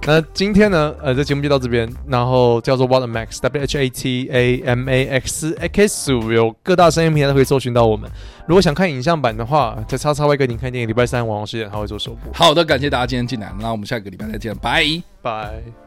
[0.07, 8.09] 那今天呢，呃，这节目就到这边，然后叫做 What a Max，W H A T A M A X X 5，有各大声音平台都可以搜寻到我们。
[8.47, 12.31] 如果想看影像版的话，在叉叉 Y 跟您看电影，礼拜三晚上十点他会做首播。
[12.33, 14.85] 好的，感谢大家今天进来，那我们下个礼拜再见，拜
[15.23, 15.84] 拜。